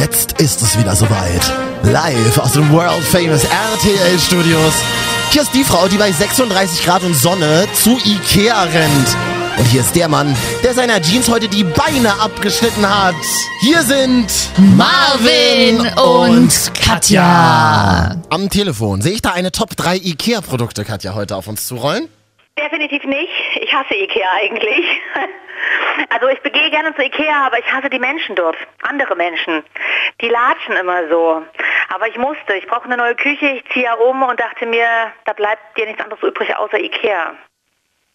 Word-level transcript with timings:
Jetzt 0.00 0.40
ist 0.40 0.62
es 0.62 0.78
wieder 0.78 0.96
soweit. 0.96 1.52
Live 1.82 2.38
aus 2.38 2.52
den 2.52 2.72
World 2.72 3.04
Famous 3.04 3.44
RTL 3.44 4.18
Studios. 4.18 4.72
Hier 5.30 5.42
ist 5.42 5.52
die 5.52 5.62
Frau, 5.62 5.88
die 5.88 5.98
bei 5.98 6.10
36 6.10 6.86
Grad 6.86 7.02
und 7.02 7.14
Sonne 7.14 7.68
zu 7.74 7.98
Ikea 8.02 8.62
rennt. 8.62 9.08
Und 9.58 9.66
hier 9.66 9.82
ist 9.82 9.94
der 9.94 10.08
Mann, 10.08 10.34
der 10.64 10.72
seiner 10.72 11.02
Jeans 11.02 11.28
heute 11.28 11.48
die 11.48 11.64
Beine 11.64 12.18
abgeschnitten 12.18 12.88
hat. 12.88 13.14
Hier 13.60 13.82
sind 13.82 14.32
Marvin 14.74 15.80
und 15.98 16.72
Katja. 16.82 18.16
Am 18.30 18.48
Telefon 18.48 19.02
sehe 19.02 19.12
ich 19.12 19.20
da 19.20 19.32
eine 19.32 19.52
Top 19.52 19.76
3 19.76 19.96
Ikea-Produkte, 19.96 20.86
Katja, 20.86 21.12
heute 21.12 21.36
auf 21.36 21.46
uns 21.46 21.66
zurollen. 21.66 22.08
Definitiv 22.58 23.04
nicht. 23.04 23.32
Ich 23.60 23.72
hasse 23.72 23.94
Ikea 23.94 24.28
eigentlich. 24.42 24.84
Also 26.08 26.28
ich 26.28 26.40
begehe 26.40 26.70
gerne 26.70 26.94
zu 26.96 27.02
Ikea, 27.02 27.46
aber 27.46 27.58
ich 27.58 27.70
hasse 27.70 27.90
die 27.90 27.98
Menschen 27.98 28.34
dort. 28.34 28.56
Andere 28.82 29.14
Menschen. 29.14 29.62
Die 30.22 30.28
latschen 30.28 30.74
immer 30.76 31.06
so. 31.10 31.42
Aber 31.94 32.08
ich 32.08 32.16
musste. 32.16 32.54
Ich 32.54 32.66
brauche 32.66 32.84
eine 32.84 32.96
neue 32.96 33.14
Küche. 33.14 33.46
Ich 33.46 33.64
ziehe 33.72 33.84
ja 33.84 33.94
um 33.94 34.22
und 34.22 34.40
dachte 34.40 34.64
mir, 34.64 34.86
da 35.26 35.34
bleibt 35.34 35.76
dir 35.76 35.84
nichts 35.86 36.02
anderes 36.02 36.22
übrig 36.22 36.56
außer 36.56 36.78
Ikea. 36.78 37.34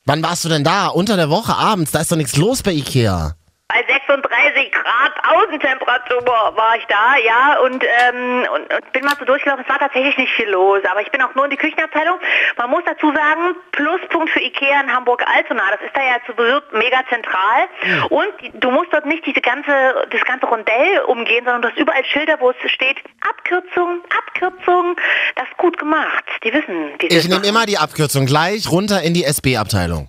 Wann 0.06 0.24
warst 0.24 0.46
du 0.46 0.50
denn 0.50 0.64
da? 0.64 0.88
Unter 0.88 1.16
der 1.18 1.30
Woche 1.30 1.54
abends? 1.56 1.92
Da 1.92 2.02
ist 2.02 2.12
doch 2.12 2.18
nichts 2.18 2.36
los 2.38 2.64
bei 2.64 2.72
Ikea. 2.72 3.36
Bei 3.68 3.84
36 3.88 4.72
Grad 4.72 5.14
Außentemperatur 5.26 6.24
war 6.56 6.76
ich 6.78 6.86
da, 6.86 7.18
ja, 7.26 7.60
und, 7.62 7.84
ähm, 7.84 8.46
und, 8.54 8.72
und 8.72 8.92
bin 8.94 9.04
mal 9.04 9.16
so 9.18 9.26
durchgelaufen. 9.26 9.66
Es 9.66 9.70
war 9.70 9.80
tatsächlich 9.80 10.16
nicht 10.18 10.32
viel 10.34 10.48
los, 10.50 10.82
aber 10.90 11.02
ich 11.02 11.10
bin 11.10 11.20
auch 11.24 11.34
nur 11.34 11.46
in 11.46 11.50
die 11.52 11.58
Küchenabteilung. 11.58 12.20
Man 12.58 12.70
muss 12.70 12.84
dazu 12.86 13.08
sagen, 13.12 13.56
Pluspunkt 13.72 14.30
für 14.30 14.40
Ikea 14.40 14.82
in 14.82 14.94
Hamburg-Altona. 14.94 15.64
Das 15.72 15.82
ist 15.82 15.96
da 15.98 16.02
ja 16.02 16.18
zu 16.28 16.34
Besuch 16.36 16.62
mega 16.74 17.02
zentral. 17.10 17.68
Und 18.10 18.28
die- 18.40 18.52
du 18.54 18.70
musst 18.70 18.94
dort 18.94 19.08
nicht 19.08 19.26
diese 19.26 19.42
ganze, 19.42 19.72
das 20.12 20.22
ganze 20.26 20.46
Rondell 20.46 21.00
umgehen, 21.08 21.44
sondern 21.44 21.64
du 21.64 21.70
hast 21.70 21.78
überall 21.80 22.06
Schilder, 22.06 22.40
wo 22.40 22.52
es 22.52 22.72
steht, 22.72 22.98
Abkürzung, 23.28 24.02
Abkürzung. 24.16 24.96
Das 25.36 25.48
ist 25.50 25.58
gut 25.58 25.78
gemacht. 25.80 26.24
Die 26.44 26.54
wissen, 26.54 26.94
sie 27.02 27.08
Ich 27.08 27.28
nehme 27.28 27.46
immer 27.48 27.66
die 27.66 27.80
Abkürzung 27.80 28.28
gleich 28.28 28.70
runter 28.70 29.02
in 29.02 29.16
die 29.16 29.24
SB-Abteilung. 29.26 30.08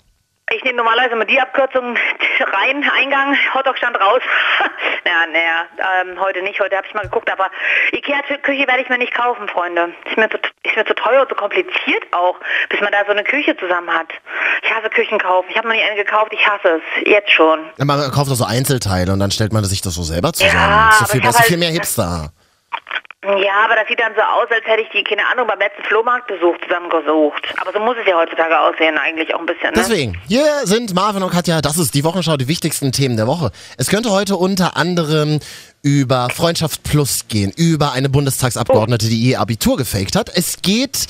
Ich 0.54 0.62
nehme 0.62 0.76
normalerweise 0.76 1.14
immer 1.14 1.24
die 1.24 1.40
Abkürzung 1.40 1.96
rein, 2.40 2.88
Eingang, 2.96 3.36
Hotdog 3.52 3.76
stand 3.78 4.00
raus. 4.00 4.20
naja, 5.04 5.26
naja, 5.32 5.64
ähm, 6.02 6.20
heute 6.20 6.40
nicht, 6.42 6.60
heute 6.60 6.76
habe 6.76 6.86
ich 6.86 6.94
mal 6.94 7.02
geguckt, 7.02 7.28
aber 7.32 7.50
Ikea-Küche 7.90 8.64
werde 8.68 8.80
ich 8.82 8.88
mir 8.88 8.98
nicht 8.98 9.12
kaufen, 9.12 9.48
Freunde. 9.48 9.92
Ist 10.08 10.16
mir, 10.16 10.30
zu, 10.30 10.38
ist 10.62 10.76
mir 10.76 10.84
zu 10.86 10.94
teuer 10.94 11.22
und 11.22 11.28
zu 11.28 11.34
kompliziert 11.34 12.04
auch, 12.12 12.36
bis 12.68 12.80
man 12.80 12.92
da 12.92 12.98
so 13.04 13.10
eine 13.10 13.24
Küche 13.24 13.56
zusammen 13.56 13.90
hat. 13.92 14.06
Ich 14.62 14.72
hasse 14.72 14.88
Küchen 14.88 15.18
kaufen. 15.18 15.48
Ich 15.50 15.56
habe 15.58 15.66
noch 15.66 15.74
nie 15.74 15.82
eine 15.82 15.96
gekauft, 15.96 16.32
ich 16.32 16.46
hasse 16.46 16.80
es. 16.80 17.08
Jetzt 17.08 17.32
schon. 17.32 17.58
Man 17.78 17.98
kauft 18.12 18.30
doch 18.30 18.36
so 18.36 18.44
Einzelteile 18.44 19.12
und 19.12 19.18
dann 19.18 19.32
stellt 19.32 19.52
man 19.52 19.64
sich 19.64 19.80
das 19.80 19.94
so 19.96 20.02
selber 20.04 20.32
zusammen. 20.32 20.54
Ja, 20.54 20.90
so 20.92 20.98
aber 21.04 21.08
viel 21.10 21.20
ich 21.20 21.26
hab 21.26 21.30
besser, 21.30 21.38
halt- 21.40 21.48
viel 21.48 21.58
mehr 21.58 21.70
Hipster. 21.70 22.30
Ja, 23.26 23.64
aber 23.64 23.74
das 23.74 23.88
sieht 23.88 23.98
dann 23.98 24.14
so 24.14 24.22
aus, 24.22 24.46
als 24.50 24.64
hätte 24.64 24.82
ich 24.82 24.88
die, 24.90 25.02
keine 25.02 25.26
Ahnung, 25.26 25.46
beim 25.46 25.58
letzten 25.58 25.82
Flohmarktbesuch 25.82 26.56
zusammengesucht. 26.62 27.42
Aber 27.60 27.72
so 27.72 27.80
muss 27.80 27.96
es 28.00 28.06
ja 28.06 28.16
heutzutage 28.16 28.58
aussehen, 28.58 28.96
eigentlich 28.98 29.34
auch 29.34 29.40
ein 29.40 29.46
bisschen, 29.46 29.68
ne? 29.68 29.74
Deswegen, 29.74 30.20
hier 30.28 30.44
sind 30.64 30.94
Marvin 30.94 31.22
und 31.22 31.30
Katja, 31.30 31.60
das 31.60 31.76
ist 31.76 31.94
die 31.94 32.04
Wochenschau, 32.04 32.36
die 32.36 32.46
wichtigsten 32.46 32.92
Themen 32.92 33.16
der 33.16 33.26
Woche. 33.26 33.50
Es 33.78 33.88
könnte 33.88 34.10
heute 34.10 34.36
unter 34.36 34.76
anderem 34.76 35.40
über 35.82 36.28
Freundschaft 36.30 36.84
Plus 36.84 37.26
gehen, 37.28 37.52
über 37.56 37.92
eine 37.92 38.08
Bundestagsabgeordnete, 38.08 39.06
die 39.06 39.18
ihr 39.18 39.40
Abitur 39.40 39.76
gefaked 39.76 40.14
hat. 40.14 40.30
Es 40.34 40.62
geht 40.62 41.06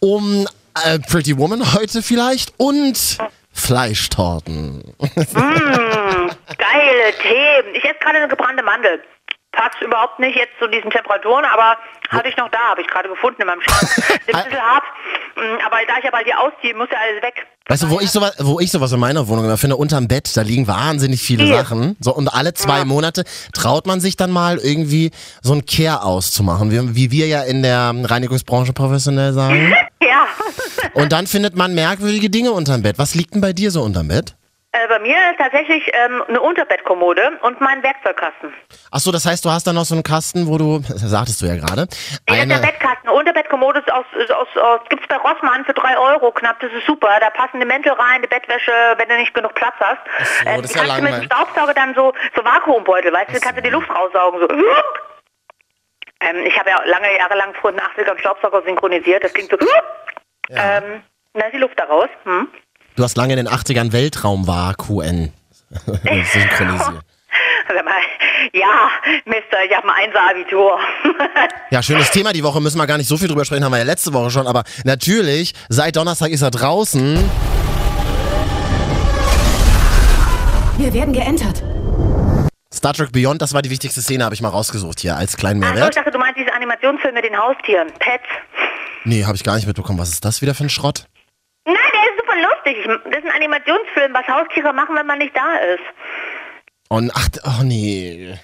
um 0.00 0.46
äh, 0.84 0.98
Pretty 0.98 1.36
Woman 1.36 1.74
heute 1.74 2.02
vielleicht 2.02 2.54
und 2.56 3.18
Fleischtorten. 3.52 4.94
Mmh, 4.98 5.10
geile 6.58 7.12
Themen. 7.22 7.74
Ich 7.74 7.84
esse 7.84 7.98
gerade 8.00 8.18
eine 8.18 8.28
gebrannte 8.28 8.62
Mandel. 8.62 9.02
Passt 9.58 9.82
überhaupt 9.82 10.20
nicht 10.20 10.36
jetzt 10.36 10.52
zu 10.60 10.68
diesen 10.68 10.88
Temperaturen, 10.88 11.44
aber 11.44 11.76
hatte 12.10 12.28
ich 12.28 12.36
noch 12.36 12.48
da, 12.48 12.58
habe 12.70 12.80
ich 12.80 12.86
gerade 12.86 13.08
gefunden 13.08 13.42
in 13.42 13.48
meinem 13.48 13.60
Schrank. 13.60 14.20
Ein 14.28 14.44
bisschen 14.44 14.62
hart, 14.62 14.84
mm, 15.34 15.66
aber 15.66 15.78
da 15.88 15.98
ich 15.98 16.04
ja 16.04 16.10
bald 16.12 16.26
hier 16.26 16.38
ausziehe, 16.38 16.76
muss 16.76 16.86
ja 16.92 16.98
alles 17.02 17.20
weg. 17.20 17.44
Weißt 17.66 17.82
du, 17.82 17.90
wo 17.90 17.98
ich 17.98 18.08
sowas, 18.08 18.36
wo 18.38 18.60
ich 18.60 18.70
sowas 18.70 18.92
in 18.92 19.00
meiner 19.00 19.26
Wohnung 19.26 19.46
immer 19.46 19.58
finde, 19.58 19.76
unterm 19.76 20.06
Bett, 20.06 20.36
da 20.36 20.42
liegen 20.42 20.68
wahnsinnig 20.68 21.20
viele 21.20 21.42
Hier. 21.42 21.56
Sachen. 21.56 21.96
So, 21.98 22.14
und 22.14 22.28
alle 22.28 22.54
zwei 22.54 22.84
Monate 22.84 23.24
traut 23.52 23.86
man 23.86 24.00
sich 24.00 24.16
dann 24.16 24.30
mal 24.30 24.58
irgendwie 24.58 25.10
so 25.42 25.54
ein 25.54 25.66
Care 25.66 26.04
auszumachen, 26.04 26.70
wie, 26.70 26.94
wie 26.94 27.10
wir 27.10 27.26
ja 27.26 27.42
in 27.42 27.64
der 27.64 27.92
Reinigungsbranche 28.04 28.72
professionell 28.72 29.32
sagen. 29.32 29.74
Ja. 30.00 30.28
Und 30.94 31.12
dann 31.12 31.26
findet 31.26 31.56
man 31.56 31.74
merkwürdige 31.74 32.30
Dinge 32.30 32.52
unterm 32.52 32.82
Bett. 32.82 32.98
Was 32.98 33.16
liegt 33.16 33.34
denn 33.34 33.40
bei 33.40 33.52
dir 33.52 33.72
so 33.72 33.82
unterm 33.82 34.08
Bett? 34.08 34.37
Äh, 34.72 34.86
bei 34.86 34.98
mir 34.98 35.16
ist 35.30 35.38
tatsächlich 35.38 35.82
ähm, 35.94 36.22
eine 36.28 36.42
Unterbettkommode 36.42 37.38
und 37.40 37.58
mein 37.60 37.82
Werkzeugkasten. 37.82 38.52
Ach 38.92 38.98
so, 38.98 39.10
das 39.10 39.24
heißt, 39.24 39.42
du 39.44 39.50
hast 39.50 39.66
dann 39.66 39.74
noch 39.76 39.84
so 39.86 39.94
einen 39.94 40.02
Kasten, 40.02 40.46
wo 40.46 40.58
du, 40.58 40.78
das 40.88 41.00
sagtest 41.00 41.40
du 41.40 41.46
ja 41.46 41.56
gerade, 41.56 41.82
Nee, 41.82 41.88
das 41.88 42.36
ist 42.36 42.48
der 42.50 42.56
eine, 42.58 42.66
Bettkasten. 42.66 43.08
Eine 43.08 43.12
Unterbettkommode 43.18 43.78
ist 43.80 43.90
aus, 43.90 44.04
ist 44.18 44.30
aus, 44.30 44.46
aus 44.56 44.80
gibt's 44.90 45.08
bei 45.08 45.16
Rossmann 45.16 45.64
für 45.64 45.72
drei 45.72 45.96
Euro 45.96 46.30
knapp. 46.32 46.60
Das 46.60 46.70
ist 46.72 46.84
super. 46.86 47.08
Da 47.18 47.30
passen 47.30 47.60
die 47.60 47.66
Mäntel 47.66 47.92
rein, 47.92 48.20
die 48.20 48.28
Bettwäsche, 48.28 48.70
wenn 48.98 49.08
du 49.08 49.16
nicht 49.16 49.32
genug 49.32 49.54
Platz 49.54 49.74
hast. 49.80 50.00
Ach 50.20 50.26
so, 50.26 50.48
Äh, 50.50 50.56
das 50.60 50.70
ist 50.70 50.76
ja 50.76 50.82
kannst 50.82 50.98
du 50.98 51.02
mit 51.02 51.12
dem 51.12 51.12
langweilig. 51.12 51.26
Staubsauger 51.32 51.74
dann 51.74 51.94
so, 51.94 52.12
so 52.36 52.44
Vakuumbeutel, 52.44 53.10
weißt 53.12 53.30
du, 53.34 53.40
kannst 53.40 53.56
du 53.58 53.62
die 53.62 53.70
Luft 53.70 53.88
raussaugen. 53.90 54.40
So. 54.40 54.48
Ähm, 56.20 56.44
ich 56.44 56.58
habe 56.58 56.68
ja 56.70 56.82
lange 56.84 57.16
Jahre 57.16 57.36
lang 57.36 57.54
früher 57.54 57.70
den 57.70 57.80
80ern 57.80 58.10
einen 58.10 58.18
Staubsauger 58.18 58.62
synchronisiert. 58.62 59.22
Das 59.22 59.32
klingt 59.32 59.50
so. 59.50 59.56
Ja. 60.48 60.78
Ähm, 60.78 61.02
da 61.34 61.46
ist 61.46 61.52
die 61.54 61.58
Luft 61.58 61.78
da 61.78 61.84
raus. 61.84 62.08
Hm? 62.24 62.48
Du 62.98 63.04
hast 63.04 63.16
lange 63.16 63.34
in 63.34 63.36
den 63.36 63.48
80ern 63.48 63.92
Weltraum-QN 63.92 65.32
synchronisiert. 66.32 67.00
Sag 67.68 67.84
mal, 67.84 68.00
ja, 68.52 68.90
Mister, 69.26 69.58
ich 69.68 69.76
habe 69.76 69.86
ein 69.88 70.06
Einser-Abitur. 70.06 70.78
Ja, 71.70 71.82
schönes 71.82 72.10
Thema 72.10 72.32
die 72.32 72.42
Woche, 72.42 72.62
müssen 72.62 72.78
wir 72.78 72.86
gar 72.86 72.96
nicht 72.96 73.08
so 73.08 73.18
viel 73.18 73.28
drüber 73.28 73.44
sprechen, 73.44 73.62
haben 73.62 73.72
wir 73.72 73.78
ja 73.78 73.84
letzte 73.84 74.14
Woche 74.14 74.30
schon, 74.30 74.46
aber 74.46 74.64
natürlich, 74.84 75.52
seit 75.68 75.96
Donnerstag 75.96 76.30
ist 76.30 76.40
er 76.40 76.50
draußen. 76.50 77.18
Wir 80.78 80.94
werden 80.94 81.12
geentert. 81.12 81.62
Star 82.72 82.94
Trek 82.94 83.12
Beyond, 83.12 83.42
das 83.42 83.52
war 83.52 83.60
die 83.60 83.68
wichtigste 83.68 84.00
Szene, 84.00 84.24
habe 84.24 84.34
ich 84.34 84.40
mal 84.40 84.48
rausgesucht 84.48 85.00
hier 85.00 85.14
als 85.16 85.36
kleinen 85.36 85.62
Achso, 85.62 85.74
ich 85.74 85.78
Mehrwert. 85.78 85.96
dachte, 85.98 86.10
du 86.10 86.18
meinst 86.18 86.38
diese 86.38 86.54
Animationsfilm 86.54 87.14
mit 87.14 87.24
den 87.24 87.36
Haustieren, 87.36 87.88
Pets. 87.98 88.24
Nee, 89.04 89.24
habe 89.26 89.36
ich 89.36 89.44
gar 89.44 89.56
nicht 89.56 89.66
mitbekommen. 89.66 89.98
Was 89.98 90.08
ist 90.08 90.24
das 90.24 90.40
wieder 90.40 90.54
für 90.54 90.64
ein 90.64 90.70
Schrott? 90.70 91.06
Ich- 92.80 92.86
Das 93.10 93.18
ist 93.18 93.24
ein 93.26 93.34
Animationsfilm, 93.36 94.14
was 94.14 94.26
Haustiere 94.28 94.72
machen, 94.72 94.96
wenn 94.96 95.06
man 95.06 95.18
nicht 95.18 95.36
da 95.36 95.56
ist. 95.74 95.82
Und 96.88 97.10
ach, 97.14 97.28
oh 97.44 97.62
nee. 97.62 98.34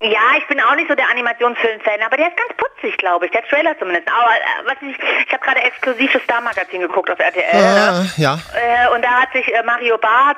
Ja, 0.00 0.20
ich 0.36 0.46
bin 0.48 0.60
auch 0.60 0.74
nicht 0.74 0.88
so 0.88 0.94
der 0.94 1.08
Animationsfilm-Fan, 1.08 2.02
aber 2.04 2.16
der 2.16 2.28
ist 2.28 2.36
ganz 2.36 2.52
putzig, 2.56 2.96
glaube 2.98 3.26
ich. 3.26 3.32
Der 3.32 3.44
Trailer 3.44 3.78
zumindest. 3.78 4.08
Aber 4.08 4.32
äh, 4.32 4.66
was 4.66 4.76
ich, 4.82 4.98
ich 5.26 5.32
habe 5.32 5.42
gerade 5.44 5.60
exklusiv 5.62 6.12
das 6.12 6.22
Star-Magazin 6.24 6.80
gegukt 6.80 7.10
auf 7.10 7.18
RTL. 7.18 7.42
Äh, 7.52 8.20
ja. 8.20 8.38
Äh, 8.54 8.94
und 8.94 9.02
da 9.02 9.22
hat 9.22 9.32
sich 9.32 9.46
äh, 9.54 9.62
Mario 9.62 9.96
Barth 9.96 10.36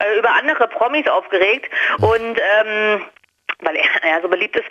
äh, 0.00 0.18
über 0.18 0.30
andere 0.34 0.66
Promis 0.68 1.06
aufgeregt 1.06 1.70
und 1.98 2.36
ähm, 2.60 3.04
weil 3.60 3.76
er 3.76 4.10
ja 4.10 4.20
so 4.20 4.28
beliebt 4.28 4.54
ist 4.56 4.66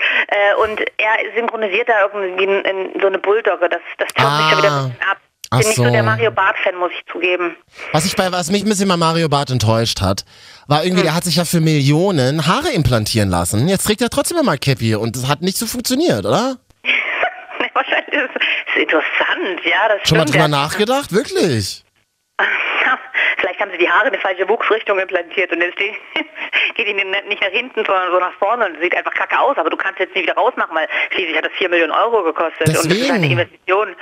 und 0.64 0.80
er 1.00 1.34
synchronisiert 1.36 1.90
da 1.90 2.02
irgendwie 2.02 2.44
in, 2.44 2.62
in 2.66 3.00
so 3.02 3.08
eine 3.08 3.18
Bulldogge. 3.18 3.68
Das, 3.68 3.82
das 3.98 4.10
taucht 4.14 4.38
mich 4.38 4.50
schon 4.50 4.58
wieder 4.60 4.72
ein 4.72 4.90
bisschen 4.92 5.10
ab. 5.10 5.18
Ach 5.56 5.60
Bin 5.60 5.68
nicht 5.70 5.78
so 5.78 5.86
so. 5.86 5.90
der 5.90 6.04
Mario 6.04 6.32
Barth-Fan, 6.32 6.76
muss 6.76 6.92
ich 6.92 7.06
zugeben. 7.10 7.56
Was, 7.94 8.06
ich 8.06 8.16
bei, 8.16 8.30
was 8.32 8.52
mich 8.52 8.64
ein 8.64 8.70
bisschen 8.70 8.90
bei 8.90 8.98
Mario 8.98 9.30
Barth 9.30 9.52
enttäuscht 9.52 10.02
hat, 10.02 10.26
war 10.68 10.84
irgendwie, 10.84 11.04
der 11.04 11.16
hat 11.16 11.24
sich 11.24 11.38
ja 11.38 11.46
für 11.46 11.62
Millionen 11.62 12.46
Haare 12.46 12.72
implantieren 12.72 13.30
lassen. 13.30 13.70
Jetzt 13.70 13.86
trägt 13.86 14.02
er 14.02 14.10
trotzdem 14.10 14.38
immer 14.38 14.58
Cappy 14.58 14.96
und 14.96 15.16
das 15.16 15.30
hat 15.30 15.42
nicht 15.42 15.58
so 15.58 15.66
funktioniert, 15.66 16.26
oder? 16.26 16.58
Wahrscheinlich 17.74 18.14
ist 18.14 18.30
es 18.36 18.82
interessant, 18.82 19.62
ja, 19.64 19.88
das 19.88 20.08
Schon 20.08 20.18
mal 20.18 20.26
drüber 20.26 20.48
nachgedacht? 20.50 21.14
Wirklich? 21.14 21.86
Vielleicht 23.56 23.62
haben 23.62 23.72
sie 23.72 23.78
die 23.86 23.90
Haare 23.90 24.08
in 24.08 24.14
die 24.14 24.20
falsche 24.20 24.48
Wuchsrichtung 24.50 25.00
implantiert 25.00 25.52
und 25.52 25.62
jetzt 25.62 25.80
die- 25.80 25.96
geht 26.76 26.88
die 26.88 26.94
nicht 26.94 27.42
nach 27.42 27.50
hinten, 27.50 27.86
sondern 27.86 28.12
so 28.12 28.20
nach 28.20 28.34
vorne 28.34 28.66
und 28.66 28.82
sieht 28.82 28.96
einfach 28.96 29.14
kacke 29.14 29.40
aus. 29.40 29.58
Aber 29.58 29.70
du 29.70 29.78
kannst 29.78 30.00
jetzt 30.00 30.14
nicht 30.14 30.24
wieder 30.24 30.36
rausmachen, 30.36 30.76
weil 30.76 30.88
schließlich 31.12 31.38
hat 31.38 31.46
das 31.46 31.54
4 31.58 31.70
Millionen 31.70 31.92
Euro 31.94 32.24
gekostet. 32.24 32.68
Und 32.68 32.76
das 32.76 32.86
ist 32.86 32.92
Deswegen. 32.92 33.14
eine 33.14 33.28
Investition. 33.28 33.96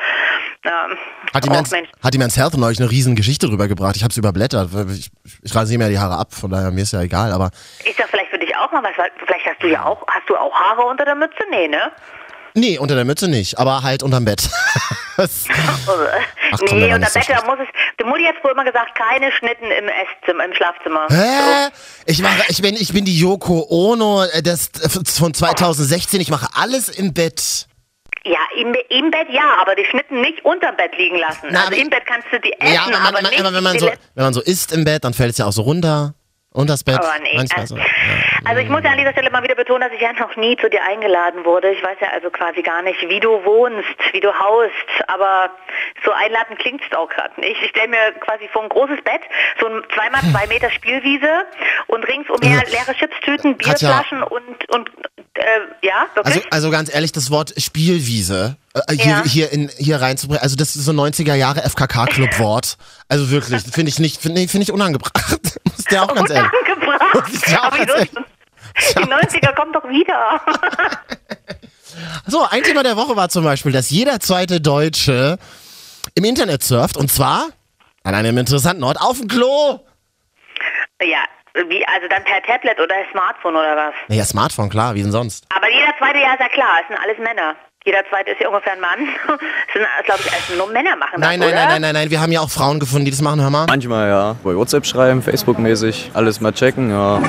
Ähm, 0.66 0.98
Hat 1.34 1.44
die, 1.46 1.50
oh, 1.50 1.54
Men's, 1.54 1.72
hat 2.04 2.14
die 2.14 2.18
Men's 2.18 2.38
Health 2.38 2.58
neulich 2.58 2.80
eine 2.80 2.90
riesen 2.90 3.16
Geschichte 3.16 3.48
rübergebracht. 3.50 3.96
Ich 3.96 4.04
habe 4.04 4.12
es 4.12 4.18
überblättert. 4.18 4.70
Ich, 4.92 5.12
ich 5.44 5.56
rasiere 5.56 5.78
mir 5.78 5.86
ja 5.86 5.90
die 5.92 6.00
Haare 6.00 6.18
ab, 6.18 6.34
von 6.34 6.50
daher 6.50 6.72
mir 6.72 6.82
ist 6.82 6.94
ja 6.94 7.02
egal, 7.02 7.32
aber 7.32 7.52
Ist 7.86 8.00
doch 8.00 8.08
vielleicht 8.08 8.32
für 8.32 8.40
dich 8.40 8.56
auch 8.56 8.72
mal 8.72 8.82
was, 8.84 8.98
weil 8.98 9.12
vielleicht 9.26 9.46
hast 9.46 9.62
du 9.62 9.68
ja 9.68 9.84
auch, 9.86 10.06
hast 10.08 10.28
du 10.30 10.36
auch 10.38 10.54
Haare 10.54 10.84
unter 10.84 11.06
der 11.06 11.16
Mütze? 11.16 11.44
Nee, 11.52 11.68
ne? 11.68 11.92
Nee, 12.54 12.78
unter 12.78 12.96
der 12.96 13.06
Mütze 13.06 13.28
nicht, 13.28 13.58
aber 13.60 13.84
halt 13.84 14.04
unterm 14.04 14.26
Bett. 14.26 14.50
Das- 15.16 15.46
Ach, 15.48 16.60
komm, 16.68 16.80
nee, 16.80 16.92
und 16.92 17.02
der 17.02 17.08
so 17.10 17.20
Bett, 17.20 17.30
da 17.30 17.36
schlecht. 17.36 17.46
muss 17.46 17.58
es, 17.60 17.68
die 18.00 18.04
Mutti 18.04 18.24
hat 18.24 18.34
früher 18.42 18.54
immer 18.54 18.64
gesagt, 18.64 18.96
keine 18.98 19.32
Schnitten 19.32 19.66
im 19.66 19.86
Esszimmer, 19.88 20.46
im 20.46 20.54
Schlafzimmer. 20.56 21.06
Hä? 21.10 21.70
Ich 22.08 22.20
mache, 22.24 22.42
ich 22.48 22.62
bin, 22.64 22.74
ich 22.74 22.92
bin 22.94 23.06
die 23.06 23.16
Yoko 23.20 23.64
Ono 23.70 24.24
äh, 24.24 24.42
des, 24.42 24.72
von 25.16 25.32
2016. 25.36 26.20
Ich 26.20 26.32
mache 26.32 26.48
alles 26.56 26.90
im 26.90 27.14
Bett. 27.14 27.68
Ja, 28.26 28.40
im, 28.58 28.74
im 28.90 29.12
Bett 29.12 29.28
ja, 29.32 29.56
aber 29.62 29.76
die 29.76 29.86
Schnitten 29.86 30.22
nicht 30.22 30.44
unterm 30.46 30.76
Bett 30.78 30.98
liegen 30.98 31.18
lassen. 31.20 31.48
Na, 31.52 31.66
also 31.66 31.80
im 31.80 31.92
Bett 31.92 32.08
kannst 32.08 32.30
du 32.32 32.40
die 32.40 32.54
essen, 32.60 32.74
ja, 32.74 32.82
man, 32.86 32.96
aber 32.96 33.22
man, 33.22 33.30
nicht 33.32 33.44
wenn 33.44 33.64
man 33.64 33.78
so, 33.78 33.86
wenn 34.16 34.24
man 34.24 34.34
so 34.34 34.42
isst 34.42 34.72
im 34.72 34.84
Bett, 34.84 35.04
dann 35.04 35.14
fällt 35.14 35.34
es 35.34 35.38
ja 35.38 35.46
auch 35.46 35.52
so 35.54 35.62
runter. 35.62 36.16
Unters 36.54 36.84
Bett. 36.84 36.98
Aber 36.98 37.14
nee, 37.22 37.36
Manchmal 37.36 37.62
also- 37.62 37.76
so. 37.76 37.82
Ja. 37.82 37.86
Also 38.46 38.62
ich 38.62 38.70
muss 38.70 38.84
ja 38.84 38.92
an 38.92 38.98
dieser 38.98 39.12
Stelle 39.14 39.30
mal 39.32 39.42
wieder 39.44 39.56
betonen, 39.56 39.82
dass 39.82 39.92
ich 39.94 40.02
ja 40.02 40.12
noch 40.20 40.36
nie 40.36 40.58
zu 40.58 40.70
dir 40.70 40.84
eingeladen 40.84 41.46
wurde. 41.46 41.72
Ich 41.72 41.82
weiß 41.82 41.98
ja 42.02 42.10
also 42.14 42.30
quasi 42.30 42.62
gar 42.62 42.82
nicht, 42.82 43.00
wie 43.08 43.20
du 43.20 43.30
wohnst, 43.46 43.88
wie 44.12 44.20
du 44.20 44.34
haust, 44.34 44.72
aber 45.08 45.50
so 46.04 46.12
einladen 46.12 46.58
klingt 46.58 46.82
es 46.90 46.98
auch 46.98 47.10
gerade 47.10 47.40
nicht. 47.40 47.62
Ich 47.64 47.70
stelle 47.70 47.88
mir 47.90 48.12
quasi 48.20 48.48
vor 48.52 48.64
ein 48.64 48.70
großes 48.70 49.02
Bett, 49.04 49.22
so 49.60 49.68
ein 49.68 49.82
zweimal 49.96 50.22
zwei 50.32 50.48
Meter 50.48 50.70
Spielwiese 50.72 51.46
und 51.88 52.04
ringsumher 52.04 52.60
Also, 52.60 52.72
leere 52.72 52.94
Chipstüten, 52.98 53.58
Katja. 53.58 53.90
Bierflaschen 53.90 54.24
und, 54.24 54.70
und 54.70 54.90
äh, 55.36 55.42
ja, 55.82 56.06
wirklich? 56.14 56.36
Also, 56.36 56.48
also 56.52 56.70
ganz 56.72 56.94
ehrlich, 56.94 57.12
das 57.12 57.32
Wort 57.32 57.54
Spielwiese 57.58 58.58
äh, 58.74 58.94
hier, 58.94 59.06
Ja. 59.12 59.24
hier, 59.24 59.52
in, 59.52 59.70
hier 59.78 60.02
reinzubringen, 60.02 60.42
also 60.44 60.56
das 60.56 60.76
ist 60.76 60.86
so 60.86 60.92
90er 60.92 61.36
Jahre 61.36 61.62
FKK-Club-Wort. 61.62 62.78
Also 63.08 63.32
wirklich, 63.32 63.62
finde 63.72 63.90
ich 63.90 64.00
nicht, 64.00 64.22
finde 64.22 64.48
find 64.48 64.64
ich 64.64 64.72
unangebracht. 64.72 65.14
Muss 65.66 65.86
der 65.86 66.04
auch 66.04 66.14
ganz 66.14 66.30
ehrlich. 66.30 66.52
Unangebracht. 66.52 67.48
Ja, 67.48 67.64
aber 67.64 67.78
ganz 67.78 67.92
wieso? 68.12 68.24
Die 68.98 69.04
90er 69.04 69.54
kommen 69.56 69.74
doch 69.74 69.88
wieder. 69.88 70.42
So, 72.26 72.44
ein 72.50 72.64
Thema 72.64 72.82
der 72.82 72.98
Woche 72.98 73.16
war 73.16 73.30
zum 73.30 73.44
Beispiel, 73.44 73.72
dass 73.72 73.92
jeder 73.92 74.20
zweite 74.20 74.60
Deutsche 74.60 75.38
im 76.16 76.24
Internet 76.24 76.64
surft 76.64 76.98
und 76.98 77.12
zwar 77.12 77.50
an 78.04 78.16
einem 78.16 78.38
interessanten 78.38 78.84
Ort 78.84 79.00
auf 79.00 79.20
dem 79.20 79.28
Klo. 79.28 79.80
ja, 81.02 81.24
wie, 81.54 81.86
also 81.88 82.08
dann 82.10 82.24
per 82.24 82.42
Tablet 82.42 82.80
oder 82.80 82.96
Smartphone 83.12 83.56
oder 83.56 83.76
was? 83.76 83.94
Naja, 84.08 84.26
Smartphone, 84.26 84.70
klar, 84.70 84.96
wie 84.96 85.04
denn 85.04 85.12
sonst? 85.12 85.46
Aber 85.56 85.70
jeder 85.70 85.94
zweite, 86.00 86.18
ja, 86.18 86.34
ist 86.34 86.40
ja 86.40 86.50
klar, 86.50 86.80
es 86.82 86.88
sind 86.88 86.98
alles 87.00 87.18
Männer. 87.20 87.56
Jeder 87.86 88.00
zweite 88.10 88.32
ist 88.32 88.42
ja 88.42 88.48
ungefähr 88.48 88.74
ein 88.74 88.80
Mann. 88.80 89.00
Es 89.68 89.74
sind, 89.74 89.86
glaube 90.06 90.22
ich, 90.26 90.34
also 90.34 90.56
nur 90.56 90.72
Männer 90.72 90.96
machen 90.96 91.20
Nein, 91.20 91.40
das, 91.40 91.50
nein, 91.50 91.54
oder? 91.54 91.56
nein, 91.56 91.68
nein, 91.70 91.82
nein, 91.82 91.94
nein, 91.94 92.12
wir 92.12 92.22
haben 92.22 92.32
ja 92.32 92.42
auch 92.42 92.50
Frauen 92.50 92.80
gefunden, 92.80 93.06
die 93.06 93.12
das 93.12 93.22
machen, 93.22 93.42
hör 93.42 93.50
mal. 93.50 93.66
Manchmal 93.68 94.10
ja. 94.10 94.36
Bei 94.44 94.56
WhatsApp 94.56 94.86
schreiben, 94.86 95.22
Facebook-mäßig, 95.22 96.12
alles 96.14 96.42
mal 96.42 96.54
checken, 96.54 96.90
ja. 96.90 97.22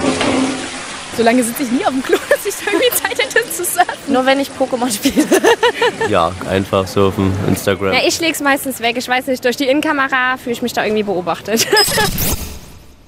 Solange 1.16 1.44
sitze 1.44 1.62
ich 1.62 1.70
nie 1.70 1.84
auf 1.84 1.92
dem 1.92 2.02
Klo, 2.02 2.18
dass 2.28 2.44
ich 2.44 2.54
da 2.56 2.72
irgendwie 2.72 2.90
Zeit 2.90 3.18
hätte 3.18 3.50
zu 3.50 3.64
surfen. 3.64 4.12
Nur 4.12 4.26
wenn 4.26 4.40
ich 4.40 4.50
Pokémon 4.50 4.92
spiele. 4.92 5.24
Ja, 6.08 6.32
einfach 6.48 6.86
surfen, 6.86 7.32
Instagram. 7.48 7.94
Ja, 7.94 8.00
ich 8.06 8.20
leg's 8.20 8.40
meistens 8.40 8.80
weg. 8.80 8.96
Ich 8.98 9.08
weiß 9.08 9.26
nicht, 9.28 9.44
durch 9.44 9.56
die 9.56 9.64
Innenkamera 9.64 10.36
fühle 10.36 10.52
ich 10.52 10.62
mich 10.62 10.72
da 10.72 10.84
irgendwie 10.84 11.02
beobachtet. 11.04 11.66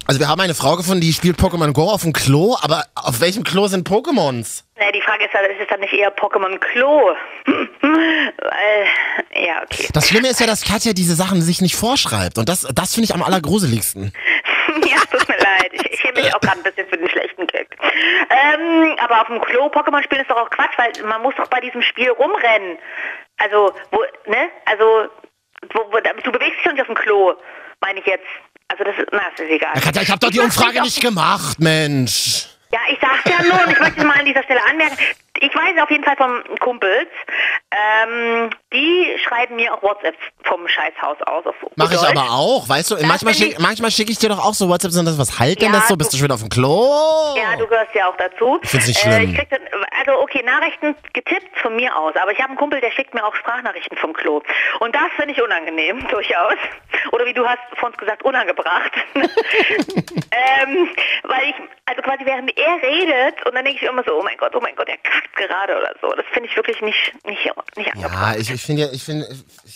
Also 0.08 0.20
wir 0.20 0.29
haben 0.29 0.41
eine 0.41 0.55
Frau 0.55 0.76
gefunden, 0.76 1.00
die 1.00 1.12
spielt 1.12 1.37
Pokémon 1.37 1.73
Go 1.73 1.91
auf 1.91 2.03
dem 2.03 2.12
Klo, 2.12 2.56
aber 2.62 2.85
auf 2.94 3.20
welchem 3.20 3.43
Klo 3.43 3.67
sind 3.67 3.88
Pokémons? 3.88 4.62
Nee, 4.79 4.93
die 4.93 5.02
Frage 5.02 5.25
ist, 5.25 5.35
ja, 5.35 5.41
ist 5.41 5.61
es 5.61 5.67
dann 5.69 5.81
nicht 5.81 5.93
eher 5.93 6.14
Pokémon 6.14 6.61
Klo? 6.61 7.11
Weil, 7.44 9.44
ja, 9.44 9.62
okay. 9.64 9.88
Das 9.93 10.06
Schlimme 10.06 10.29
ist 10.29 10.38
ja, 10.38 10.47
dass 10.47 10.64
Katja 10.64 10.93
diese 10.93 11.17
Sachen 11.17 11.43
sich 11.43 11.61
nicht 11.61 11.75
vorschreibt 11.75 12.38
und 12.38 12.49
das, 12.49 12.69
das 12.73 12.94
finde 12.94 13.06
ich 13.06 13.14
am 13.14 13.23
allergruseligsten. 13.25 14.12
ja, 14.88 14.97
tut 15.11 15.29
mir 15.29 15.38
leid. 15.38 15.66
Ich, 15.90 16.00
schäme 16.00 16.20
mich 16.20 16.34
auch 16.34 16.40
gerade 16.40 16.58
ein 16.58 16.62
bisschen 16.62 16.88
für 16.88 16.96
den 16.96 17.08
schlechten 17.08 17.46
Gag. 17.46 17.76
Ähm, 18.31 18.96
aber 18.99 19.20
auf 19.20 19.26
dem 19.28 19.40
Klo 19.40 19.67
Pokémon 19.67 20.02
spielen 20.02 20.23
ist 20.23 20.31
doch 20.31 20.37
auch 20.37 20.50
Quatsch, 20.50 20.76
weil 20.76 20.93
man 21.06 21.23
muss 21.23 21.34
doch 21.37 21.49
bei 21.49 21.61
diesem 21.61 21.82
Spiel 21.82 22.11
rumrennen. 22.11 22.78
Also, 23.38 23.75
wo, 23.90 24.00
ne? 24.26 24.50
Also, 24.64 25.08
wo, 25.73 25.93
wo, 25.93 25.99
du 25.99 26.32
bewegst 26.32 26.58
dich 26.58 26.64
doch 26.64 26.73
nicht 26.73 26.81
auf 26.82 26.87
dem 26.87 26.96
Klo, 26.96 27.34
meine 27.81 28.00
ich 28.00 28.06
jetzt. 28.06 28.26
Also 28.69 28.84
das 28.84 28.96
ist, 28.99 29.06
na, 29.12 29.23
das 29.31 29.46
ist 29.46 29.50
egal. 29.50 29.75
Katja, 29.81 30.02
ich 30.02 30.11
habe 30.11 30.19
doch 30.19 30.31
die 30.31 30.40
Umfrage 30.40 30.82
nicht 30.82 31.00
gemacht, 31.00 31.58
Mensch. 31.61 32.49
Ja, 32.73 32.81
ich 32.90 32.99
sag's 33.00 33.23
ja 33.25 33.43
nur 33.44 33.64
und 33.64 33.73
ich 33.73 33.78
möchte 33.78 34.00
es 34.00 34.05
mal 34.05 34.19
an 34.19 34.25
dieser 34.25 34.43
Stelle 34.43 34.61
anmerken. 34.69 34.99
Ich 35.41 35.55
weiß 35.55 35.83
auf 35.83 35.91
jeden 35.91 36.05
Fall 36.05 36.17
von 36.17 36.43
Kumpels, 36.61 37.09
ähm, 37.71 38.50
die 38.73 39.17
schreiben 39.23 39.56
mir 39.56 39.73
auch 39.75 39.83
WhatsApp 39.83 40.15
vom 40.44 40.67
Scheißhaus 40.69 41.17
aus. 41.23 41.44
Mache 41.77 41.94
ich 41.94 42.00
aber 42.00 42.31
auch, 42.31 42.69
weißt 42.69 42.91
du? 42.93 42.94
Manchmal 42.97 43.19
finde 43.19 43.35
schicke 43.35 43.50
ich- 43.53 43.59
manchmal 43.59 43.91
schick 43.91 44.11
ich 44.11 44.19
dir 44.19 44.29
doch 44.31 44.38
auch 44.44 44.55
so 44.55 44.69
WhatsApps 44.69 44.97
und 44.99 45.06
das, 45.06 45.19
was 45.19 45.38
halt 45.38 45.61
denn 45.61 45.73
Ja, 45.73 45.79
das 45.81 45.88
so? 45.88 45.97
Bist 45.97 46.12
du 46.12 46.17
du- 46.17 46.19
schon 46.19 46.25
wieder 46.27 46.35
auf 46.35 46.41
dem 46.41 46.49
Klo? 46.49 47.35
Ja, 47.37 47.56
du 47.59 47.67
gehörst 47.67 47.94
ja 47.94 48.09
auch 48.09 48.17
dazu. 48.17 48.59
Ich 48.62 48.71
find's 48.71 48.87
nicht 48.88 49.05
Äh, 49.05 49.11
schlimm. 49.19 49.35
krieg 49.35 49.50
dann, 49.50 49.61
also 49.99 50.21
okay, 50.23 50.43
Nachrichten 50.43 50.94
getippt 51.12 51.59
von 51.61 51.77
mir 51.77 51.94
aus, 51.97 52.15
aber 52.17 52.33
ich 52.33 52.38
habe 52.38 52.50
einen 52.50 52.59
Kumpel, 52.59 52.81
der 52.81 52.91
schickt 52.93 53.12
mir 53.15 53.25
auch 53.25 53.35
Sprachnachrichten 53.35 53.97
vom 53.99 54.12
Klo. 54.12 54.43
Und 54.81 54.94
das 54.94 55.09
finde 55.17 55.33
ich 55.33 55.43
unangenehm, 55.43 56.06
durchaus. 56.11 56.55
Oder 57.12 57.27
wie 57.27 57.35
du 57.35 57.47
hast 57.47 57.59
von 57.79 57.88
uns 57.91 57.99
gesagt, 57.99 58.23
unangebracht. 58.25 58.93
ähm, 59.15 60.88
weil 61.25 61.50
ich, 61.50 61.55
also 61.87 62.03
quasi 62.03 62.25
während 62.25 62.56
er 62.56 62.83
redet 62.83 63.44
und 63.47 63.55
dann 63.55 63.65
denke 63.65 63.83
ich 63.83 63.88
immer 63.88 64.03
so, 64.06 64.19
oh 64.19 64.23
mein 64.23 64.37
Gott, 64.37 64.55
oh 64.55 64.61
mein 64.61 64.75
Gott, 64.77 64.88
er 64.88 64.97
kackt 64.99 65.25
gerade 65.34 65.76
oder 65.76 65.93
so. 66.00 66.08
Das 66.12 66.25
finde 66.32 66.49
ich 66.49 66.56
wirklich 66.56 66.81
nicht, 66.81 67.12
nicht, 67.26 67.50
nicht 67.76 67.93
angebracht. 67.93 68.34
Ja, 68.34 68.40
ich, 68.40 68.50
ich 68.50 68.62
finde 68.62 68.82
ja, 68.82 68.88
ich 68.93 69.02
finde, 69.02 69.26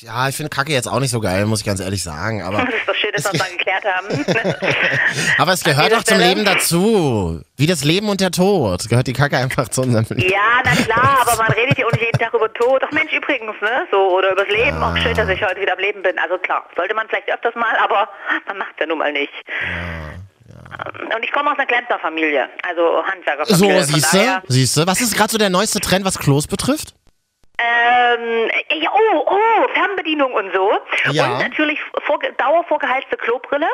ja, 0.01 0.29
ich 0.29 0.37
finde 0.37 0.51
Kacke 0.51 0.73
jetzt 0.73 0.87
auch 0.87 1.01
nicht 1.01 1.11
so 1.11 1.21
geil, 1.21 1.47
muss 1.47 1.61
ich 1.61 1.67
ganz 1.67 1.81
ehrlich 1.81 2.03
sagen. 2.03 2.43
Aber, 2.43 2.59
Das 2.65 2.75
ist 2.75 2.89
doch 2.89 2.95
schön, 2.95 3.13
dass 3.13 3.25
wir 3.25 3.31
uns 3.33 3.41
mal 3.41 3.51
geklärt 3.51 3.85
haben. 3.85 4.09
aber 5.39 5.53
es 5.53 5.65
gehört 5.65 5.93
doch 5.93 6.05
zum. 6.05 6.21
Leben 6.21 6.45
dazu. 6.45 7.41
Wie 7.57 7.67
das 7.67 7.85
Leben 7.85 8.09
und 8.09 8.21
der 8.21 8.31
Tod. 8.31 8.89
Gehört 8.89 9.07
die 9.07 9.13
Kacke 9.13 9.37
einfach 9.37 9.69
zu 9.69 9.83
unserem 9.83 10.05
Leben. 10.11 10.31
Ja, 10.31 10.61
na 10.65 10.73
klar, 10.73 11.27
aber 11.27 11.43
man 11.43 11.53
redet 11.53 11.79
ja 11.79 11.87
auch 11.87 11.93
nicht 11.93 12.05
jeden 12.05 12.19
Tag 12.19 12.35
über 12.35 12.53
Tod. 12.53 12.83
Ach 12.85 12.93
Mensch, 12.93 13.13
übrigens, 13.13 13.55
ne? 13.61 13.87
So, 13.91 14.17
oder 14.17 14.33
übers 14.33 14.49
Leben. 14.49 14.83
Auch 14.83 14.97
schön, 14.99 15.15
dass 15.15 15.29
ich 15.29 15.43
heute 15.43 15.61
wieder 15.61 15.73
am 15.73 15.79
Leben 15.79 16.03
bin. 16.03 16.19
Also 16.19 16.39
klar, 16.39 16.67
sollte 16.77 16.95
man 16.95 17.09
vielleicht 17.09 17.31
öfters 17.31 17.55
mal, 17.55 17.77
aber 17.83 18.09
man 18.47 18.59
macht 18.59 18.79
ja 18.79 18.87
nun 18.87 18.99
mal 18.99 19.13
nicht. 19.13 19.33
Und 21.15 21.25
ich 21.25 21.33
komme 21.33 21.51
aus 21.51 21.59
einer 21.59 21.67
Klempnerfamilie, 21.67 22.49
also 22.63 23.05
Handwerkerfamilie. 23.05 23.85
So, 23.85 23.93
du? 24.15 24.43
Siehst 24.49 24.77
du? 24.77 24.87
Was 24.87 25.01
ist 25.01 25.17
gerade 25.17 25.31
so 25.31 25.39
der 25.39 25.51
neueste 25.51 25.81
Trend, 25.81 26.05
was 26.05 26.19
Klos 26.19 26.47
betrifft? 26.47 26.95
Ähm, 27.63 28.49
ja, 28.81 28.91
oh, 28.93 29.25
oh, 29.27 29.69
Fernbedienung 29.75 30.33
und 30.33 30.51
so. 30.55 30.71
Ja. 31.13 31.25
Und 31.27 31.39
natürlich 31.41 31.79
vorge 32.07 32.33
dauervorgeheizte 32.39 33.17
Klobrille. 33.19 33.67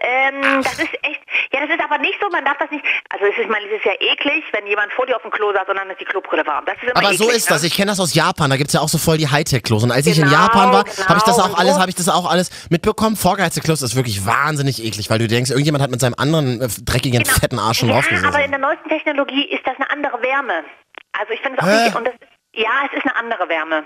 Ähm, 0.00 0.62
das 0.62 0.72
ist 0.78 0.92
echt, 1.02 1.20
ja, 1.52 1.60
das 1.60 1.70
ist 1.70 1.80
aber 1.82 1.98
nicht 1.98 2.18
so, 2.20 2.28
man 2.30 2.44
darf 2.44 2.58
das 2.58 2.70
nicht, 2.70 2.84
also 3.10 3.26
es 3.26 3.32
ist, 3.32 3.44
ich 3.44 3.48
meine, 3.48 3.66
es 3.66 3.72
ist 3.78 3.84
ja 3.84 3.92
eklig, 4.00 4.42
wenn 4.52 4.66
jemand 4.66 4.92
vor 4.92 5.06
dir 5.06 5.14
auf 5.16 5.22
dem 5.22 5.30
Klo 5.30 5.52
saß 5.52 5.68
und 5.68 5.76
dann 5.76 5.88
ist 5.90 6.00
die 6.00 6.04
Klobrille 6.04 6.44
warm. 6.46 6.64
Das 6.64 6.76
ist 6.82 6.96
Aber 6.96 7.12
so 7.14 7.24
eklig, 7.24 7.36
ist 7.36 7.50
das. 7.50 7.62
Ne? 7.62 7.68
Ich 7.68 7.76
kenne 7.76 7.92
das 7.92 8.00
aus 8.00 8.14
Japan. 8.14 8.50
Da 8.50 8.56
gibt's 8.56 8.72
ja 8.72 8.80
auch 8.80 8.88
so 8.88 8.98
voll 8.98 9.18
die 9.18 9.28
Hightech-Klos. 9.28 9.84
Und 9.84 9.92
als 9.92 10.06
ich 10.06 10.18
in 10.18 10.24
Genau, 10.24 10.36
Japan 10.36 10.72
war, 10.72 10.84
genau. 10.84 11.08
habe 11.08 11.18
ich 11.18 11.24
das 11.24 11.38
auch 11.38 11.56
alles, 11.58 11.74
so- 11.74 11.80
habe 11.80 11.90
ich 11.90 11.96
das 11.96 12.08
auch 12.08 12.28
alles 12.28 12.50
mitbekommen. 12.70 13.14
Vorgeheizte 13.16 13.60
Klos 13.60 13.82
ist 13.82 13.94
wirklich 13.94 14.26
wahnsinnig 14.26 14.82
eklig, 14.84 15.10
weil 15.10 15.18
du 15.20 15.28
denkst, 15.28 15.50
irgendjemand 15.50 15.82
hat 15.84 15.90
mit 15.90 16.00
seinem 16.00 16.14
anderen 16.18 16.60
äh, 16.60 16.68
dreckigen, 16.84 17.22
Genau. 17.22 17.34
fetten 17.38 17.58
Arsch 17.58 17.78
schon 17.78 17.88
ja, 17.88 17.94
draufgesessen. 17.94 18.26
aber 18.28 18.44
in 18.44 18.50
der 18.50 18.60
neuesten 18.60 18.88
Technologie 18.88 19.44
ist 19.44 19.64
das 19.66 19.76
eine 19.76 19.88
andere 19.90 20.20
Wärme. 20.22 20.64
Also 21.18 21.32
ich 21.32 21.40
finde 21.40 21.58
es 21.58 21.64
auch 21.64 21.68
Hä? 21.70 21.84
nicht, 21.84 21.96
und 21.96 22.04
das, 22.06 22.14
ja, 22.58 22.70
es 22.90 22.96
ist 22.98 23.04
eine 23.06 23.16
andere 23.16 23.48
Wärme. 23.48 23.84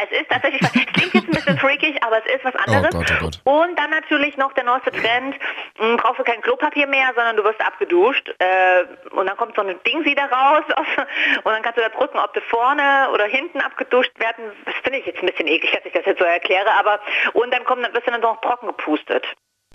Es 0.00 0.16
ist 0.20 0.28
tatsächlich, 0.30 0.62
es 0.62 0.70
klingt 0.70 1.12
jetzt 1.12 1.26
ein 1.26 1.30
bisschen 1.32 1.58
freakig, 1.58 2.00
aber 2.04 2.18
es 2.24 2.32
ist 2.36 2.44
was 2.44 2.54
anderes. 2.54 2.94
Gott, 2.94 3.12
oh 3.18 3.24
Gott. 3.24 3.40
Und 3.42 3.76
dann 3.76 3.90
natürlich 3.90 4.36
noch 4.36 4.52
der 4.52 4.62
neueste 4.62 4.92
Trend, 4.92 5.34
mh, 5.80 5.96
brauchst 5.96 6.20
du 6.20 6.22
kein 6.22 6.40
Klopapier 6.40 6.86
mehr, 6.86 7.08
sondern 7.16 7.34
du 7.36 7.42
wirst 7.42 7.60
abgeduscht. 7.60 8.28
Äh, 8.38 8.84
und 9.10 9.26
dann 9.26 9.36
kommt 9.36 9.56
so 9.56 9.62
ein 9.62 9.74
Ding 9.84 10.04
wieder 10.04 10.30
raus 10.30 10.62
und 11.42 11.50
dann 11.52 11.62
kannst 11.62 11.78
du 11.78 11.82
da 11.82 11.88
drücken, 11.88 12.16
ob 12.18 12.32
du 12.32 12.40
vorne 12.42 13.08
oder 13.12 13.24
hinten 13.24 13.60
abgeduscht 13.60 14.12
werden. 14.20 14.44
Das 14.66 14.74
finde 14.84 15.00
ich 15.00 15.06
jetzt 15.06 15.18
ein 15.20 15.26
bisschen 15.26 15.48
eklig, 15.48 15.72
dass 15.72 15.84
ich 15.84 15.92
das 15.92 16.04
jetzt 16.06 16.20
so 16.20 16.24
erkläre, 16.24 16.70
aber 16.78 17.00
und 17.32 17.52
dann 17.52 17.64
kommt 17.64 17.82
dann 17.84 17.92
wirst 17.92 18.06
du 18.06 18.12
dann 18.12 18.20
noch 18.20 18.40
trocken 18.40 18.68
gepustet. 18.68 19.26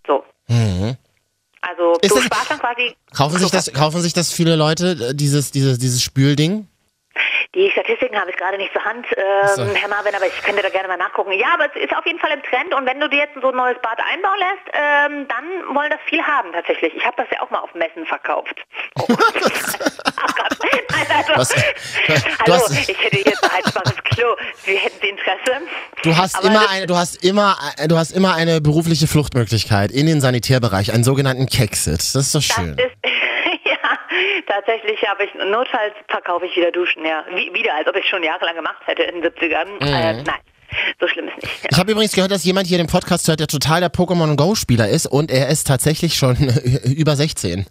So. 0.08 0.24
Also 0.48 1.90
Mhm. 1.94 1.98
Ist 2.02 2.12
du 2.12 2.16
das- 2.16 2.24
sparst 2.26 2.52
dann 2.52 2.60
quasi 2.60 2.96
Kaufen 3.16 3.40
sich 3.40 3.52
das, 3.52 3.74
kaufen 3.74 4.00
sich 4.02 4.14
das 4.14 4.32
viele 4.32 4.56
Leute, 4.56 4.92
äh, 5.10 5.14
dieses, 5.14 5.52
dieses, 5.52 5.78
dieses 5.80 6.02
Spülding? 6.02 6.68
Die 7.56 7.70
Statistiken 7.72 8.20
habe 8.20 8.32
ich 8.32 8.38
gerade 8.38 8.58
nicht 8.58 8.74
zur 8.74 8.84
Hand, 8.84 9.06
ähm, 9.16 9.48
so. 9.56 9.66
Herr 9.76 9.88
Marvin, 9.88 10.16
aber 10.16 10.26
ich 10.26 10.42
könnte 10.42 10.62
da 10.64 10.70
gerne 10.70 10.88
mal 10.88 10.98
nachgucken. 10.98 11.32
Ja, 11.34 11.54
aber 11.54 11.66
es 11.66 11.76
ist 11.84 11.96
auf 11.96 12.06
jeden 12.06 12.20
Fall 12.20 12.32
im 12.32 12.42
Trend 12.44 12.74
und 12.74 12.86
wenn 12.88 13.00
du 13.00 13.08
dir 13.08 13.20
jetzt 13.20 13.36
so 13.40 13.50
ein 13.50 13.56
neues 13.56 13.78
Bad 13.82 14.00
einbauen 14.12 14.40
lässt, 14.40 14.68
ähm, 14.74 15.28
dann 15.28 15.76
wollen 15.76 15.92
das 15.92 16.00
viel 16.08 16.22
haben 16.24 16.52
tatsächlich. 16.52 16.96
Ich 16.96 17.06
habe 17.06 17.16
das 17.18 17.28
ja 17.32 17.42
auch 17.42 17.50
mal 17.52 17.60
auf 17.60 17.74
Messen 17.76 18.06
verkauft. 18.06 18.56
Oh. 19.00 19.08
Ach 20.16 20.36
Gott. 20.36 20.58
Nein, 20.92 21.06
also, 21.18 21.34
Was- 21.36 21.54
hallo, 22.40 22.54
hast- 22.56 22.90
ich 22.90 23.04
hätte 23.04 23.18
jetzt 23.18 23.44
ein 23.44 23.50
einfaches 23.52 23.96
Klo. 24.04 24.36
Sie 24.66 24.76
hätten 24.78 24.98
Sie 25.02 25.10
Interesse? 25.10 25.62
Du 26.04 26.16
hast 26.16 26.36
Aber 26.38 26.48
immer 26.48 26.60
das- 26.62 26.70
eine, 26.72 26.88
du 26.88 26.96
hast 26.96 27.24
immer, 27.24 27.58
äh, 27.78 27.88
du 27.88 27.98
hast 27.98 28.12
immer 28.12 28.34
eine 28.36 28.62
berufliche 28.62 29.08
Fluchtmöglichkeit 29.08 29.92
in 29.92 30.06
den 30.06 30.22
Sanitärbereich, 30.22 30.92
einen 30.94 31.04
sogenannten 31.04 31.48
Kexit. 31.48 32.00
Das 32.00 32.16
ist 32.16 32.36
doch 32.36 32.40
Das 32.42 32.56
schön. 32.56 32.78
ist, 32.78 32.80
ja, 33.04 33.12
tatsächlich 34.48 35.02
habe 35.08 35.26
ich, 35.26 35.34
notfalls 35.34 35.94
verkaufe 36.08 36.46
ich 36.46 36.56
wieder 36.56 36.72
Duschen, 36.72 37.06
ja. 37.06 37.24
Wie, 37.36 37.54
wieder, 37.54 37.76
als 37.76 37.88
ob 37.88 37.96
ich 37.96 38.08
schon 38.08 38.24
jahrelang 38.24 38.56
gemacht 38.56 38.82
hätte 38.86 39.04
in 39.04 39.22
den 39.22 39.32
70ern. 39.32 39.82
Äh, 39.82 40.24
nein, 40.24 40.40
so 41.00 41.08
schlimm 41.08 41.28
ist 41.28 41.42
nicht. 41.42 41.64
Ja. 41.64 41.70
Ich 41.72 41.78
habe 41.78 41.92
übrigens 41.92 42.14
gehört, 42.14 42.32
dass 42.32 42.44
jemand 42.44 42.68
hier 42.68 42.78
den 42.78 42.88
Podcast 42.88 43.28
hört, 43.28 43.40
der 43.40 43.48
total 43.48 43.82
der 43.82 43.92
Pokémon 43.92 44.36
Go-Spieler 44.36 44.90
ist 44.90 45.06
und 45.06 45.32
er 45.32 45.50
ist 45.50 45.68
tatsächlich 45.68 46.16
schon 46.16 46.36
über 46.86 47.16
16. 47.16 47.66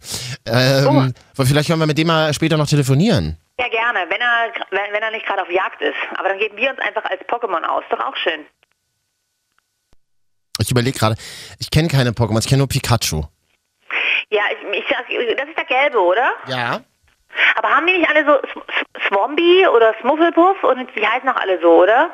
Ähm, 0.46 1.14
Vielleicht 1.34 1.68
können 1.68 1.80
wir 1.80 1.86
mit 1.86 1.98
dem 1.98 2.06
mal 2.06 2.32
später 2.34 2.56
noch 2.56 2.68
telefonieren. 2.68 3.38
Ja, 3.58 3.68
gerne, 3.68 4.00
wenn 4.08 4.20
er, 4.20 4.52
wenn, 4.70 4.92
wenn 4.92 5.02
er 5.02 5.10
nicht 5.10 5.26
gerade 5.26 5.42
auf 5.42 5.50
Jagd 5.50 5.82
ist. 5.82 5.96
Aber 6.16 6.28
dann 6.28 6.38
geben 6.38 6.56
wir 6.56 6.70
uns 6.70 6.78
einfach 6.80 7.04
als 7.04 7.20
Pokémon 7.22 7.62
aus. 7.64 7.84
Doch 7.90 8.00
auch 8.00 8.16
schön. 8.16 8.46
Ich 10.58 10.70
überlege 10.70 10.98
gerade, 10.98 11.16
ich 11.58 11.70
kenne 11.70 11.88
keine 11.88 12.10
Pokémon, 12.10 12.38
ich 12.38 12.46
kenne 12.46 12.58
nur 12.58 12.68
Pikachu. 12.68 13.24
Ja, 14.32 14.42
ich, 14.50 14.78
ich 14.78 14.84
sag, 14.88 15.04
das 15.36 15.48
ist 15.48 15.56
der 15.58 15.64
gelbe, 15.66 15.98
oder? 16.00 16.32
Ja. 16.46 16.80
Aber 17.56 17.68
haben 17.68 17.86
die 17.86 17.98
nicht 17.98 18.08
alle 18.08 18.24
so 18.24 18.32
Sw- 18.32 18.62
Sw- 18.66 19.08
Swombi 19.08 19.66
oder 19.66 19.94
Smufflepuff 20.00 20.64
und 20.64 20.88
die 20.96 21.06
heißen 21.06 21.28
auch 21.28 21.36
alle 21.36 21.60
so, 21.60 21.82
oder? 21.82 22.10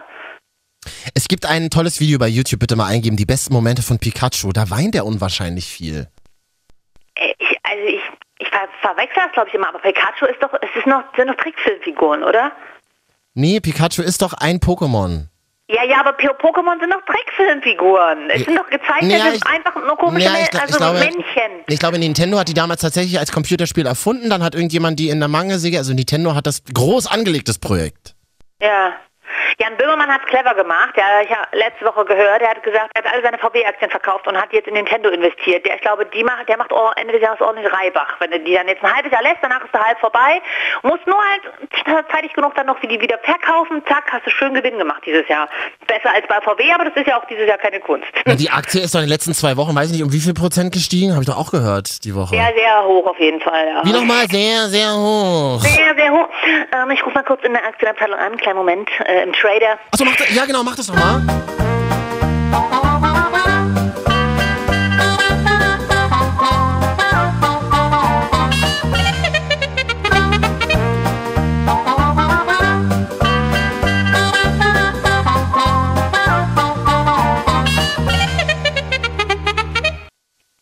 Es 1.15 1.29
gibt 1.29 1.47
ein 1.47 1.71
tolles 1.71 2.01
Video 2.01 2.19
bei 2.19 2.27
YouTube, 2.29 2.61
bitte 2.61 2.75
mal 2.77 2.87
eingeben, 2.87 3.17
die 3.17 3.25
besten 3.25 3.53
Momente 3.55 3.83
von 3.83 3.99
Pikachu. 3.99 4.53
Da 4.53 4.69
weint 4.71 4.95
er 4.97 5.07
unwahrscheinlich 5.07 5.67
viel. 5.67 6.09
Äh, 7.15 7.35
Ich, 7.39 7.57
also 7.63 7.85
ich, 7.87 8.03
ich 8.41 8.49
ver 8.49 8.69
verwechsel 8.81 9.23
das, 9.25 9.33
glaube 9.33 9.49
ich, 9.49 9.55
immer. 9.55 9.69
Aber 9.69 9.79
Pikachu 9.79 10.27
ist 10.27 10.43
doch, 10.43 10.53
es 10.61 10.71
ist 10.77 10.87
noch, 10.87 11.03
sind 11.17 11.29
doch 11.29 11.37
Trickfilmfiguren, 11.37 12.23
oder? 12.25 12.53
Nee, 13.35 13.61
Pikachu 13.61 14.03
ist 14.03 14.23
doch 14.23 14.33
ein 14.35 14.59
Pokémon. 14.59 15.27
Ja, 15.71 15.85
ja, 15.85 16.01
aber 16.01 16.13
Pokémon 16.17 16.81
sind 16.81 16.91
doch 16.93 17.03
Trickfilmfiguren. 17.05 18.31
Es 18.31 18.45
sind 18.47 18.57
doch 18.57 18.69
gezeichnete, 18.71 19.17
Ja, 19.17 19.33
ich- 19.35 19.47
einfach 19.47 19.75
nur 19.77 19.97
komische 19.99 20.25
Ja, 20.25 20.33
ich, 20.41 20.55
also 20.59 20.73
ich 20.73 20.77
glaube, 20.79 20.99
Männchen. 21.01 21.65
ich 21.69 21.79
glaube, 21.79 21.99
Nintendo 21.99 22.39
hat 22.39 22.49
die 22.49 22.55
damals 22.55 22.81
tatsächlich 22.81 23.19
als 23.19 23.31
Computerspiel 23.33 23.85
erfunden. 23.85 24.31
Dann 24.31 24.43
hat 24.43 24.55
irgendjemand 24.55 24.99
die 24.99 25.11
in 25.11 25.19
der 25.21 25.29
Mangelsäge, 25.29 25.77
also 25.77 25.93
Nintendo 25.93 26.35
hat 26.35 26.47
das 26.47 26.63
groß 26.73 27.07
angelegtes 27.07 27.59
Projekt. 27.59 28.15
Ja. 28.63 28.95
Jan 29.61 29.77
Böhmermann 29.77 30.09
hat 30.09 30.21
es 30.25 30.29
clever 30.29 30.55
gemacht. 30.55 30.95
Ja, 30.97 31.21
ich 31.23 31.31
habe 31.31 31.49
letzte 31.53 31.85
Woche 31.85 32.05
gehört, 32.05 32.43
er 32.43 32.51
hat 32.51 32.63
gesagt, 32.63 32.91
er 32.95 33.03
hat 33.03 33.13
alle 33.13 33.23
seine 33.23 33.39
VW-Aktien 33.39 33.91
verkauft 33.91 34.29
und 34.29 34.37
hat 34.41 34.53
jetzt 34.53 34.69
in 34.69 34.75
Nintendo 34.75 35.11
investiert. 35.11 35.67
Der, 35.67 35.75
ich 35.75 35.81
glaube, 35.81 36.07
die 36.07 36.23
macht, 36.23 36.49
der 36.49 36.57
macht 36.57 36.71
Ende 36.97 37.13
des 37.13 37.23
Jahres 37.23 37.41
ordentlich 37.41 37.73
Reibach. 37.73 38.21
Wenn 38.21 38.31
du 38.31 38.41
die 38.41 38.55
dann 38.55 38.69
jetzt 38.69 38.85
ein 38.85 38.95
halbes 38.95 39.11
Jahr 39.11 39.23
lässt, 39.23 39.39
danach 39.43 39.65
ist 39.65 39.73
der 39.75 39.85
halb 39.85 39.99
vorbei. 39.99 40.41
Musst 40.83 41.07
nur 41.07 41.19
halt 41.19 41.43
zeitig 42.13 42.33
genug 42.35 42.55
dann 42.55 42.67
noch 42.67 42.81
wie 42.83 42.87
die 42.87 43.01
wieder 43.01 43.19
verkaufen. 43.19 43.83
Zack, 43.87 44.05
hast 44.13 44.27
du 44.27 44.31
schön 44.31 44.55
Gewinn 44.55 44.79
gemacht 44.79 45.03
dieses 45.05 45.27
Jahr. 45.29 45.49
Besser 45.87 46.13
als 46.15 46.27
bei 46.29 46.41
VW, 46.41 46.73
aber 46.73 46.85
das 46.85 46.95
ist 46.97 47.07
ja 47.07 47.19
auch 47.19 47.25
dieses 47.27 47.47
Jahr 47.49 47.59
keine 47.59 47.81
Kunst. 47.81 48.09
Na, 48.27 48.35
die 48.35 48.51
Aktie 48.51 48.81
ist 48.81 48.95
doch 48.95 49.01
in 49.01 49.07
den 49.07 49.11
letzten 49.11 49.35
zwei 49.35 49.57
Wochen, 49.57 49.75
weiß 49.75 49.87
ich 49.87 49.93
nicht, 49.93 50.03
um 50.05 50.13
wie 50.13 50.21
viel 50.21 50.35
Prozent 50.35 50.73
gestiegen? 50.73 51.13
Habe 51.13 51.23
ich 51.23 51.29
doch 51.29 51.39
auch 51.39 51.51
gehört, 51.51 52.05
die 52.05 52.15
Woche. 52.15 52.35
Sehr, 52.35 52.53
sehr 52.57 52.85
hoch 52.85 53.07
auf 53.07 53.19
jeden 53.19 53.41
Fall. 53.41 53.67
Ja. 53.67 53.85
Wie 53.85 53.93
nochmal? 53.93 54.27
Sehr, 54.29 54.69
sehr 54.69 54.95
hoch. 54.95 55.61
Sehr, 55.61 55.95
sehr 55.97 56.13
hoch. 56.13 56.29
Ähm, 56.73 56.91
ich 56.91 57.05
rufe 57.05 57.15
mal 57.15 57.25
kurz 57.25 57.43
in 57.45 57.53
der 57.53 57.65
Aktienabteilung 57.65 58.19
an. 58.19 58.37
Kleinen 58.37 58.59
Moment. 58.59 58.89
Äh, 59.05 59.23
Im 59.23 59.35
Trader. 59.49 59.79
Achso, 59.91 60.05
mach 60.05 60.17
das, 60.17 60.35
ja 60.35 60.45
genau, 60.45 60.63
mach 60.63 60.77
das 60.77 60.87
doch 60.89 60.95
mal. 60.95 61.23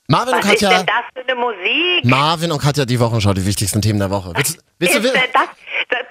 Marvin 0.09 0.35
und 0.35 0.45
Was 0.45 0.53
ist 0.53 0.61
Katja, 0.61 0.71
denn 0.71 0.87
das 0.87 0.95
für 1.13 1.29
eine 1.29 1.41
Musik? 1.41 2.05
Marvin 2.05 2.53
und 2.53 2.63
Katja, 2.63 2.85
die 2.85 3.01
Wochenschau, 3.01 3.35
die 3.35 3.45
wichtigsten 3.45 3.83
Themen 3.83 3.99
der 3.99 4.11
Woche. 4.11 4.33
Willst, 4.37 4.59
willst 4.79 4.95
du, 4.95 4.99
ist 5.01 5.13
denn 5.13 5.23
das, 5.33 5.33
da, 5.33 5.66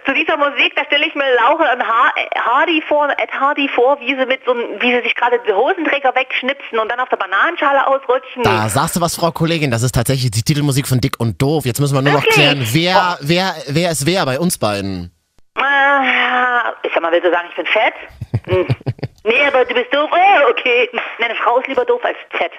zu 0.06 0.14
dieser 0.14 0.38
Musik, 0.38 0.74
da 0.76 0.86
stelle 0.86 1.06
ich 1.08 1.16
mir 1.16 1.24
Laura 1.36 1.74
und 1.74 1.82
Ha- 1.88 2.14
Hardy 2.46 2.82
vor, 2.88 3.10
Ed 3.18 3.32
Hardy 3.32 3.68
vor, 3.70 4.00
wie 4.00 4.16
sie 4.16 4.26
mit 4.26 4.44
so 4.46 4.52
einem- 4.52 4.80
wie 4.82 4.94
sie 4.96 5.02
sich 5.02 5.16
gerade 5.16 5.40
die 5.48 5.54
Hosenträger 5.54 6.14
wegschnipsen 6.16 6.78
und 6.80 6.90
dann 6.90 7.00
auf 7.00 7.10
der 7.10 7.18
Bananenschale 7.18 7.86
ausrutschen. 7.88 8.44
Da 8.44 8.70
sagst 8.70 8.96
du 8.96 9.02
was, 9.02 9.16
Frau 9.16 9.32
Kollegin, 9.32 9.72
das 9.72 9.84
ist 9.84 9.94
tatsächlich 9.96 10.32
die 10.32 10.44
Titelmusik 10.44 10.88
von 10.88 11.00
Dick 11.02 11.20
und 11.20 11.42
Doof. 11.42 11.66
Jetzt 11.66 11.80
müssen 11.80 11.96
wir 11.96 12.02
nur 12.02 12.14
noch 12.14 12.20
Wirklich? 12.24 12.36
klären, 12.36 12.68
wer, 12.74 13.18
wer, 13.22 13.56
wer 13.68 13.92
ist 13.92 14.06
wer 14.06 14.26
bei 14.26 14.40
uns 14.40 14.58
beiden. 14.58 15.12
Äh, 15.58 15.62
ich 16.84 16.94
sag 16.94 17.02
mal, 17.02 17.12
willst 17.12 17.26
du 17.26 17.32
sagen, 17.32 17.48
ich 17.50 17.56
bin 17.56 17.66
fett? 17.66 17.94
Hm. 18.48 18.68
nee, 19.24 19.46
aber 19.48 19.66
du 19.66 19.74
bist 19.74 19.94
doof. 19.94 20.10
Oh, 20.12 20.50
okay. 20.52 20.90
Nee, 21.20 21.26
eine 21.26 21.36
Frau 21.36 21.58
ist 21.60 21.68
lieber 21.68 21.86
doof 21.86 22.02
als 22.04 22.18
fett. 22.32 22.52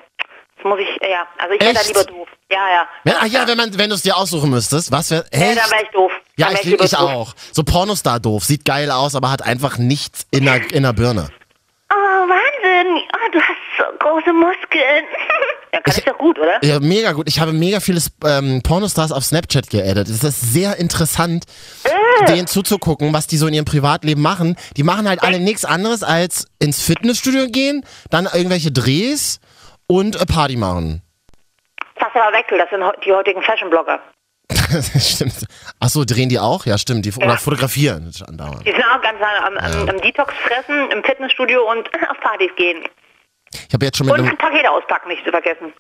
Das 0.56 0.64
muss 0.64 0.80
ich, 0.80 0.88
ja. 1.08 1.26
Also 1.38 1.54
ich 1.54 1.60
wäre 1.60 1.72
Echt? 1.72 1.88
lieber 1.88 2.04
doof. 2.04 2.28
Ja, 2.50 2.58
ja. 3.04 3.14
Ach 3.20 3.26
ja, 3.26 3.46
wenn, 3.46 3.56
man, 3.56 3.78
wenn 3.78 3.90
du 3.90 3.94
es 3.94 4.02
dir 4.02 4.16
aussuchen 4.16 4.50
müsstest, 4.50 4.90
was 4.90 5.10
wäre. 5.10 5.24
Ja, 5.32 5.54
dann 5.54 5.70
wäre 5.70 5.82
ich 5.82 5.90
doof. 5.90 6.12
Ja, 6.38 6.50
ich, 6.52 6.64
lieber 6.64 6.84
ich 6.84 6.96
auch. 6.96 7.34
So 7.52 7.62
Pornostar 7.62 8.20
doof. 8.20 8.44
Sieht 8.44 8.64
geil 8.64 8.90
aus, 8.90 9.14
aber 9.14 9.30
hat 9.30 9.42
einfach 9.42 9.78
nichts 9.78 10.26
in 10.30 10.44
der, 10.44 10.70
in 10.72 10.82
der 10.82 10.92
Birne. 10.92 11.28
Oh, 11.90 11.94
Wahnsinn. 11.94 13.02
Oh, 13.14 13.30
du 13.32 13.40
hast 13.40 13.56
so 13.78 13.84
große 13.98 14.32
Muskeln. 14.32 15.04
ja, 15.72 15.80
kann 15.80 15.94
ich, 15.96 16.04
doch 16.04 16.18
gut, 16.18 16.38
oder? 16.38 16.62
Ja, 16.64 16.80
mega 16.80 17.12
gut. 17.12 17.28
Ich 17.28 17.40
habe 17.40 17.52
mega 17.52 17.80
viele 17.80 18.00
ähm, 18.26 18.60
Pornostars 18.62 19.12
auf 19.12 19.24
Snapchat 19.24 19.70
geaddet. 19.70 20.08
Es 20.08 20.22
ist 20.24 20.52
sehr 20.52 20.76
interessant, 20.76 21.44
Äh. 21.84 22.24
denen 22.26 22.46
zuzugucken, 22.46 23.12
was 23.14 23.26
die 23.28 23.36
so 23.36 23.46
in 23.46 23.54
ihrem 23.54 23.64
Privatleben 23.64 24.20
machen. 24.20 24.56
Die 24.76 24.82
machen 24.82 25.08
halt 25.08 25.22
alle 25.22 25.38
nichts 25.40 25.64
anderes 25.64 26.02
als 26.02 26.48
ins 26.58 26.82
Fitnessstudio 26.82 27.46
gehen, 27.48 27.84
dann 28.10 28.24
irgendwelche 28.26 28.72
Drehs 28.72 29.40
und 29.86 30.20
äh, 30.20 30.26
Party 30.26 30.56
machen. 30.56 31.02
Das 31.94 32.08
hast 32.08 32.14
du 32.16 32.20
verwechselt. 32.20 32.60
Das 32.60 32.68
sind 32.70 32.82
die 33.06 33.12
heutigen 33.12 33.40
Fashion-Blogger. 33.42 34.00
stimmt. 34.98 35.46
Achso, 35.80 36.04
drehen 36.04 36.28
die 36.28 36.38
auch? 36.38 36.66
Ja, 36.66 36.78
stimmt. 36.78 37.04
Die, 37.04 37.10
Ja. 37.10 37.26
Oder 37.26 37.36
fotografieren 37.38 38.12
andauernd. 38.26 38.66
Die 38.66 38.70
sind 38.70 38.84
auch 38.84 39.00
ganz 39.02 39.18
am, 39.20 39.56
am, 39.56 39.88
am 39.88 40.00
Detox 40.00 40.32
fressen, 40.34 40.90
im 40.90 41.02
Fitnessstudio 41.02 41.68
und 41.70 41.88
auf 42.10 42.20
Partys 42.20 42.50
gehen. 42.56 42.84
Ich 43.68 43.72
habe 43.72 43.84
jetzt 43.86 43.96
schon 43.96 44.06
mit 44.06 44.18
Und 44.18 44.26
einem, 44.26 44.36
Pakete 44.36 44.70
auspacken, 44.70 45.08
nicht 45.08 45.24
zu 45.24 45.30
vergessen. 45.30 45.72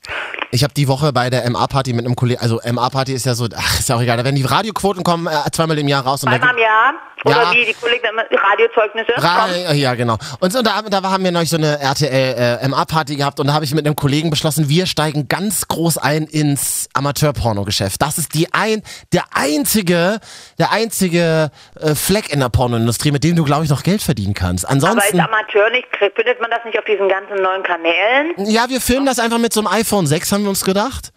ich 0.50 0.62
habe 0.62 0.72
die 0.72 0.88
Woche 0.88 1.12
bei 1.12 1.30
der 1.30 1.48
MA-Party 1.50 1.92
mit 1.92 2.06
einem 2.06 2.14
Kollegen, 2.16 2.40
also 2.40 2.60
MA-Party 2.64 3.12
ist 3.12 3.26
ja 3.26 3.34
so, 3.34 3.48
ach, 3.54 3.80
ist 3.80 3.88
ja 3.88 3.96
auch 3.96 4.00
egal, 4.00 4.16
da 4.16 4.24
werden 4.24 4.36
die 4.36 4.44
Radioquoten 4.44 5.02
kommen 5.02 5.26
äh, 5.26 5.50
zweimal 5.50 5.78
im 5.78 5.88
Jahr 5.88 6.04
raus. 6.04 6.22
Und 6.22 6.30
da 6.30 6.36
Einmal 6.36 6.54
im 6.54 6.60
Jahr. 6.60 6.94
Oder 7.26 7.42
Ja. 7.42 7.52
wie 7.52 7.64
die 7.64 7.74
Kollegen 7.74 8.06
Radiozeugnisse. 8.16 9.12
Ra 9.16 9.48
Komm. 9.66 9.76
ja, 9.76 9.94
genau. 9.94 10.16
Und 10.40 10.52
so, 10.52 10.62
da, 10.62 10.82
da 10.82 11.02
haben 11.02 11.24
wir 11.24 11.32
neulich 11.32 11.50
so 11.50 11.56
eine 11.56 11.78
RTL-MA-Party 11.80 13.16
gehabt 13.16 13.40
und 13.40 13.48
da 13.48 13.52
habe 13.54 13.64
ich 13.64 13.74
mit 13.74 13.84
einem 13.86 13.96
Kollegen 13.96 14.30
beschlossen, 14.30 14.68
wir 14.68 14.86
steigen 14.86 15.28
ganz 15.28 15.66
groß 15.68 15.98
ein 15.98 16.24
ins 16.24 16.88
Amateur-Porno-Geschäft. 16.94 18.00
Das 18.02 18.18
ist 18.18 18.34
die 18.34 18.52
ein, 18.52 18.82
der 19.12 19.24
einzige, 19.34 20.20
der 20.58 20.72
einzige 20.72 21.50
äh, 21.80 21.94
Fleck 21.94 22.32
in 22.32 22.40
der 22.40 22.48
Pornoindustrie, 22.48 23.10
mit 23.10 23.24
dem 23.24 23.36
du, 23.36 23.44
glaube 23.44 23.64
ich, 23.64 23.70
noch 23.70 23.82
Geld 23.82 24.02
verdienen 24.02 24.34
kannst. 24.34 24.64
Aber 24.64 24.74
als 24.74 24.84
Ansonsten, 24.84 25.20
Amateur 25.20 25.70
nicht, 25.70 25.88
findet 25.98 26.40
man 26.40 26.50
das 26.50 26.60
nicht 26.64 26.78
auf 26.78 26.84
diesen 26.84 27.08
ganzen 27.08 27.42
neuen 27.42 27.62
Kanälen? 27.62 28.34
ja, 28.50 28.68
wir 28.68 28.80
filmen 28.80 29.06
das 29.06 29.18
einfach 29.18 29.38
mit 29.38 29.52
so 29.52 29.60
einem 29.60 29.68
iPhone 29.68 30.06
6, 30.06 30.32
haben 30.32 30.42
wir 30.44 30.50
uns 30.50 30.64
gedacht. 30.64 31.12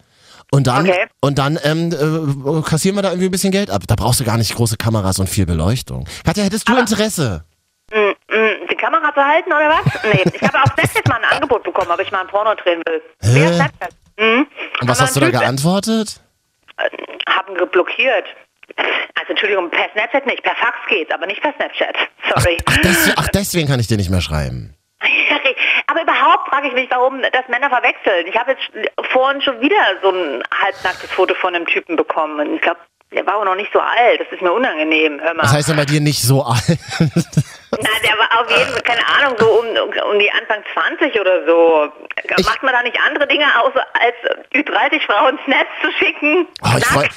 Und 0.52 0.66
dann, 0.66 0.88
Okay. 0.88 1.06
und 1.20 1.38
dann 1.38 1.58
ähm, 1.62 1.92
äh, 1.92 2.62
kassieren 2.68 2.96
wir 2.96 3.02
da 3.02 3.10
irgendwie 3.10 3.26
ein 3.28 3.30
bisschen 3.30 3.52
Geld 3.52 3.70
ab. 3.70 3.82
Da 3.86 3.94
brauchst 3.94 4.18
du 4.20 4.24
gar 4.24 4.36
nicht 4.36 4.54
große 4.56 4.76
Kameras 4.76 5.18
und 5.18 5.28
viel 5.28 5.46
Beleuchtung. 5.46 6.06
Katja, 6.24 6.42
hättest 6.44 6.68
du 6.68 6.76
Interesse? 6.76 7.44
Mm, 7.92 8.10
Die 8.70 8.74
Kamera 8.76 9.12
zu 9.14 9.20
halten 9.24 9.52
oder 9.52 9.68
was? 9.70 10.02
Nee, 10.04 10.24
ich 10.32 10.42
habe 10.42 10.62
auf 10.62 10.70
Snapchat 10.74 11.08
mal 11.08 11.16
ein 11.22 11.24
Angebot 11.36 11.62
bekommen, 11.62 11.90
ob 11.90 12.00
ich 12.00 12.10
mal 12.10 12.20
ein 12.22 12.26
Porno 12.28 12.54
drehen 12.54 12.82
will. 12.86 13.00
Hä? 13.20 13.54
Snapchat? 13.54 13.90
Mhm. 14.18 14.46
Und 14.80 14.88
was 14.88 14.98
Aber 14.98 15.06
hast 15.06 15.16
du 15.16 15.20
da 15.20 15.30
geantwortet? 15.30 16.20
Haben 17.28 17.54
geblockiert. 17.54 18.24
Also 18.76 19.30
Entschuldigung, 19.30 19.70
per 19.70 19.88
Snapchat 19.92 20.26
nicht, 20.26 20.42
per 20.42 20.54
Fax 20.56 20.76
geht's, 20.88 21.10
aber 21.12 21.26
nicht 21.26 21.42
per 21.42 21.52
Snapchat. 21.54 21.94
Sorry. 22.34 22.56
Ach, 22.66 22.76
des, 22.78 23.12
ach, 23.16 23.28
deswegen 23.28 23.68
kann 23.68 23.80
ich 23.80 23.86
dir 23.88 23.96
nicht 23.96 24.10
mehr 24.10 24.20
schreiben. 24.20 24.74
Aber 25.90 26.02
überhaupt 26.02 26.48
frage 26.48 26.68
ich 26.68 26.74
mich, 26.74 26.88
warum 26.90 27.20
das 27.20 27.48
Männer 27.48 27.68
verwechseln. 27.68 28.26
Ich 28.28 28.36
habe 28.36 28.52
jetzt 28.52 28.62
vorhin 29.10 29.42
schon 29.42 29.60
wieder 29.60 29.76
so 30.02 30.10
ein 30.10 30.40
halbnacktes 30.62 31.10
Foto 31.10 31.34
von 31.34 31.54
einem 31.54 31.66
Typen 31.66 31.96
bekommen. 31.96 32.38
Und 32.38 32.54
ich 32.54 32.62
glaube, 32.62 32.78
der 33.12 33.26
war 33.26 33.38
auch 33.38 33.44
noch 33.44 33.56
nicht 33.56 33.72
so 33.72 33.80
alt. 33.80 34.20
Das 34.20 34.28
ist 34.30 34.40
mir 34.40 34.52
unangenehm. 34.52 35.20
Hör 35.20 35.34
mal. 35.34 35.42
Was 35.42 35.52
heißt 35.52 35.68
denn 35.70 35.76
bei 35.76 35.84
dir 35.84 36.00
nicht 36.00 36.22
so 36.22 36.44
alt? 36.44 36.78
Na, 37.82 37.88
der 38.02 38.16
war 38.18 38.40
auf 38.42 38.50
jeden 38.50 38.70
Fall, 38.70 38.82
keine 38.82 39.06
Ahnung, 39.06 39.36
so 39.38 39.46
um, 39.46 39.66
um 40.12 40.18
die 40.18 40.30
Anfang 40.30 40.62
20 40.98 41.20
oder 41.20 41.46
so. 41.46 41.88
Ich- 42.36 42.46
Macht 42.46 42.62
man 42.62 42.72
da 42.72 42.82
nicht 42.82 42.96
andere 43.06 43.26
Dinge 43.26 43.44
außer 43.62 43.80
als 43.94 44.14
Ü30-Frauen 44.54 45.38
Snaps 45.44 45.70
zu 45.82 45.88
schicken? 45.98 46.46
Oh, 46.62 46.68
ich 46.76 46.84
freue 46.86 47.08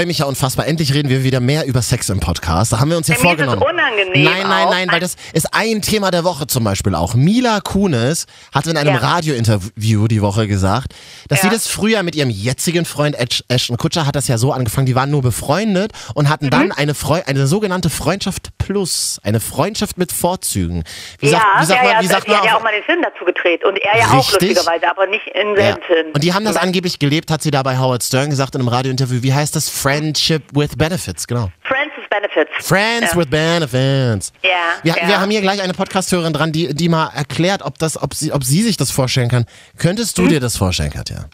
freu 0.00 0.06
mich 0.06 0.18
ja 0.18 0.24
unfassbar. 0.26 0.66
Endlich 0.66 0.92
reden 0.94 1.08
wir 1.08 1.22
wieder 1.24 1.40
mehr 1.40 1.66
über 1.66 1.82
Sex 1.82 2.08
im 2.08 2.20
Podcast. 2.20 2.72
Da 2.72 2.80
haben 2.80 2.90
wir 2.90 2.96
uns 2.96 3.08
ja 3.08 3.14
Ja, 3.14 3.22
mir 3.22 3.30
ist 3.30 3.36
vorgenommen. 3.38 3.62
unangenehm 3.62 4.24
nein, 4.24 4.42
nein, 4.48 4.66
auch. 4.66 4.70
nein, 4.70 4.88
weil 4.90 5.00
das 5.00 5.16
ist 5.32 5.48
ein 5.54 5.82
Thema 5.82 6.10
der 6.10 6.24
Woche 6.24 6.46
zum 6.46 6.64
Beispiel 6.64 6.94
auch. 6.94 7.14
Mila 7.14 7.60
Kunis 7.60 8.26
hat 8.54 8.66
in 8.66 8.76
einem 8.76 8.94
Ja. 8.94 9.00
Radiointerview 9.00 10.08
die 10.08 10.22
Woche 10.22 10.46
gesagt, 10.46 10.94
dass 11.28 11.42
Ja. 11.42 11.48
sie 11.48 11.54
das 11.54 11.66
früher 11.68 12.02
mit 12.02 12.14
ihrem 12.16 12.30
jetzigen 12.30 12.84
Freund 12.84 13.16
Ash- 13.18 13.44
Ashton 13.48 13.76
Kutscher 13.76 14.06
hat 14.06 14.16
das 14.16 14.28
ja 14.28 14.38
so 14.38 14.52
angefangen, 14.52 14.86
die 14.86 14.94
waren 14.94 15.10
nur 15.10 15.22
befreundet 15.22 15.92
und 16.14 16.28
hatten 16.28 16.46
Mhm. 16.46 16.50
dann 16.50 16.72
eine, 16.72 16.94
Freu 16.94 17.20
eine 17.26 17.46
sogenannte 17.46 17.90
Freundschaft 17.90 18.50
Plus, 18.58 19.20
eine 19.24 19.40
Freundschaft 19.40 19.98
mit 20.00 20.10
Vorzügen. 20.10 20.82
Wie 21.20 21.28
ja, 21.28 21.38
sagt, 21.38 21.46
wie 21.60 21.64
sagt 21.66 21.78
ja, 21.78 21.84
man, 21.84 21.92
ja, 21.96 22.02
wie 22.02 22.06
sagt 22.08 22.26
die 22.26 22.30
man 22.30 22.40
hat 22.40 22.46
ja 22.46 22.56
auch 22.56 22.62
mal 22.64 22.72
den 22.72 22.82
Film 22.82 23.02
dazu 23.02 23.24
gedreht. 23.24 23.64
Und 23.64 23.78
er 23.78 23.96
ja 23.98 24.06
auch 24.06 24.18
Richtig. 24.32 24.48
lustigerweise, 24.56 24.90
aber 24.90 25.06
nicht 25.06 25.26
Ja. 25.26 25.54
selben 25.54 25.82
Film. 25.84 26.06
Und 26.12 26.24
die 26.24 26.34
haben 26.34 26.44
das 26.44 26.56
angeblich 26.56 26.98
gelebt, 26.98 27.30
hat 27.30 27.42
sie 27.42 27.52
da 27.52 27.62
bei 27.62 27.78
Howard 27.78 28.02
Stern 28.02 28.30
gesagt 28.30 28.56
in 28.56 28.60
einem 28.60 28.68
Radiointerview. 28.68 29.22
Wie 29.22 29.32
heißt 29.32 29.54
das? 29.54 29.68
Friendship 29.68 30.42
with 30.52 30.70
Benefits, 30.76 31.26
genau. 31.26 31.50
Friends 31.62 31.92
with 31.96 32.08
Benefits. 32.10 32.66
Friends 32.66 33.12
ja. 33.12 33.16
with 33.18 33.30
Benefits. 33.30 34.32
Ja, 34.42 34.50
Wir, 34.82 34.96
ja. 35.00 35.08
wir 35.08 35.20
haben 35.20 35.30
hier 35.30 35.40
gleich 35.42 35.62
eine 35.62 35.74
Podcast-Hörerin 35.74 36.32
dran, 36.32 36.50
die, 36.52 36.74
die 36.74 36.88
mal 36.88 37.08
erklärt, 37.14 37.62
ob, 37.62 37.78
das, 37.78 38.02
ob, 38.02 38.14
sie, 38.14 38.32
ob 38.32 38.42
sie 38.42 38.62
sich 38.62 38.76
das 38.76 38.90
vorstellen 38.90 39.28
kann. 39.28 39.44
Könntest 39.78 40.16
Hm? 40.18 40.24
du 40.24 40.30
dir 40.30 40.40
das 40.40 40.56
vorstellen, 40.56 40.90
Katja? 40.90 41.26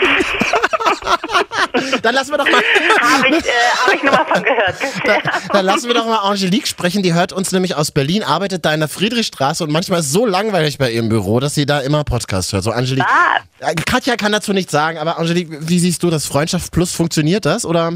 Dann 2.03 2.15
lassen 2.15 2.31
wir 2.33 2.39
doch 2.39 2.45
mal, 2.51 2.61
Habe 2.61 3.29
ich, 3.29 3.45
äh, 3.45 3.51
hab 3.85 3.95
ich 3.95 4.03
nur 4.03 4.13
mal 4.13 4.25
von 4.25 4.43
gehört. 4.43 4.75
dann, 5.05 5.21
dann 5.53 5.65
lassen 5.67 5.89
wir 5.89 5.95
doch 5.95 6.07
mal 6.07 6.19
Angelique 6.19 6.67
sprechen. 6.67 7.03
Die 7.03 7.15
hört 7.15 7.33
uns 7.33 7.53
nämlich 7.53 7.75
aus 7.75 7.91
Berlin, 7.91 8.23
arbeitet 8.23 8.65
da 8.65 8.73
in 8.75 8.81
der 8.81 8.89
Friedrichstraße 8.89 9.65
und 9.65 9.73
manchmal 9.73 10.01
ist 10.01 10.07
es 10.07 10.13
so 10.13 10.27
langweilig 10.27 10.79
bei 10.79 10.91
ihrem 10.91 11.09
Büro, 11.09 11.41
dass 11.41 11.55
sie 11.55 11.67
da 11.67 11.81
immer 11.81 12.05
Podcast 12.05 12.53
hört. 12.53 12.65
So, 12.65 12.71
Angelique. 12.71 13.07
Ah. 13.07 13.41
Äh, 13.61 13.75
Katja 13.75 14.17
kann 14.17 14.33
dazu 14.33 14.53
nichts 14.53 14.73
sagen, 14.73 14.99
aber 14.99 15.19
Angelique, 15.19 15.49
wie 15.69 15.79
siehst 15.79 16.03
du 16.03 16.11
das? 16.11 16.27
Freundschaft 16.27 16.73
Plus, 16.73 16.93
funktioniert 16.95 17.45
das? 17.47 17.65
Oder? 17.67 17.93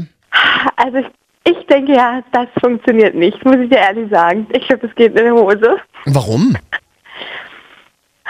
Also 0.75 0.97
ich, 0.97 1.07
ich 1.45 1.67
denke 1.67 1.93
ja, 1.93 2.21
das 2.31 2.47
funktioniert 2.61 3.15
nicht, 3.15 3.43
muss 3.45 3.57
ich 3.57 3.69
dir 3.69 3.77
ehrlich 3.79 4.09
sagen. 4.11 4.47
Ich 4.53 4.67
glaube, 4.67 4.87
das 4.87 4.95
geht 4.95 5.17
in 5.17 5.25
die 5.25 5.31
Hose. 5.31 5.77
Warum? 6.05 6.57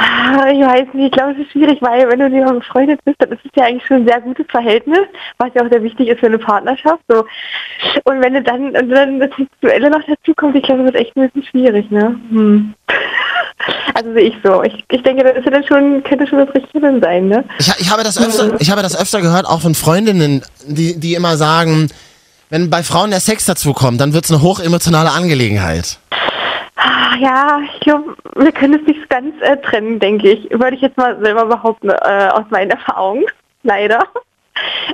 Ah, 0.02 0.48
Ich 0.50 0.62
weiß 0.62 0.94
nicht, 0.94 1.08
ich 1.08 1.12
glaube, 1.12 1.34
es 1.34 1.40
ist 1.40 1.52
schwierig, 1.52 1.82
weil 1.82 2.10
wenn 2.10 2.20
du 2.20 2.28
lieber 2.28 2.54
befreundet 2.54 3.04
bist, 3.04 3.18
dann 3.20 3.34
ist 3.34 3.42
es 3.44 3.52
ja 3.56 3.66
eigentlich 3.66 3.86
schon 3.86 3.98
ein 3.98 4.08
sehr 4.08 4.22
gutes 4.22 4.46
Verhältnis, 4.50 5.02
was 5.38 5.50
ja 5.54 5.62
auch 5.64 5.70
sehr 5.70 5.84
wichtig 5.84 6.08
ist 6.08 6.22
für 6.22 6.28
eine 6.28 6.38
Partnerschaft. 6.38 7.02
So. 7.10 7.26
Und 8.06 8.22
wenn 8.22 8.34
du 8.34 8.42
dann, 8.42 8.68
und 8.78 8.90
dann 8.90 9.20
das 9.20 9.30
Sexuelle 9.36 9.90
noch 9.90 10.02
dazu 10.08 10.34
kommt, 10.36 10.56
ich 10.56 10.64
glaube, 10.64 10.84
das 10.84 10.94
wird 10.94 11.04
echt 11.04 11.18
ein 11.18 11.30
bisschen 11.30 11.44
schwierig, 11.44 11.92
ne? 11.92 12.20
Hm. 12.30 12.74
Also 13.94 14.14
sehe 14.14 14.30
ich 14.30 14.36
so. 14.42 14.64
Ich, 14.64 14.86
ich 14.90 15.04
denke, 15.04 15.22
das 15.22 15.36
ist 15.36 15.44
ja 15.44 15.52
dann 15.52 15.66
schon, 15.66 16.02
könnte 16.04 16.26
schon 16.26 16.40
das 16.40 16.56
Richtige 16.56 16.98
sein, 17.02 17.28
ne? 17.28 17.44
Ich, 17.60 17.68
ich, 17.78 17.92
habe 17.92 18.04
das 18.04 18.18
öfter, 18.18 18.56
ich 18.62 18.72
habe 18.72 18.82
das 18.82 18.98
öfter 18.98 19.20
gehört, 19.20 19.46
auch 19.46 19.60
von 19.60 19.76
Freundinnen, 19.76 20.44
die, 20.66 20.98
die 20.98 21.14
immer 21.14 21.36
sagen, 21.36 21.90
wenn 22.50 22.70
bei 22.70 22.84
Frauen 22.84 23.12
der 23.12 23.20
Sex 23.20 23.44
dazu 23.46 23.74
kommt, 23.74 24.00
dann 24.00 24.14
wird 24.14 24.24
es 24.24 24.32
eine 24.32 24.42
hochemotionale 24.42 25.12
Angelegenheit. 25.12 26.00
Ah, 26.82 27.16
Ja, 27.20 27.60
ich 27.74 27.80
glaube, 27.82 28.16
wir 28.36 28.52
können 28.52 28.80
es 28.80 28.88
nicht 28.88 29.10
ganz 29.10 29.36
äh, 29.42 29.58
trennen, 29.58 30.00
denke 30.00 30.30
ich. 30.32 30.50
Würde 30.52 30.76
ich 30.76 30.82
jetzt 30.82 30.98
mal 30.98 31.20
selber 31.22 31.46
behaupten, 31.46 31.90
äh, 31.90 32.30
aus 32.32 32.46
meinen 32.50 32.72
Erfahrungen. 32.72 33.26
Leider. 33.64 34.00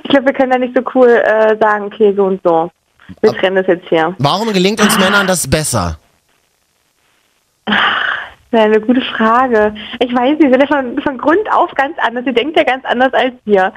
Ich 0.02 0.10
glaube, 0.10 0.26
wir 0.26 0.32
können 0.32 0.50
da 0.50 0.58
nicht 0.58 0.76
so 0.76 0.82
cool 0.94 1.08
äh, 1.08 1.56
sagen, 1.60 1.84
okay, 1.86 2.12
so 2.16 2.24
und 2.24 2.40
so. 2.44 2.70
Wir 3.20 3.32
trennen 3.32 3.56
das 3.56 3.66
jetzt 3.68 3.88
hier. 3.88 4.14
Warum 4.18 4.52
gelingt 4.52 4.80
uns 4.80 4.98
Männern 4.98 5.26
das 5.26 5.48
besser? 5.48 5.98
Das 7.66 7.76
ist 8.50 8.66
eine 8.66 8.80
gute 8.80 9.00
Frage. 9.00 9.74
Ich 10.00 10.14
weiß 10.14 10.38
wir 10.38 10.50
sind 10.50 10.60
ja 10.60 10.66
von, 10.66 11.00
von 11.00 11.18
Grund 11.18 11.52
auf 11.52 11.72
ganz 11.74 11.96
anders. 11.98 12.24
Ihr 12.26 12.32
denkt 12.32 12.56
ja 12.56 12.64
ganz 12.64 12.84
anders 12.84 13.12
als 13.12 13.34
wir. 13.44 13.72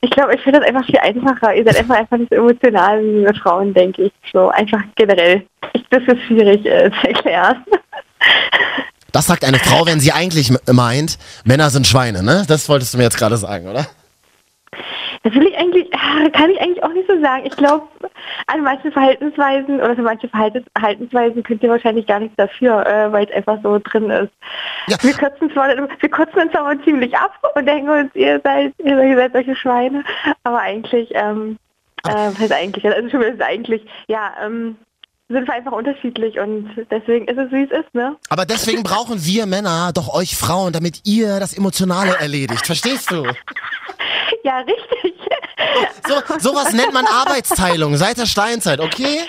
Ich 0.00 0.10
glaube, 0.10 0.34
ich 0.34 0.40
finde 0.42 0.60
das 0.60 0.68
einfach 0.68 0.86
viel 0.86 0.98
einfacher. 0.98 1.54
Ihr 1.54 1.64
seid 1.64 1.76
einfach 1.76 1.96
einfach 1.96 2.16
nicht 2.18 2.30
so 2.30 2.36
emotional 2.36 3.02
wie 3.02 3.24
wir 3.24 3.34
Frauen, 3.34 3.74
denke 3.74 4.04
ich. 4.04 4.12
So 4.32 4.48
einfach 4.50 4.80
generell. 4.94 5.44
Ich, 5.72 5.84
das 5.90 6.02
ist 6.04 6.22
schwierig 6.26 6.64
äh, 6.66 6.90
zu 7.00 7.08
erklären. 7.08 7.64
Das 9.12 9.26
sagt 9.26 9.44
eine 9.44 9.58
Frau, 9.58 9.86
wenn 9.86 10.00
sie 10.00 10.12
eigentlich 10.12 10.52
meint, 10.70 11.18
Männer 11.44 11.70
sind 11.70 11.86
Schweine, 11.86 12.22
ne? 12.22 12.44
Das 12.46 12.68
wolltest 12.68 12.94
du 12.94 12.98
mir 12.98 13.04
jetzt 13.04 13.16
gerade 13.16 13.36
sagen, 13.36 13.66
oder? 13.66 13.86
Das 15.22 15.34
will 15.34 15.46
ich 15.46 15.56
eigentlich, 15.56 15.88
ah, 15.94 16.28
kann 16.30 16.50
ich 16.50 16.60
eigentlich 16.60 16.82
auch 16.82 16.92
nicht 16.92 17.08
so 17.08 17.20
sagen. 17.20 17.44
Ich 17.46 17.56
glaube, 17.56 17.88
an 18.46 18.62
manchen 18.62 18.92
Verhaltensweisen 18.92 19.80
oder 19.80 19.96
für 19.96 20.02
manche 20.02 20.28
Verhaltens 20.28 20.66
Verhaltensweisen 20.72 21.42
könnt 21.42 21.62
ihr 21.62 21.70
wahrscheinlich 21.70 22.06
gar 22.06 22.20
nichts 22.20 22.36
dafür, 22.36 22.86
äh, 22.86 23.12
weil 23.12 23.26
es 23.26 23.32
einfach 23.32 23.58
so 23.62 23.78
drin 23.78 24.10
ist. 24.10 24.32
Ja. 24.86 24.96
Wir, 25.02 25.14
kotzen 25.14 25.50
zwar, 25.50 25.68
wir 25.76 26.10
kotzen 26.10 26.42
uns 26.42 26.54
aber 26.54 26.80
ziemlich 26.82 27.16
ab 27.16 27.34
und 27.54 27.66
denken 27.66 27.90
uns, 27.90 28.14
ihr 28.14 28.40
seid, 28.42 28.74
ihr, 28.78 29.16
seid 29.16 29.32
solche 29.32 29.56
Schweine. 29.56 30.04
Aber 30.44 30.60
eigentlich, 30.60 31.10
ähm, 31.14 31.58
äh, 32.06 32.12
was 32.12 32.38
heißt 32.38 32.52
eigentlich, 32.52 32.86
also 32.86 33.08
schon 33.08 33.22
ist 33.22 33.42
eigentlich, 33.42 33.84
ja, 34.06 34.32
ähm, 34.44 34.76
sind 35.28 35.46
wir 35.46 35.54
einfach 35.54 35.72
unterschiedlich 35.72 36.38
und 36.38 36.70
deswegen 36.90 37.28
ist 37.28 37.38
es, 37.38 37.52
wie 37.52 37.64
es 37.64 37.70
ist, 37.70 37.94
ne? 37.94 38.16
Aber 38.30 38.46
deswegen 38.46 38.82
brauchen 38.82 39.24
wir 39.24 39.46
Männer 39.46 39.92
doch 39.92 40.12
euch 40.14 40.36
Frauen, 40.36 40.72
damit 40.72 41.02
ihr 41.04 41.38
das 41.38 41.56
Emotionale 41.56 42.16
erledigt. 42.18 42.66
Verstehst 42.66 43.10
du? 43.10 43.24
Ja, 44.44 44.58
richtig. 44.60 45.14
So, 46.06 46.38
sowas 46.38 46.72
nennt 46.72 46.94
man 46.94 47.06
Arbeitsteilung 47.06 47.96
seit 47.96 48.16
der 48.16 48.24
Steinzeit, 48.26 48.80
okay? 48.80 49.20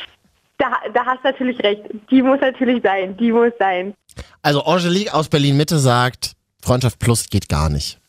Da, 0.57 0.71
da 0.93 1.05
hast 1.05 1.23
du 1.23 1.29
natürlich 1.29 1.59
recht. 1.63 1.81
Die 2.09 2.21
muss 2.21 2.39
natürlich 2.39 2.81
sein. 2.83 3.17
Die 3.17 3.31
muss 3.31 3.51
sein. 3.57 3.93
Also 4.41 4.63
Angelique 4.63 5.13
aus 5.13 5.27
Berlin-Mitte 5.27 5.79
sagt, 5.79 6.33
Freundschaft 6.63 6.99
plus 6.99 7.29
geht 7.29 7.49
gar 7.49 7.69
nicht. 7.69 7.99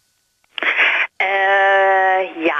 Äh, 1.18 2.44
ja, 2.46 2.54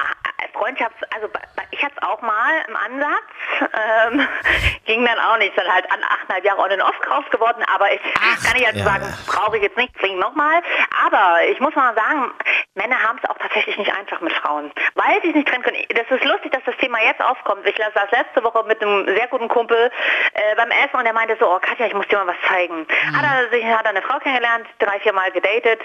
Freundschafts-, 0.55 1.05
also 1.15 1.29
ich 1.71 1.83
hatte 1.83 1.95
es 1.97 2.03
auch 2.03 2.21
mal 2.23 2.65
im 2.69 2.77
Ansatz, 2.77 3.31
ähm, 3.61 4.29
ging 4.87 5.05
dann 5.05 5.19
auch 5.19 5.39
nicht, 5.39 5.57
dann 5.57 5.73
halt 5.73 5.91
an 5.91 6.01
achteinhalb 6.03 6.45
Jahre 6.45 6.61
on 6.61 6.73
and 6.73 6.83
off 6.83 6.95
raus 7.11 7.25
geworden, 7.31 7.65
aber 7.75 7.93
ich 7.93 8.01
kann 8.13 8.57
ich 8.57 8.63
jetzt 8.63 8.77
ja. 8.77 8.85
sagen, 8.85 9.15
brauche 9.27 9.57
ich 9.57 9.63
jetzt 9.63 9.77
nicht 9.77 9.97
zwingend 9.99 10.21
nochmal, 10.21 10.63
aber 11.07 11.45
ich 11.51 11.61
muss 11.61 11.75
mal 11.75 11.95
sagen, 11.95 12.33
Männer 12.75 13.03
haben 13.03 13.19
es 13.23 13.29
auch 13.29 13.39
tatsächlich 13.39 13.77
nicht 13.79 13.93
einfach 13.97 14.21
mit 14.21 14.33
Frauen, 14.33 14.73
weil 14.95 15.21
sie 15.23 15.31
es 15.31 15.35
nicht 15.35 15.49
trennen 15.49 15.63
können. 15.63 15.79
Das 15.89 16.11
ist 16.11 16.25
lustig, 16.25 16.53
dass 16.53 16.63
das 16.65 16.77
Thema 16.77 16.99
jetzt 17.03 17.23
aufkommt. 17.23 17.67
Ich 17.67 17.77
saß 17.77 18.11
letzte 18.11 18.43
Woche 18.45 18.65
mit 18.67 18.83
einem 18.83 19.07
sehr 19.07 19.27
guten 19.29 19.49
Kumpel 19.49 19.91
äh, 20.35 20.55
beim 20.57 20.71
Essen 20.71 20.97
und 20.97 21.05
der 21.05 21.13
meinte 21.13 21.37
so, 21.39 21.51
oh 21.51 21.59
Katja, 21.61 21.87
ich 21.87 21.95
muss 21.95 22.07
dir 22.09 22.19
mal 22.19 22.29
was 22.29 22.49
zeigen. 22.49 22.87
Hat 23.15 23.25
er 23.25 23.51
sich 23.51 23.65
hat 23.65 23.85
er 23.85 23.91
eine 23.91 24.03
Frau 24.03 24.19
kennengelernt, 24.19 24.67
drei, 24.79 25.01
vier 25.01 25.13
Mal 25.13 25.31
gedatet, 25.33 25.81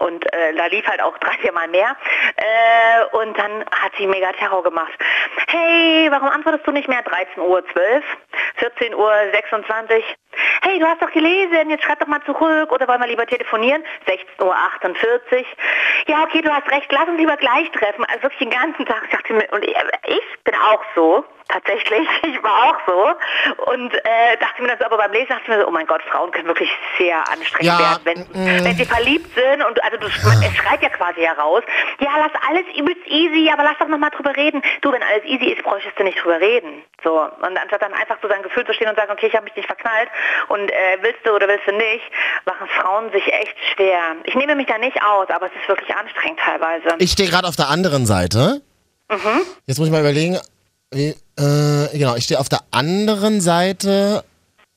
und 0.00 0.24
äh, 0.32 0.54
da 0.54 0.66
lief 0.66 0.86
halt 0.86 1.02
auch 1.02 1.16
drei, 1.20 1.32
vier 1.38 1.52
Mal 1.52 1.68
mehr. 1.68 1.96
Äh, 2.36 3.16
und 3.16 3.38
dann 3.38 3.64
hat 3.70 3.92
sie 3.98 4.06
mega 4.06 4.32
Terror 4.32 4.62
gemacht. 4.62 4.92
Hey, 5.48 6.10
warum 6.10 6.28
antwortest 6.28 6.66
du 6.66 6.72
nicht 6.72 6.88
mehr? 6.88 7.02
13 7.02 7.42
Uhr 7.42 7.64
12, 7.72 8.04
14 8.56 8.94
Uhr 8.94 9.12
26. 9.32 10.04
Hey, 10.64 10.78
du 10.78 10.86
hast 10.86 11.02
doch 11.02 11.10
gelesen, 11.10 11.70
jetzt 11.70 11.82
schreib 11.82 11.98
doch 11.98 12.06
mal 12.06 12.22
zurück 12.22 12.70
oder 12.70 12.86
wollen 12.86 13.00
wir 13.00 13.08
lieber 13.08 13.26
telefonieren? 13.26 13.82
16 14.06 14.46
Uhr 14.46 14.54
48. 14.54 15.44
Ja, 16.06 16.22
okay, 16.22 16.40
du 16.40 16.54
hast 16.54 16.70
recht, 16.70 16.86
lass 16.92 17.08
uns 17.08 17.18
lieber 17.18 17.36
gleich 17.36 17.68
treffen. 17.72 18.04
Also 18.04 18.22
wirklich 18.22 18.38
den 18.38 18.50
ganzen 18.50 18.86
Tag. 18.86 19.02
Ich 19.04 19.10
dachte 19.10 19.32
mir, 19.32 19.48
und 19.50 19.64
ich, 19.64 19.74
ich 20.06 20.44
bin 20.44 20.54
auch 20.54 20.80
so, 20.94 21.24
tatsächlich, 21.48 22.08
ich 22.22 22.42
war 22.42 22.64
auch 22.64 22.76
so. 22.86 23.64
Und 23.72 23.94
äh, 23.94 24.36
dachte 24.38 24.62
mir 24.62 24.68
dann 24.68 24.78
so, 24.78 24.84
aber 24.86 24.98
beim 24.98 25.12
Lesen 25.12 25.28
dachte 25.28 25.42
ich 25.42 25.48
mir 25.48 25.60
so, 25.60 25.68
oh 25.68 25.70
mein 25.70 25.86
Gott, 25.86 26.02
Frauen 26.02 26.30
können 26.30 26.48
wirklich 26.48 26.70
sehr 26.98 27.18
anstrengend 27.28 27.64
Ja, 27.66 27.98
werden, 28.04 28.26
wenn, 28.32 28.64
wenn 28.64 28.76
sie 28.76 28.84
verliebt 28.84 29.34
sind 29.34 29.64
und 29.64 29.82
also 29.84 29.96
du, 29.96 30.06
es 30.06 30.56
schreit 30.56 30.82
ja 30.82 30.88
quasi 30.88 31.22
heraus, 31.22 31.62
ja, 32.00 32.10
lass 32.18 32.32
alles 32.48 32.64
übelst 32.76 33.06
easy, 33.06 33.50
aber 33.52 33.64
lass 33.64 33.78
doch 33.78 33.88
nochmal 33.88 34.10
drüber 34.10 34.36
reden. 34.36 34.62
Du, 34.80 34.92
wenn 34.92 35.02
alles 35.02 35.24
easy 35.24 35.52
ist, 35.52 35.62
bräuchtest 35.62 35.98
du 35.98 36.04
nicht 36.04 36.22
drüber 36.22 36.40
reden. 36.40 36.84
So, 37.02 37.20
und 37.20 37.58
anstatt 37.58 37.82
dann 37.82 37.92
einfach 37.94 38.16
so 38.22 38.28
sein 38.28 38.42
Gefühl 38.42 38.64
zu 38.64 38.72
stehen 38.72 38.88
und 38.88 38.96
sagen, 38.96 39.10
okay, 39.10 39.26
ich 39.26 39.34
habe 39.34 39.44
mich 39.44 39.56
nicht 39.56 39.66
verknallt 39.66 40.08
und 40.52 40.70
äh, 40.70 40.98
willst 41.00 41.20
du 41.24 41.30
oder 41.34 41.48
willst 41.48 41.66
du 41.66 41.72
nicht, 41.72 42.04
machen 42.46 42.68
Frauen 42.80 43.10
sich 43.12 43.26
echt 43.32 43.56
schwer. 43.74 43.98
Ich 44.24 44.34
nehme 44.34 44.54
mich 44.54 44.66
da 44.66 44.78
nicht 44.78 44.96
aus, 45.02 45.28
aber 45.30 45.46
es 45.46 45.52
ist 45.60 45.68
wirklich 45.68 45.94
anstrengend 45.94 46.38
teilweise. 46.44 46.96
Ich 46.98 47.12
stehe 47.12 47.28
gerade 47.28 47.48
auf 47.48 47.56
der 47.56 47.68
anderen 47.68 48.06
Seite. 48.06 48.60
Jetzt 49.66 49.78
muss 49.78 49.88
ich 49.88 49.92
mal 49.92 50.00
überlegen. 50.00 50.38
Wie, 50.90 51.08
äh, 51.38 51.98
genau, 51.98 52.16
ich 52.16 52.24
stehe 52.24 52.38
auf 52.40 52.48
der 52.48 52.60
anderen 52.70 53.40
Seite 53.40 54.24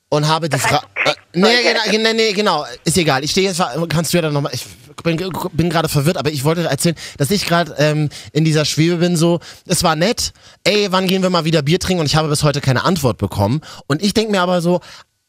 und 0.08 0.28
habe 0.28 0.48
die 0.48 0.58
Frage. 0.58 0.86
Äh, 1.04 1.12
nee, 1.34 1.46
solche- 1.46 1.90
genau, 1.90 2.08
nee, 2.10 2.12
nee, 2.14 2.32
genau, 2.32 2.66
ist 2.84 2.96
egal. 2.96 3.24
Ich 3.24 3.30
stehe 3.32 3.48
jetzt, 3.48 3.62
kannst 3.88 4.12
du 4.12 4.18
ja 4.18 4.22
dann 4.22 4.32
nochmal. 4.34 4.52
Ich 4.54 4.64
bin, 5.02 5.16
bin 5.52 5.70
gerade 5.70 5.88
verwirrt, 5.88 6.16
aber 6.16 6.30
ich 6.30 6.44
wollte 6.44 6.62
erzählen, 6.64 6.96
dass 7.18 7.30
ich 7.30 7.46
gerade 7.46 7.74
ähm, 7.78 8.08
in 8.32 8.44
dieser 8.44 8.64
Schwebe 8.64 8.96
bin. 8.96 9.16
So, 9.16 9.40
es 9.66 9.82
war 9.84 9.94
nett. 9.96 10.32
Ey, 10.64 10.88
wann 10.90 11.06
gehen 11.06 11.22
wir 11.22 11.30
mal 11.30 11.44
wieder 11.44 11.62
Bier 11.62 11.78
trinken? 11.78 12.00
Und 12.00 12.06
ich 12.06 12.16
habe 12.16 12.28
bis 12.28 12.42
heute 12.42 12.60
keine 12.60 12.84
Antwort 12.84 13.18
bekommen. 13.18 13.60
Und 13.86 14.02
ich 14.02 14.14
denke 14.14 14.32
mir 14.32 14.40
aber 14.40 14.60
so, 14.60 14.80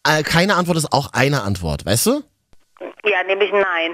keine 0.04 0.56
Antwort 0.56 0.78
ist 0.78 0.92
auch 0.94 1.12
eine 1.14 1.44
Antwort, 1.44 1.86
weißt 1.86 2.06
du? 2.08 2.24
Ja, 3.06 3.24
nämlich 3.26 3.52
nein. 3.52 3.92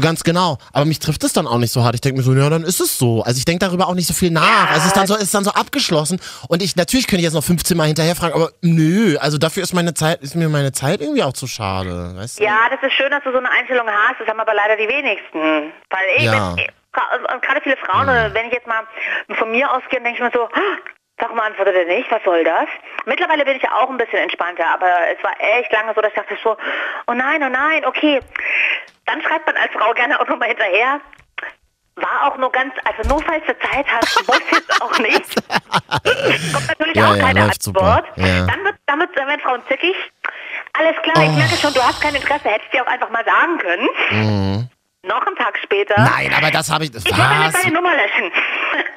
Ganz 0.00 0.24
genau. 0.24 0.58
Aber 0.72 0.84
mich 0.86 0.98
trifft 0.98 1.22
es 1.24 1.32
dann 1.32 1.46
auch 1.46 1.58
nicht 1.58 1.72
so 1.72 1.84
hart. 1.84 1.94
Ich 1.94 2.00
denke 2.00 2.18
mir 2.18 2.24
so, 2.24 2.32
ja, 2.34 2.48
dann 2.50 2.62
ist 2.64 2.80
es 2.80 2.98
so. 2.98 3.22
Also 3.22 3.38
ich 3.38 3.44
denke 3.44 3.64
darüber 3.64 3.86
auch 3.88 3.94
nicht 3.94 4.06
so 4.08 4.14
viel 4.14 4.30
nach. 4.30 4.68
Also 4.70 4.80
es 4.80 4.86
ist 4.86 4.96
dann 4.96 5.06
so, 5.06 5.14
es 5.14 5.22
ist 5.24 5.34
dann 5.34 5.44
so 5.44 5.50
abgeschlossen. 5.52 6.20
Und 6.48 6.62
ich, 6.62 6.74
natürlich 6.74 7.06
könnte 7.06 7.18
ich 7.20 7.24
jetzt 7.24 7.34
noch 7.34 7.44
15 7.44 7.76
Mal 7.76 7.86
hinterher 7.86 8.16
fragen, 8.16 8.34
aber 8.34 8.50
nö, 8.62 9.16
also 9.18 9.38
dafür 9.38 9.62
ist 9.62 9.72
meine 9.74 9.94
Zeit, 9.94 10.20
ist 10.22 10.34
mir 10.34 10.48
meine 10.48 10.72
Zeit 10.72 11.00
irgendwie 11.00 11.22
auch 11.22 11.32
zu 11.32 11.46
schade. 11.46 12.12
Weißt 12.16 12.40
du? 12.40 12.44
Ja, 12.44 12.68
das 12.70 12.80
ist 12.82 12.92
schön, 12.94 13.10
dass 13.10 13.22
du 13.24 13.30
so 13.32 13.38
eine 13.38 13.50
Einstellung 13.50 13.86
hast. 13.88 14.20
Das 14.20 14.28
haben 14.28 14.40
aber 14.40 14.54
leider 14.54 14.76
die 14.76 14.88
wenigsten. 14.88 15.72
Weil 15.90 16.06
ich, 16.16 16.24
Ja. 16.24 16.50
und 16.50 17.42
gerade 17.42 17.60
viele 17.62 17.76
Frauen, 17.76 18.04
oder 18.04 18.32
wenn 18.34 18.46
ich 18.46 18.52
jetzt 18.52 18.66
mal 18.66 18.82
von 19.38 19.50
mir 19.50 19.70
ausgehe, 19.70 20.00
denke 20.00 20.14
ich 20.14 20.20
mir 20.20 20.30
so, 20.34 20.44
"Ah, 20.44 20.78
warum 21.18 21.38
antwortet 21.40 21.74
er 21.76 21.84
nicht? 21.86 22.10
Was 22.10 22.22
soll 22.24 22.44
das? 22.44 22.66
Mittlerweile 23.06 23.44
bin 23.44 23.56
ich 23.56 23.62
ja 23.62 23.72
auch 23.72 23.88
ein 23.90 23.96
bisschen 23.96 24.18
entspannter, 24.18 24.66
aber 24.66 24.86
es 25.16 25.22
war 25.22 25.32
echt 25.58 25.72
lange 25.72 25.92
so, 25.94 26.00
dass 26.00 26.10
ich 26.12 26.16
dachte 26.18 26.36
so, 26.42 26.56
oh 27.06 27.12
nein, 27.12 27.42
oh 27.42 27.48
nein, 27.48 27.84
okay. 27.84 28.20
Dann 29.06 29.20
schreibt 29.22 29.46
man 29.46 29.56
als 29.56 29.72
Frau 29.72 29.92
gerne 29.92 30.18
auch 30.20 30.26
nochmal 30.26 30.48
hinterher. 30.48 31.00
War 31.96 32.26
auch 32.26 32.36
nur 32.38 32.50
ganz, 32.50 32.74
also 32.84 33.08
nur 33.08 33.22
falls 33.22 33.44
du 33.46 33.56
Zeit 33.60 33.86
hast, 33.88 34.16
muss 34.26 34.40
jetzt 34.50 34.82
auch 34.82 34.98
nicht. 34.98 35.34
Kommt 36.52 36.68
natürlich 36.68 36.96
Ja, 36.96 37.10
auch 37.10 37.16
ja, 37.16 37.24
keine. 37.24 37.42
Antwort. 37.44 38.06
Ja. 38.16 38.46
Dann 38.46 38.64
wird, 38.64 38.74
damit 38.86 39.10
dann 39.16 39.28
werden 39.28 39.40
Frauen 39.40 39.62
zickig. 39.68 39.94
Alles 40.76 40.96
klar, 41.02 41.22
ich 41.24 41.30
Oh. 41.30 41.32
merke 41.38 41.54
schon, 41.54 41.72
du 41.72 41.80
hast 41.82 42.00
kein 42.02 42.14
Interesse, 42.16 42.48
hättest 42.48 42.72
dir 42.72 42.82
auch 42.82 42.90
einfach 42.90 43.10
mal 43.10 43.24
sagen 43.24 43.58
können. 43.58 44.68
Noch 45.04 45.24
einen 45.26 45.36
Tag 45.36 45.56
später. 45.62 45.96
Mhm. 46.00 46.04
Nein, 46.16 46.34
aber 46.36 46.50
das 46.50 46.68
habe 46.70 46.84
ich. 46.84 46.94
Ich 46.94 47.04
Was? 47.16 47.52
deine 47.52 47.72
Nummer 47.74 47.92
löschen. 47.94 48.32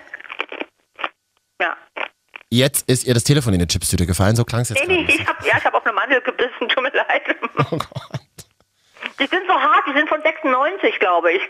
Jetzt 2.49 2.89
ist 2.89 3.05
ihr 3.05 3.13
das 3.13 3.23
Telefon 3.23 3.53
in 3.53 3.59
die 3.59 3.67
Chipstüte 3.67 4.05
gefallen, 4.05 4.35
so 4.35 4.45
klang 4.45 4.61
es 4.61 4.69
jetzt. 4.69 4.87
Nee, 4.87 5.03
nee, 5.03 5.13
ich 5.13 5.27
hab, 5.27 5.45
ja, 5.45 5.57
ich 5.57 5.65
habe 5.65 5.75
auf 5.75 5.85
eine 5.85 5.93
Mandel 5.93 6.21
gebissen, 6.21 6.69
tut 6.69 6.81
mir 6.81 6.91
leid. 6.91 7.23
Oh 7.71 7.77
Gott. 7.77 8.21
Die 9.19 9.25
sind 9.25 9.41
so 9.47 9.53
hart, 9.53 9.83
die 9.87 9.93
sind 9.93 10.07
von 10.07 10.21
96, 10.21 10.99
glaube 10.99 11.33
ich. 11.33 11.41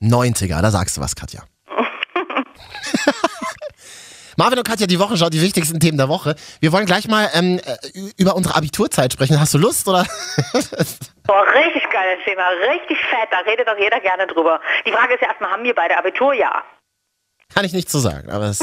90er, 0.00 0.62
da 0.62 0.70
sagst 0.70 0.96
du 0.96 1.02
was, 1.02 1.14
Katja. 1.14 1.42
Marvin 4.36 4.58
und 4.58 4.66
Katja, 4.66 4.86
die 4.86 4.98
Wochenschau, 4.98 5.28
die 5.28 5.42
wichtigsten 5.42 5.78
Themen 5.80 5.98
der 5.98 6.08
Woche. 6.08 6.36
Wir 6.60 6.72
wollen 6.72 6.86
gleich 6.86 7.06
mal 7.08 7.28
ähm, 7.34 7.58
äh, 7.58 7.76
über 8.16 8.34
unsere 8.34 8.56
Abiturzeit 8.56 9.12
sprechen. 9.12 9.38
Hast 9.38 9.52
du 9.52 9.58
Lust, 9.58 9.86
oder? 9.86 10.06
Boah, 11.24 11.44
richtig 11.54 11.90
geiles 11.90 12.24
Thema, 12.24 12.48
richtig 12.70 12.98
fett, 12.98 13.28
da 13.30 13.38
redet 13.40 13.68
doch 13.68 13.78
jeder 13.78 14.00
gerne 14.00 14.26
drüber. 14.26 14.60
Die 14.86 14.92
Frage 14.92 15.14
ist 15.14 15.20
ja 15.20 15.28
erstmal, 15.28 15.50
haben 15.50 15.64
wir 15.64 15.74
beide 15.74 15.98
Abitur? 15.98 16.32
Ja. 16.32 16.62
Kann 17.54 17.64
ich 17.64 17.72
nicht 17.72 17.90
so 17.90 18.00
sagen, 18.00 18.30
aber 18.30 18.46
es. 18.46 18.60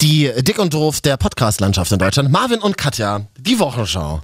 die 0.00 0.42
Dick 0.42 0.58
und 0.58 0.72
Doof 0.72 1.00
der 1.00 1.16
Podcast-Landschaft 1.16 1.90
in 1.92 1.98
Deutschland. 1.98 2.30
Marvin 2.30 2.60
und 2.60 2.78
Katja, 2.78 3.22
die 3.38 3.58
Wochenschau. 3.58 4.20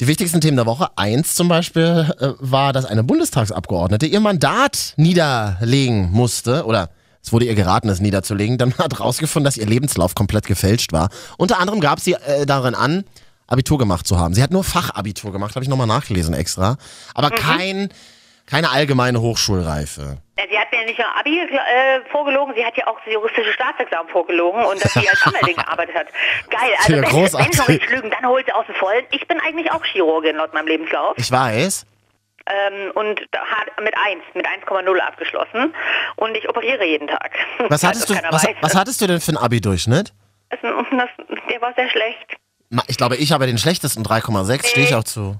Die 0.00 0.06
wichtigsten 0.06 0.40
Themen 0.40 0.56
der 0.56 0.64
Woche. 0.64 0.88
Eins 0.96 1.34
zum 1.34 1.48
Beispiel 1.48 2.10
äh, 2.18 2.28
war, 2.38 2.72
dass 2.72 2.86
eine 2.86 3.04
Bundestagsabgeordnete 3.04 4.06
ihr 4.06 4.20
Mandat 4.20 4.94
niederlegen 4.96 6.10
musste 6.10 6.64
oder 6.64 6.88
es 7.22 7.34
wurde 7.34 7.44
ihr 7.44 7.54
geraten, 7.54 7.90
es 7.90 8.00
niederzulegen. 8.00 8.56
Dann 8.56 8.72
hat 8.78 8.98
rausgefunden, 8.98 9.44
dass 9.44 9.58
ihr 9.58 9.66
Lebenslauf 9.66 10.14
komplett 10.14 10.46
gefälscht 10.46 10.94
war. 10.94 11.10
Unter 11.36 11.60
anderem 11.60 11.80
gab 11.80 12.00
sie 12.00 12.14
äh, 12.14 12.46
darin 12.46 12.74
an, 12.74 13.04
Abitur 13.46 13.76
gemacht 13.76 14.06
zu 14.06 14.18
haben. 14.18 14.32
Sie 14.32 14.42
hat 14.42 14.52
nur 14.52 14.64
Fachabitur 14.64 15.32
gemacht, 15.32 15.54
habe 15.54 15.64
ich 15.64 15.68
nochmal 15.68 15.86
nachgelesen 15.86 16.32
extra. 16.32 16.78
Aber 17.12 17.28
kein, 17.28 17.90
keine 18.46 18.70
allgemeine 18.70 19.20
Hochschulreife. 19.20 20.16
Ja, 20.40 20.46
Sie 20.50 20.58
hat 20.58 20.72
mir 20.72 20.84
nicht 20.86 20.98
nur 20.98 21.06
Abi 21.16 21.38
äh, 21.40 22.00
vorgelogen, 22.10 22.54
sie 22.56 22.64
hat 22.64 22.76
ja 22.76 22.86
auch 22.86 22.98
das 23.04 23.12
juristische 23.12 23.52
Staatsexamen 23.52 24.10
vorgelogen 24.10 24.64
und 24.64 24.82
dass 24.82 24.94
sie 24.94 25.06
als 25.08 25.20
Anwältin 25.26 25.56
gearbeitet 25.64 25.94
hat. 25.94 26.06
Geil. 26.48 26.70
Also 26.78 26.92
Ja, 26.92 26.96
wenn, 26.98 27.02
wenn 27.04 27.10
großartig. 27.10 27.58
noch 27.58 27.68
nicht 27.68 27.90
lügen, 27.90 28.10
dann 28.10 28.26
holt 28.26 28.46
sie 28.46 28.52
aus 28.52 28.64
dem 28.66 28.74
Vollen. 28.76 29.04
Ich 29.10 29.26
bin 29.28 29.38
eigentlich 29.40 29.70
auch 29.70 29.84
Chirurgin 29.84 30.36
laut 30.36 30.54
meinem 30.54 30.66
Lebenslauf. 30.68 31.14
Ich 31.18 31.30
weiß. 31.30 31.84
Ähm, 32.46 32.90
und 32.94 33.20
hat 33.20 33.80
mit 33.82 33.94
1, 33.96 34.22
mit 34.34 34.46
1,0 34.46 34.98
abgeschlossen. 34.98 35.74
Und 36.16 36.34
ich 36.36 36.48
operiere 36.48 36.84
jeden 36.86 37.06
Tag. 37.06 37.32
Was 37.68 37.84
hattest, 37.84 38.08
du, 38.08 38.14
Also 38.14 38.26
was, 38.30 38.46
was 38.62 38.74
hattest 38.74 39.00
du 39.02 39.06
denn 39.06 39.20
für 39.20 39.28
einen 39.32 39.36
Abi-Durchschnitt? 39.36 40.12
Der 40.50 41.60
war 41.60 41.74
sehr 41.74 41.88
schlecht. 41.90 42.36
Ich 42.88 42.96
glaube, 42.96 43.16
ich 43.16 43.32
habe 43.32 43.46
den 43.46 43.58
schlechtesten 43.58 44.02
3,6, 44.04 44.66
stehe 44.66 44.86
ich 44.86 44.94
auch 44.94 45.04
zu. 45.04 45.36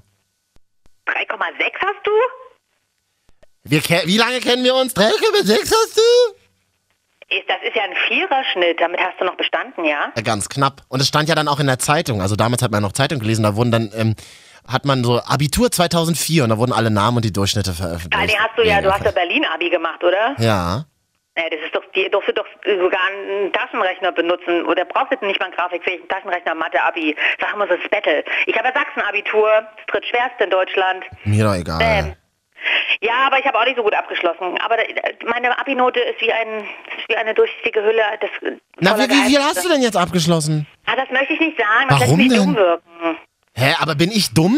3,6 1.07 1.73
hast 1.81 2.05
du? 2.05 2.11
Wir 3.63 3.81
wie 3.81 4.17
lange 4.17 4.39
kennen 4.39 4.63
wir 4.63 4.75
uns? 4.75 4.95
3,6 4.95 5.59
hast 5.59 5.97
du? 5.97 6.01
Das 7.47 7.57
ist 7.63 7.75
ja 7.75 7.83
ein 7.83 7.95
Viererschnitt, 8.07 8.81
damit 8.81 8.99
hast 8.99 9.19
du 9.19 9.25
noch 9.25 9.35
bestanden, 9.35 9.85
ja? 9.85 10.11
Ja, 10.15 10.21
ganz 10.21 10.49
knapp. 10.49 10.81
Und 10.89 10.99
es 10.99 11.07
stand 11.07 11.29
ja 11.29 11.35
dann 11.35 11.47
auch 11.47 11.59
in 11.59 11.67
der 11.67 11.79
Zeitung. 11.79 12.21
Also 12.21 12.35
damals 12.35 12.61
hat 12.61 12.71
man 12.71 12.81
noch 12.81 12.91
Zeitung 12.91 13.19
gelesen. 13.19 13.43
Da 13.43 13.55
wurden 13.55 13.71
dann, 13.71 13.91
ähm, 13.95 14.15
hat 14.67 14.83
man 14.83 15.03
so 15.03 15.21
Abitur 15.23 15.71
2004 15.71 16.43
und 16.43 16.49
da 16.49 16.57
wurden 16.57 16.73
alle 16.73 16.91
Namen 16.91 17.17
und 17.17 17.25
die 17.25 17.31
Durchschnitte 17.31 17.73
veröffentlicht. 17.73 18.21
Ah, 18.21 18.27
den 18.27 18.37
hast 18.37 18.57
du 18.57 18.63
ja, 18.63 18.81
du 18.81 18.91
hast 18.91 19.05
ja. 19.05 19.11
Berlin-Abi 19.11 19.69
gemacht, 19.69 20.03
oder? 20.03 20.35
Ja. 20.39 20.85
Ja, 21.37 21.43
das 21.49 21.61
ist 21.63 21.73
doch, 21.73 21.83
die 21.95 22.09
durfte 22.09 22.33
doch 22.33 22.45
sogar 22.65 22.99
einen 23.07 23.53
Taschenrechner 23.53 24.11
benutzen 24.11 24.65
oder 24.65 24.83
brauchst 24.83 25.11
jetzt 25.11 25.23
nicht 25.23 25.39
mal 25.39 25.45
einen 25.45 25.55
grafikfähigen 25.55 26.09
Taschenrechner, 26.09 26.53
Mathe, 26.55 26.81
Abi. 26.83 27.15
Sag 27.39 27.55
mal 27.55 27.69
so 27.69 27.75
das 27.77 27.89
Battle. 27.89 28.25
Ich 28.47 28.57
habe 28.57 28.67
ja 28.67 28.73
Sachsen-Abitur, 28.73 29.49
das 29.77 29.85
drittschwerste 29.87 30.43
in 30.43 30.49
Deutschland. 30.49 31.05
Mir 31.23 31.45
doch 31.45 31.55
egal. 31.55 31.79
Ähm, 31.81 32.15
ja, 33.01 33.13
aber 33.27 33.39
ich 33.39 33.45
habe 33.45 33.57
auch 33.59 33.65
nicht 33.65 33.77
so 33.77 33.83
gut 33.83 33.93
abgeschlossen. 33.95 34.57
Aber 34.63 34.77
da- 34.77 34.83
meine 35.29 35.57
Abi-Note 35.57 35.99
ist 35.99 36.21
wie, 36.21 36.31
ein, 36.31 36.59
ist 36.97 37.07
wie 37.09 37.15
eine 37.15 37.33
durchsichtige 37.33 37.81
Hülle. 37.83 38.01
Das, 38.19 38.29
Na, 38.79 38.91
voller 38.91 39.09
wie, 39.09 39.13
wie 39.13 39.29
viel 39.35 39.39
hast 39.39 39.63
du 39.63 39.69
denn 39.69 39.81
jetzt 39.81 39.97
abgeschlossen? 39.97 40.67
Ah, 40.85 40.95
das 40.95 41.09
möchte 41.11 41.33
ich 41.33 41.39
nicht 41.39 41.57
sagen. 41.57 41.89
Das 41.89 41.99
Warum 42.01 42.19
lässt 42.19 42.29
mich 42.29 42.37
denn? 42.37 42.45
dumm 42.47 42.55
wirken. 42.55 43.17
Hä, 43.53 43.75
aber 43.79 43.95
bin 43.95 44.11
ich 44.11 44.33
dumm? 44.33 44.57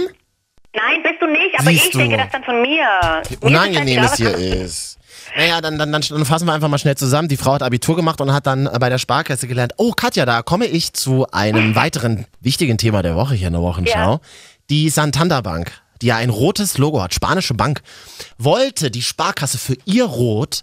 Nein, 0.75 1.03
bist 1.03 1.21
du 1.21 1.27
nicht, 1.27 1.53
aber 1.55 1.69
Siehst 1.69 1.85
ich 1.85 1.91
du. 1.91 1.97
denke 1.99 2.17
das 2.17 2.29
dann 2.31 2.43
von 2.43 2.61
mir. 2.61 2.87
Wie 3.29 3.35
Mir 3.35 3.43
unangenehm 3.43 4.03
ist 4.03 4.11
es 4.13 4.17
hier 4.17 4.33
was 4.33 4.39
ist. 4.41 4.99
Naja, 5.35 5.61
dann, 5.61 5.77
dann, 5.79 5.91
dann, 5.91 6.01
dann 6.01 6.25
fassen 6.25 6.47
wir 6.47 6.53
einfach 6.53 6.67
mal 6.67 6.77
schnell 6.79 6.95
zusammen. 6.97 7.27
Die 7.27 7.37
Frau 7.37 7.53
hat 7.53 7.63
Abitur 7.63 7.95
gemacht 7.95 8.19
und 8.21 8.33
hat 8.33 8.45
dann 8.47 8.65
äh, 8.67 8.77
bei 8.79 8.89
der 8.89 8.97
Sparkasse 8.97 9.47
gelernt. 9.47 9.73
Oh, 9.77 9.91
Katja, 9.91 10.25
da 10.25 10.41
komme 10.41 10.65
ich 10.65 10.93
zu 10.93 11.27
einem 11.31 11.75
weiteren 11.75 12.25
wichtigen 12.41 12.77
Thema 12.77 13.01
der 13.03 13.15
Woche 13.15 13.35
hier 13.35 13.47
in 13.47 13.53
der 13.53 13.61
Wochenschau. 13.61 14.19
Die 14.69 14.89
Santander 14.89 15.41
Bank, 15.41 15.71
die 16.03 16.07
ja 16.07 16.17
ein 16.17 16.29
rotes 16.29 16.77
Logo 16.77 17.01
hat, 17.01 17.13
spanische 17.13 17.53
Bank, 17.53 17.81
wollte 18.37 18.91
die 18.91 19.01
Sparkasse 19.01 19.57
für 19.57 19.75
ihr 19.85 20.03
Rot 20.05 20.61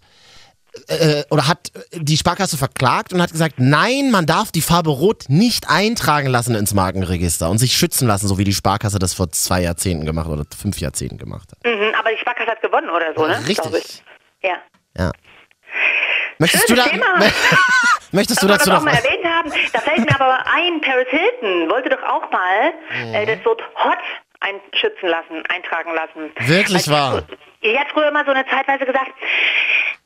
äh, 0.88 1.24
oder 1.31 1.48
hat 1.48 1.72
die 1.94 2.16
Sparkasse 2.16 2.57
verklagt 2.59 3.12
und 3.12 3.20
hat 3.22 3.33
gesagt, 3.33 3.55
nein, 3.59 4.11
man 4.11 4.26
darf 4.26 4.53
die 4.53 4.61
Farbe 4.61 4.90
Rot 4.90 5.24
nicht 5.29 5.68
eintragen 5.68 6.29
lassen 6.29 6.55
ins 6.55 6.74
Markenregister 6.74 7.48
und 7.50 7.59
sich 7.59 7.72
schützen 7.76 8.07
lassen, 8.07 8.29
so 8.29 8.38
wie 8.38 8.44
die 8.44 8.53
Sparkasse 8.53 8.98
das 8.98 9.14
vor 9.14 9.31
zwei 9.31 9.62
Jahrzehnten 9.62 10.05
gemacht 10.07 10.29
oder 10.29 10.44
fünf 10.57 10.79
Jahrzehnten 10.79 11.16
gemacht 11.18 11.48
hat. 11.50 11.59
Mhm, 11.64 11.92
aber 11.98 12.11
die 12.11 12.18
Sparkasse 12.20 12.50
hat 12.50 12.61
gewonnen 12.62 12.90
oder 12.90 13.12
so, 13.16 13.26
ne? 13.26 13.40
Richtig. 13.48 14.03
Ja. 14.42 14.59
Ja. 14.96 15.11
Möchtest 16.38 16.64
du 16.70 16.74
Schönes 16.76 16.85
da, 16.85 16.90
Thema. 16.90 17.05
möchtest 18.12 18.42
du 18.42 18.46
Dass 18.46 18.59
dazu 18.59 18.70
das 18.70 18.79
noch 18.79 18.85
mal 18.92 18.94
erwähnt 18.96 19.24
haben, 19.24 19.50
da 19.72 19.81
fällt 19.81 19.98
mir 20.00 20.14
aber 20.20 20.38
ein, 20.46 20.81
Paris 20.81 21.09
Hilton 21.11 21.68
wollte 21.70 21.88
doch 21.90 22.03
auch 22.03 22.31
mal 22.31 22.72
Mhm. 23.07 23.14
äh, 23.14 23.26
das 23.37 23.44
Wort 23.44 23.61
hot 23.85 23.98
einschützen 24.40 25.09
lassen, 25.09 25.44
eintragen 25.48 25.94
lassen. 25.94 26.33
Wirklich 26.40 26.88
Also, 26.88 26.92
wahr? 26.92 27.22
Die 27.62 27.79
hat 27.79 27.88
früher 27.92 28.09
immer 28.09 28.24
so 28.24 28.31
eine 28.31 28.46
Zeitweise 28.46 28.87
gesagt, 28.87 29.12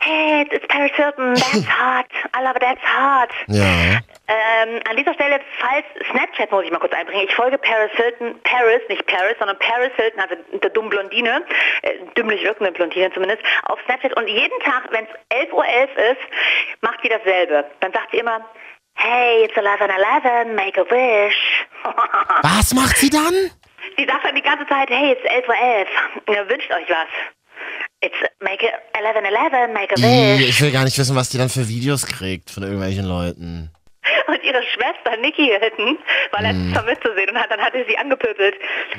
hey, 0.01 0.42
it's 0.51 0.66
Paris 0.68 0.90
Hilton, 0.97 1.35
that's 1.35 1.64
hot, 1.68 2.07
I 2.37 2.42
love 2.42 2.57
it, 2.57 2.62
that's 2.62 2.83
hot. 2.83 3.31
Ja. 3.47 4.01
Ähm, 4.27 4.81
an 4.88 4.97
dieser 4.97 5.14
Stelle, 5.14 5.40
falls 5.59 5.85
Snapchat 6.11 6.51
muss 6.51 6.64
ich 6.64 6.70
mal 6.70 6.79
kurz 6.79 6.92
einbringen. 6.94 7.27
Ich 7.29 7.35
folge 7.35 7.59
Paris 7.59 7.92
Hilton, 7.94 8.40
Paris, 8.42 8.81
nicht 8.88 9.07
Paris, 9.07 9.37
sondern 9.38 9.59
Paris 9.59 9.92
Hilton, 9.97 10.20
also 10.20 10.35
der 10.59 10.70
dummen 10.70 10.90
Blondine, 10.90 11.44
äh, 11.83 11.92
dümmlich 12.16 12.42
wirkende 12.42 12.73
Blondine 12.73 13.12
zumindest, 13.12 13.42
auf 13.64 13.79
Snapchat. 13.85 14.16
Und 14.16 14.27
jeden 14.29 14.59
Tag, 14.61 14.88
wenn 14.90 15.05
es 15.05 15.11
11.11 15.49 15.53
Uhr 15.53 15.64
ist, 15.64 16.20
macht 16.81 17.01
sie 17.03 17.09
dasselbe. 17.09 17.64
Dann 17.81 17.92
sagt 17.92 18.11
sie 18.11 18.18
immer, 18.18 18.40
hey, 18.97 19.44
it's 19.44 19.55
11.11, 19.57 20.55
make 20.55 20.81
a 20.81 20.85
wish. 20.90 21.66
Was 22.42 22.75
macht 22.75 22.97
sie 22.97 23.11
dann? 23.11 23.51
sie 23.97 24.05
sagt 24.05 24.25
dann 24.25 24.35
die 24.35 24.42
ganze 24.42 24.66
Zeit, 24.66 24.90
hey, 24.90 25.12
it's 25.12 25.23
11.11 25.23 25.87
Uhr, 26.29 26.35
ja, 26.35 26.49
wünscht 26.49 26.70
euch 26.70 26.88
was. 26.88 27.09
It's 28.01 28.16
make 28.40 28.64
it 28.64 28.75
11.11, 28.94 29.73
make 29.73 29.94
a 29.94 29.97
wish. 29.97 30.49
Ich 30.49 30.61
will 30.61 30.73
gar 30.73 30.85
nicht 30.85 30.99
wissen, 30.99 31.16
was 31.16 31.31
die 31.31 31.38
dann 31.38 31.49
für 31.49 31.68
Videos 31.68 32.07
kriegt 32.07 32.51
von 32.51 32.62
irgendwelchen 32.62 33.07
Leuten. 33.07 33.70
Und 34.27 34.43
ihre 34.43 34.62
Schwester 34.62 35.17
Nikki 35.21 35.47
Hilton 35.47 35.99
war 36.33 36.43
letztens 36.43 36.64
Mhm. 36.69 36.73
mal 36.75 36.85
mitzusehen 36.85 37.31
und 37.31 37.38
hat, 37.38 37.51
dann 37.51 37.61
hatte 37.61 37.85
sie 37.88 37.97
angepöbelt. 37.97 38.55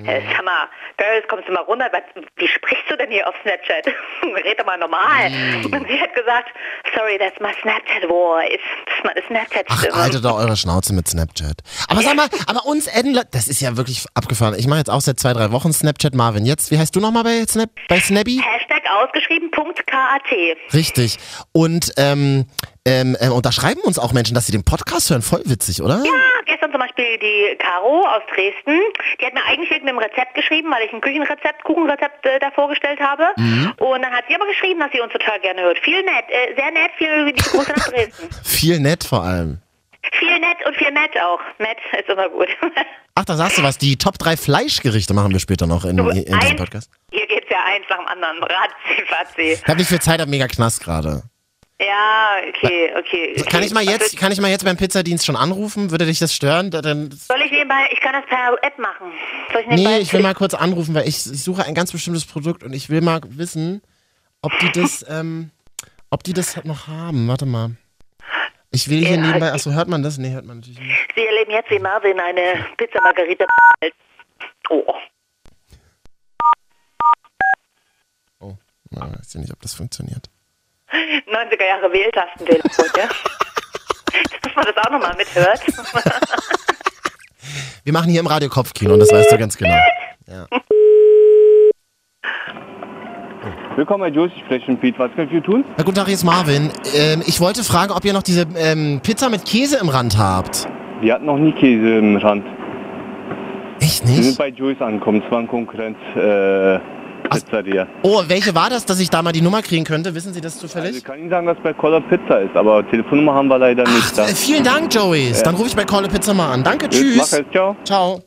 Äh, 0.05 0.21
sag 0.31 0.43
mal, 0.45 0.67
Girls, 0.97 1.27
kommst 1.27 1.47
du 1.47 1.53
mal 1.53 1.61
runter? 1.61 1.89
Was, 1.91 2.03
wie 2.37 2.47
sprichst 2.47 2.85
du 2.89 2.95
denn 2.97 3.09
hier 3.11 3.27
auf 3.27 3.35
Snapchat? 3.41 3.87
Red 4.23 4.59
doch 4.59 4.65
mal 4.65 4.77
normal. 4.77 5.29
Mhm. 5.29 5.65
Und 5.73 5.87
sie 5.87 5.99
hat 5.99 6.13
gesagt, 6.15 6.49
sorry, 6.95 7.17
that's 7.17 7.39
my 7.39 7.51
Snapchat 7.61 8.03
voice. 8.07 8.59
Das 8.85 8.95
ist 8.97 9.03
meine 9.03 9.21
Ach, 9.21 9.27
Snapchat-Stimme. 9.27 9.95
haltet 9.95 10.25
doch 10.25 10.37
eure 10.37 10.55
Schnauze 10.57 10.93
mit 10.93 11.07
Snapchat. 11.07 11.57
Aber 11.89 12.01
sag 12.01 12.15
mal, 12.15 12.27
aber 12.47 12.65
uns 12.65 12.87
adden, 12.87 13.19
das 13.31 13.47
ist 13.47 13.61
ja 13.61 13.77
wirklich 13.77 14.05
abgefahren. 14.13 14.55
Ich 14.57 14.67
mache 14.67 14.79
jetzt 14.79 14.89
auch 14.89 15.01
seit 15.01 15.19
zwei, 15.19 15.33
drei 15.33 15.51
Wochen 15.51 15.71
Snapchat. 15.73 16.13
Marvin, 16.15 16.45
jetzt, 16.45 16.71
wie 16.71 16.77
heißt 16.79 16.95
du 16.95 16.99
nochmal 16.99 17.23
bei, 17.23 17.45
Snap, 17.47 17.69
bei 17.89 17.99
Snappy? 17.99 18.41
Hashtag 18.43 18.83
ausgeschrieben, 18.89 19.51
KAT. 19.51 20.57
Richtig. 20.73 21.17
Und, 21.51 21.93
ähm, 21.97 22.45
ähm, 22.85 23.17
ähm, 23.19 23.31
und 23.31 23.45
da 23.45 23.51
schreiben 23.51 23.81
uns 23.81 23.97
auch 23.97 24.13
Menschen, 24.13 24.35
dass 24.35 24.45
sie 24.45 24.51
den 24.51 24.63
Podcast 24.63 25.09
hören. 25.09 25.21
Voll 25.21 25.41
witzig, 25.45 25.81
oder? 25.81 26.03
Ja, 26.03 26.11
gestern 26.45 26.71
zum 26.71 26.79
Beispiel 26.79 27.17
die 27.17 27.55
Caro 27.57 28.05
aus 28.05 28.21
Dresden, 28.33 28.79
die 29.19 29.25
hat 29.25 29.33
mir 29.33 29.43
eigentlich 29.45 29.71
wegen 29.71 29.87
einem 29.87 29.97
Rezept 29.97 30.35
geschrieben, 30.35 30.69
weil 30.71 30.85
ich 30.85 30.93
ein 30.93 31.01
Küchenrezept, 31.01 31.63
Kuchenrezept 31.63 32.25
äh, 32.25 32.39
da 32.39 32.51
vorgestellt 32.51 32.99
habe. 32.99 33.29
Mhm. 33.37 33.73
Und 33.77 34.01
dann 34.01 34.11
hat 34.11 34.25
sie 34.27 34.35
aber 34.35 34.45
geschrieben, 34.47 34.79
dass 34.79 34.91
sie 34.91 35.01
uns 35.01 35.11
total 35.11 35.39
gerne 35.39 35.61
hört. 35.61 35.79
Viel 35.79 36.03
nett, 36.03 36.25
äh, 36.29 36.55
sehr 36.55 36.71
nett, 36.71 36.91
viel 36.97 37.23
liebe 37.25 37.41
Grüße 37.41 37.73
nach 37.75 37.87
Dresden. 37.89 38.29
Viel 38.43 38.79
nett 38.79 39.03
vor 39.03 39.23
allem. 39.23 39.59
Viel 40.13 40.39
nett 40.39 40.57
und 40.65 40.75
viel 40.75 40.91
nett 40.91 41.11
auch. 41.21 41.39
Nett 41.59 41.77
ist 41.99 42.09
immer 42.09 42.29
gut. 42.29 42.47
Ach, 43.15 43.25
da 43.25 43.35
sagst 43.35 43.57
du 43.57 43.63
was. 43.63 43.77
Die 43.77 43.97
Top 43.97 44.17
3 44.17 44.37
Fleischgerichte 44.37 45.13
machen 45.13 45.31
wir 45.31 45.39
später 45.39 45.67
noch 45.67 45.85
in, 45.85 45.97
in 45.97 46.39
diesem 46.39 46.55
Podcast. 46.57 46.89
Hier 47.11 47.25
geht's 47.27 47.47
ja 47.49 47.57
eins 47.65 47.85
nach 47.89 47.97
dem 47.97 48.07
anderen. 48.07 48.43
Ratzi. 48.43 49.53
Ich 49.53 49.63
habe 49.67 49.77
nicht 49.77 49.87
viel 49.87 49.99
Zeit, 50.01 50.19
hab 50.21 50.27
mega 50.29 50.47
Knast 50.47 50.83
gerade. 50.83 51.23
Ja, 51.79 52.37
okay, 52.47 52.93
okay. 52.97 53.43
Kann 53.49 53.61
ich 53.61 53.73
mal 53.73 53.83
jetzt, 53.83 54.17
kann 54.17 54.31
ich 54.31 54.39
mal 54.39 54.49
jetzt 54.49 54.63
beim 54.63 54.77
Pizzadienst 54.77 55.25
schon 55.25 55.35
anrufen? 55.35 55.91
Würde 55.91 56.05
dich 56.05 56.19
das 56.19 56.33
stören? 56.33 56.71
Da- 56.71 56.81
Dann, 56.81 57.11
Soll 57.11 57.41
ich 57.43 57.51
nebenbei, 57.51 57.89
ich 57.91 57.99
kann 57.99 58.13
das 58.13 58.25
per 58.27 58.53
App 58.61 58.79
machen. 58.79 59.11
Soll 59.51 59.61
ich 59.61 59.67
nebenbei 59.67 59.91
nee, 59.91 59.97
ich 59.99 60.13
will 60.13 60.21
mal 60.21 60.33
kurz 60.35 60.53
anrufen, 60.53 60.95
weil 60.95 61.05
ich, 61.07 61.17
ich 61.29 61.43
suche 61.43 61.65
ein 61.65 61.73
ganz 61.75 61.91
bestimmtes 61.91 62.23
Produkt 62.25 62.63
und 62.63 62.71
ich 62.71 62.89
will 62.89 63.01
mal 63.01 63.19
wissen, 63.27 63.81
ob 64.41 64.57
die 64.59 64.71
das, 64.71 65.05
ähm, 65.09 65.51
ob 66.09 66.23
die 66.23 66.31
das 66.31 66.63
noch 66.63 66.87
haben. 66.87 67.27
Warte 67.27 67.45
mal. 67.45 67.71
Ich 68.75 68.89
will 68.89 68.99
hier 69.05 69.15
Ja, 69.15 69.21
nebenbei, 69.21 69.47
ich- 69.47 69.53
achso, 69.53 69.71
hört 69.71 69.87
man 69.87 70.03
das? 70.03 70.17
Nee, 70.17 70.31
hört 70.31 70.43
man 70.45 70.57
natürlich 70.57 70.77
nicht. 70.79 70.91
Sie 71.15 71.25
erleben 71.25 71.51
jetzt, 71.51 71.69
wie 71.71 71.79
Marvin 71.79 72.19
eine 72.19 72.65
Pizza 72.75 72.99
Margarita 73.01 73.45
Oh. 74.69 74.83
Oh, 78.41 78.53
na, 78.89 79.13
weiß 79.17 79.33
ja 79.35 79.39
nicht, 79.39 79.53
ob 79.53 79.61
das 79.61 79.73
funktioniert. 79.75 80.29
90er 80.91 81.65
Jahre 81.65 81.89
Wähltastentelefon, 81.93 82.85
ja? 82.97 83.07
Dass 84.41 84.55
man 84.55 84.65
das 84.65 84.77
auch 84.85 84.91
nochmal 84.91 85.15
mithört. 85.15 85.61
Wir 87.85 87.93
machen 87.93 88.09
hier 88.09 88.19
im 88.19 88.27
Radio 88.27 88.49
Kopfkino 88.49 88.93
und 88.93 88.99
das 88.99 89.11
weißt 89.11 89.31
du 89.31 89.37
ganz 89.37 89.55
genau. 89.55 89.77
Ja. 90.27 90.47
Willkommen 93.75 94.01
bei 94.01 94.07
Jules, 94.09 94.31
ich 94.35 94.41
spreche 94.43 94.71
mit 94.71 94.79
Pete. 94.81 94.99
Was 94.99 95.11
kann 95.15 95.25
ich 95.25 95.31
für 95.31 95.43
tun? 95.43 95.65
Na, 95.77 95.83
guten 95.83 95.95
Tag, 95.97 96.05
hier 96.05 96.13
ist 96.13 96.23
Marvin. 96.23 96.71
Ähm, 96.95 97.21
ich 97.25 97.41
wollte 97.41 97.63
fragen, 97.63 97.91
ob 97.91 98.05
ihr 98.05 98.13
noch 98.13 98.23
diese 98.23 98.45
ähm, 98.57 99.01
Pizza 99.03 99.29
mit 99.29 99.43
Käse 99.45 99.77
im 99.81 99.89
Rand 99.89 100.17
habt. 100.17 100.65
Wir 101.01 101.13
hatten 101.13 101.25
noch 101.25 101.37
nie 101.37 101.51
Käse 101.51 101.97
im 101.97 102.15
Rand. 102.15 102.45
Echt 103.81 104.07
Wir 104.07 104.13
sind 104.15 104.25
nicht? 104.27 104.37
bei 104.37 104.47
Jules 104.47 104.79
angekommen, 104.79 105.21
es 105.25 105.29
war 105.31 105.39
ein 105.39 105.47
Konkurrenz. 105.47 105.97
Äh, 106.15 106.79
Pizza 107.29 107.63
dir. 107.63 107.87
Oh, 108.03 108.21
welche 108.27 108.55
war 108.55 108.69
das, 108.69 108.85
dass 108.85 108.99
ich 109.01 109.09
da 109.09 109.21
mal 109.21 109.33
die 109.33 109.41
Nummer 109.41 109.61
kriegen 109.61 109.83
könnte? 109.83 110.15
Wissen 110.15 110.31
Sie 110.33 110.39
das 110.39 110.53
Also 110.55 110.67
zufällig? 110.67 110.97
ich 110.97 111.03
kann 111.03 111.19
Ihnen 111.19 111.29
sagen, 111.29 111.47
dass 111.47 111.57
bei 111.61 111.73
Caller 111.73 111.99
Pizza 112.01 112.39
ist, 112.39 112.55
aber 112.55 112.87
Telefonnummer 112.89 113.33
haben 113.33 113.47
wir 113.49 113.57
leider 113.57 113.83
nicht 113.83 114.17
da. 114.17 114.23
Äh, 114.23 114.27
vielen 114.27 114.63
Dank, 114.63 114.93
Joey's. 114.93 115.43
Dann 115.43 115.55
rufe 115.55 115.67
ich 115.67 115.75
bei 115.75 115.83
Call 115.83 116.05
a 116.05 116.07
Pizza 116.07 116.33
mal 116.33 116.53
an. 116.53 116.63
Danke, 116.63 116.87
Tschüss. 116.87 117.01
tschüss. 117.01 117.31
Mach 117.33 117.39
es, 117.39 117.51
ciao. 117.51 117.75
Ciao. 117.83 118.21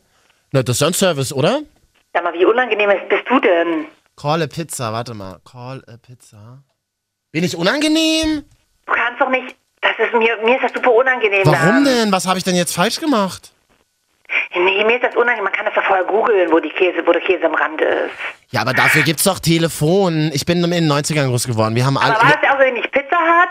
Na, 0.52 0.62
das 0.62 0.76
ist 0.76 0.80
ja 0.82 0.88
ein 0.88 0.92
Service, 0.92 1.32
oder? 1.32 1.60
Sag 2.12 2.24
mal, 2.24 2.34
wie 2.34 2.44
unangenehm 2.44 2.90
ist- 2.90 3.08
bist 3.08 3.22
du 3.30 3.38
denn? 3.40 3.86
Call 4.20 4.42
a 4.42 4.46
Pizza, 4.48 4.92
warte 4.92 5.14
mal. 5.14 5.38
Call 5.44 5.82
a 5.86 5.96
Pizza. 5.96 6.64
Bin 7.30 7.44
ich 7.44 7.56
unangenehm? 7.56 8.44
Du 8.86 8.92
kannst 8.92 9.20
doch 9.20 9.28
nicht. 9.30 9.54
Das 9.80 9.92
ist 9.96 10.12
mir, 10.12 10.36
mir 10.44 10.56
ist 10.56 10.64
das 10.64 10.72
super 10.72 10.92
unangenehm. 10.92 11.42
Warum 11.44 11.84
da. 11.84 11.90
denn? 11.90 12.10
Was 12.10 12.26
habe 12.26 12.36
ich 12.38 12.44
denn 12.44 12.56
jetzt 12.56 12.74
falsch 12.74 12.98
gemacht? 12.98 13.52
Nee, 14.54 14.82
mir 14.84 14.96
ist 14.96 15.04
das 15.04 15.14
unangenehm. 15.14 15.44
Man 15.44 15.52
kann 15.52 15.66
das 15.66 15.74
doch 15.74 15.84
vorher 15.84 16.04
googeln, 16.04 16.50
wo 16.50 16.58
die 16.58 16.70
Käse, 16.70 17.06
wo 17.06 17.12
der 17.12 17.22
Käse 17.22 17.44
am 17.46 17.54
Rand 17.54 17.80
ist. 17.80 18.10
Ja, 18.50 18.62
aber 18.62 18.72
dafür 18.72 19.02
gibt's 19.02 19.22
doch 19.22 19.38
Telefon. 19.38 20.30
Ich 20.34 20.44
bin 20.44 20.64
in 20.64 20.70
den 20.70 20.90
90ern 20.90 21.28
groß 21.28 21.46
geworden. 21.46 21.76
Wir 21.76 21.86
haben 21.86 21.96
Aber 21.96 22.08
war 22.14 22.20
alle. 22.20 22.32
das 22.32 22.40
der 22.40 22.54
außerdem 22.54 22.74
nicht 22.74 22.90
Pizza 22.90 23.16
hat? 23.18 23.50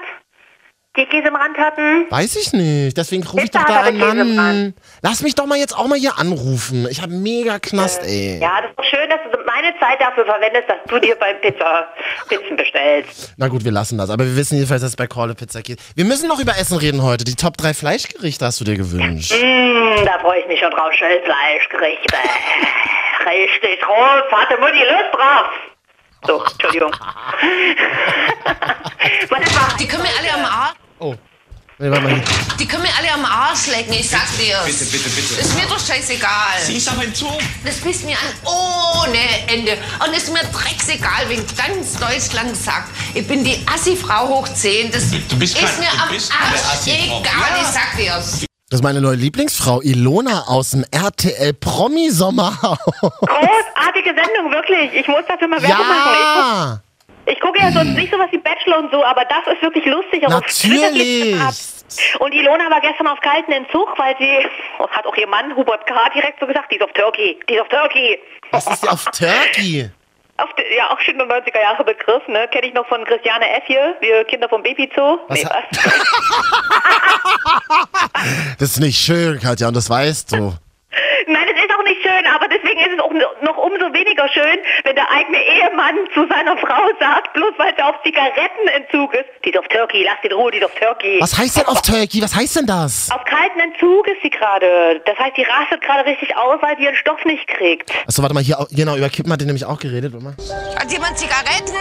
Die 0.97 1.05
Käse 1.05 1.27
am 1.27 1.35
Rand 1.35 1.55
hatten? 1.59 2.09
Weiß 2.09 2.35
ich 2.37 2.53
nicht. 2.53 2.97
Deswegen 2.97 3.21
rufe 3.23 3.43
ich 3.43 3.51
doch 3.51 3.63
da 3.65 3.81
an. 3.81 4.35
Mann. 4.35 4.73
Lass 5.03 5.21
mich 5.21 5.35
doch 5.35 5.45
mal 5.45 5.57
jetzt 5.59 5.77
auch 5.77 5.85
mal 5.87 5.97
hier 5.97 6.17
anrufen. 6.17 6.87
Ich 6.89 7.03
habe 7.03 7.13
mega 7.13 7.59
Knast, 7.59 8.01
ey. 8.03 8.39
Ja, 8.41 8.61
das 8.61 8.71
ist 8.71 8.79
doch 8.79 8.83
schön, 8.83 9.07
dass 9.07 9.19
du 9.31 9.37
meine 9.45 9.77
Zeit 9.79 10.01
dafür 10.01 10.25
verwendest, 10.25 10.67
dass 10.67 10.77
du 10.87 10.97
dir 10.99 11.15
beim 11.15 11.39
Pizza 11.39 11.87
Pizzen 12.27 12.55
bestellst. 12.57 13.35
Na 13.37 13.47
gut, 13.47 13.63
wir 13.63 13.71
lassen 13.71 13.99
das. 13.99 14.09
Aber 14.09 14.25
wir 14.25 14.35
wissen 14.35 14.55
jedenfalls, 14.55 14.81
dass 14.81 14.89
es 14.89 14.95
bei 14.95 15.05
Call 15.05 15.29
a 15.29 15.35
Pizza 15.35 15.61
geht. 15.61 15.79
Wir 15.95 16.05
müssen 16.05 16.27
noch 16.27 16.39
über 16.39 16.57
Essen 16.57 16.77
reden 16.77 17.03
heute. 17.03 17.25
Die 17.25 17.35
Top 17.35 17.57
3 17.57 17.75
Fleischgerichte 17.75 18.43
hast 18.43 18.59
du 18.59 18.63
dir 18.65 18.75
gewünscht. 18.75 19.33
Mmh, 19.33 20.03
da 20.03 20.17
freue 20.17 20.39
ich 20.39 20.47
mich 20.47 20.59
schon 20.59 20.71
drauf. 20.71 20.91
Schellfleischgerichte. 20.93 22.17
Richtig 23.27 23.87
rot. 23.87 24.31
Hatte 24.31 24.59
Mutti 24.59 24.79
Lust 24.79 25.13
drauf. 25.13 25.47
So, 26.25 26.43
Entschuldigung. 26.43 26.91
Warte 29.29 29.53
mal. 29.53 29.77
Die 29.79 29.87
können 29.87 30.01
mir 30.01 30.09
alle 30.19 30.33
am 30.33 30.45
Arsch. 30.45 30.86
Oh. 30.99 31.15
Nee, 31.79 31.91
warte 31.91 32.03
mal 32.05 32.13
hier. 32.15 32.23
Die 32.59 32.67
können 32.67 32.81
mir 32.81 32.89
alle 32.97 33.13
am 33.13 33.23
Arsch 33.23 33.67
lecken, 33.67 33.93
ich 33.93 34.09
sag 34.09 34.25
dir. 34.39 34.57
Bitte, 34.65 34.83
bitte, 34.85 35.09
bitte. 35.09 35.41
Ist 35.41 35.55
mir 35.55 35.67
doch 35.67 35.79
scheißegal. 35.79 36.59
Sie 36.63 36.77
ist 36.77 36.89
aber 36.91 37.01
ein 37.03 37.13
Zoo. 37.13 37.27
Das 37.63 37.75
pisst 37.75 38.03
mir 38.03 38.17
an 38.17 38.49
ohne 38.51 39.19
Ende. 39.47 39.77
Und 40.03 40.17
ist 40.17 40.33
mir 40.33 40.39
drecksegal, 40.51 41.27
wenn 41.29 41.45
ganz 41.55 41.99
Deutschland 41.99 42.57
sagt, 42.57 42.89
ich 43.13 43.27
bin 43.27 43.43
die 43.43 43.63
Assi-Frau 43.71 44.27
hoch 44.27 44.47
10. 44.47 44.89
Das 44.91 45.11
Du 45.11 45.37
bist 45.37 45.55
ist 45.55 45.63
kein- 45.63 45.79
mir 45.81 45.91
du 45.91 46.01
am 46.01 46.09
bist 46.09 46.31
Arsch 46.31 46.87
egal, 46.87 47.21
Ja. 47.23 47.61
ich 47.61 47.67
sag 47.67 47.95
dir's. 47.95 48.45
Das 48.69 48.79
ist 48.79 48.83
meine 48.83 48.99
neue 48.99 49.15
Lieblingsfrau, 49.15 49.81
Ilona 49.81 50.45
aus 50.47 50.71
dem 50.71 50.83
RTL 50.91 51.53
Promi-Sommerhaus. 51.53 52.79
Großartige 52.79 54.15
Sendung, 54.15 54.51
wirklich. 54.51 54.93
Ich 54.93 55.07
muss 55.07 55.21
dafür 55.27 55.47
mal 55.47 55.61
Werbung 55.61 55.87
machen. 55.87 56.81
Ich 57.27 57.39
gucke 57.41 57.59
ja 57.59 57.71
sonst 57.71 57.93
nicht 57.93 58.11
sowas 58.11 58.27
wie 58.31 58.37
Bachelor 58.37 58.79
und 58.79 58.91
so, 58.91 59.03
aber 59.03 59.25
das 59.25 59.53
ist 59.53 59.61
wirklich 59.61 59.85
lustig. 59.85 60.25
Auch 60.25 60.29
natürlich. 60.29 61.35
Und 62.19 62.33
Ilona 62.33 62.69
war 62.69 62.79
gestern 62.81 63.07
auf 63.07 63.19
kalten 63.19 63.51
Entzug, 63.51 63.87
weil 63.97 64.15
sie, 64.17 64.47
hat 64.89 65.05
auch 65.05 65.15
ihr 65.15 65.27
Mann 65.27 65.55
Hubert 65.55 65.85
K. 65.85 65.93
direkt 66.15 66.39
so 66.39 66.47
gesagt, 66.47 66.71
die 66.71 66.77
ist 66.77 66.83
auf 66.83 66.91
Turkey, 66.93 67.37
die 67.49 67.55
ist 67.55 67.61
auf 67.61 67.67
Turkey. 67.67 68.19
Was 68.51 68.67
ist 68.67 68.89
auf 68.89 69.03
Turkey? 69.05 69.89
Auf 70.37 70.49
ja, 70.75 70.89
auch 70.91 70.99
schon 71.01 71.19
ein 71.19 71.27
90er 71.27 71.59
Jahre 71.59 71.83
Begriff, 71.83 72.25
ne? 72.27 72.47
Kenne 72.49 72.67
ich 72.67 72.73
noch 72.73 72.87
von 72.87 73.03
Christiane 73.05 73.49
F. 73.57 73.63
hier, 73.65 73.95
wir 74.01 74.23
Kinder 74.25 74.47
vom 74.47 74.61
Babyzoo. 74.63 75.19
Was 75.27 75.43
Nee? 75.43 75.49
Das 78.59 78.71
ist 78.71 78.79
nicht 78.79 78.99
schön, 78.99 79.39
Katja, 79.39 79.67
und 79.67 79.75
das 79.75 79.89
weißt 79.89 80.31
du. 80.33 80.53
Nein, 81.27 81.47
schön, 82.07 82.25
aber 82.33 82.47
deswegen 82.47 82.79
ist 82.79 82.93
es 82.95 82.99
auch 82.99 83.11
noch 83.41 83.57
umso 83.57 83.91
weniger 83.93 84.27
schön, 84.29 84.59
wenn 84.83 84.95
der 84.95 85.09
eigene 85.11 85.37
Ehemann 85.43 85.95
zu 86.13 86.25
seiner 86.27 86.57
Frau 86.57 86.87
sagt, 86.99 87.33
bloß 87.33 87.53
weil 87.57 87.73
sie 87.75 87.83
auf 87.83 87.95
Zigarettenentzug 88.03 89.13
ist, 89.13 89.25
die 89.43 89.49
ist 89.49 89.57
auf 89.59 89.67
Turkey, 89.67 90.03
lass 90.03 90.15
die 90.23 90.27
in 90.27 90.33
Ruhe, 90.33 90.51
die 90.51 90.57
ist 90.59 90.65
auf 90.65 90.75
Turkey. 90.75 91.17
Was 91.19 91.37
heißt 91.37 91.57
denn 91.57 91.65
auf 91.65 91.81
Turkey? 91.81 92.21
Was 92.21 92.35
heißt 92.35 92.55
denn 92.57 92.65
das? 92.65 93.09
Auf 93.11 93.23
kalten 93.25 93.59
Entzug 93.59 94.07
ist 94.07 94.21
sie 94.23 94.29
gerade. 94.29 95.01
Das 95.05 95.17
heißt, 95.17 95.35
die 95.37 95.43
rastet 95.43 95.81
gerade 95.81 96.05
richtig 96.05 96.35
aus, 96.37 96.57
weil 96.61 96.77
sie 96.77 96.83
ihren 96.83 96.95
Stoff 96.95 97.23
nicht 97.25 97.47
kriegt. 97.47 97.91
Achso, 98.07 98.21
warte 98.21 98.33
mal, 98.33 98.43
hier, 98.43 98.59
au- 98.59 98.67
genau, 98.71 98.95
über 98.95 99.09
Kippen 99.09 99.31
hat 99.31 99.41
ihr 99.41 99.47
nämlich 99.47 99.65
auch 99.65 99.79
geredet. 99.79 100.13
Warte 100.13 100.23
mal. 100.25 100.35
Hat 100.79 100.91
jemand 100.91 101.17
Zigaretten? 101.17 101.73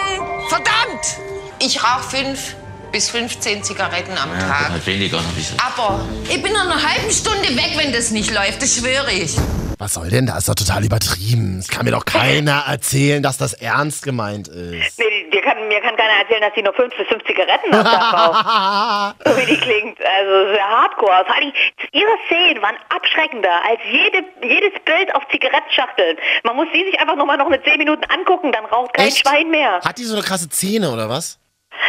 Verdammt! 0.48 1.20
Ich 1.60 1.82
rauche 1.82 2.02
fünf 2.16 2.54
bis 2.96 3.10
15 3.10 3.62
Zigaretten 3.62 4.16
am 4.16 4.30
Tag. 4.38 4.70
Halt 4.70 4.86
weniger, 4.86 5.18
hab 5.18 5.36
ich 5.36 5.52
Aber 5.60 6.00
ich 6.30 6.42
bin 6.42 6.50
nach 6.54 6.64
einer 6.64 6.82
halben 6.82 7.10
Stunde 7.10 7.54
weg, 7.54 7.72
wenn 7.76 7.92
das 7.92 8.10
nicht 8.10 8.32
läuft, 8.32 8.62
das 8.62 8.74
schwöre 8.74 9.12
ich. 9.12 9.36
Was 9.78 9.92
soll 9.92 10.08
denn 10.08 10.24
da? 10.24 10.38
Ist 10.38 10.48
doch 10.48 10.54
total 10.54 10.82
übertrieben. 10.82 11.58
Es 11.58 11.68
kann 11.68 11.84
mir 11.84 11.90
doch 11.90 12.06
keiner 12.06 12.64
erzählen, 12.66 13.22
dass 13.22 13.36
das 13.36 13.52
ernst 13.52 14.02
gemeint 14.02 14.48
ist. 14.48 14.98
Nee, 14.98 15.28
dir 15.30 15.42
kann, 15.42 15.68
mir 15.68 15.82
kann 15.82 15.94
keiner 15.94 16.24
erzählen, 16.24 16.40
dass 16.40 16.54
sie 16.54 16.62
nur 16.62 16.72
fünf 16.72 16.96
bis 16.96 17.06
fünf 17.06 17.22
Zigaretten 17.26 17.74
am 17.74 17.84
Tag 17.84 18.12
raucht. 18.16 19.16
so 19.26 19.36
wie 19.36 19.44
die 19.44 19.60
klingt. 19.60 19.98
Also 20.00 20.54
sehr 20.54 20.66
hardcore. 20.66 21.24
Vor 21.26 21.36
allem, 21.36 21.52
ihre 21.92 22.16
Szenen 22.28 22.62
waren 22.62 22.76
abschreckender 22.88 23.60
als 23.68 23.80
jede, 23.92 24.24
jedes 24.40 24.72
Bild 24.86 25.14
auf 25.14 25.22
Zigarettenschachteln. 25.30 26.16
Man 26.44 26.56
muss 26.56 26.68
sie 26.72 26.82
sich 26.82 26.98
einfach 26.98 27.16
nochmal 27.16 27.36
noch 27.36 27.52
eine 27.52 27.62
zehn 27.62 27.76
Minuten 27.76 28.04
angucken, 28.04 28.52
dann 28.52 28.64
raucht 28.64 28.94
kein 28.94 29.08
Echt? 29.08 29.18
Schwein 29.18 29.50
mehr. 29.50 29.80
Hat 29.84 29.98
die 29.98 30.04
so 30.04 30.14
eine 30.14 30.24
krasse 30.24 30.48
Zähne 30.48 30.90
oder 30.90 31.10
was? 31.10 31.38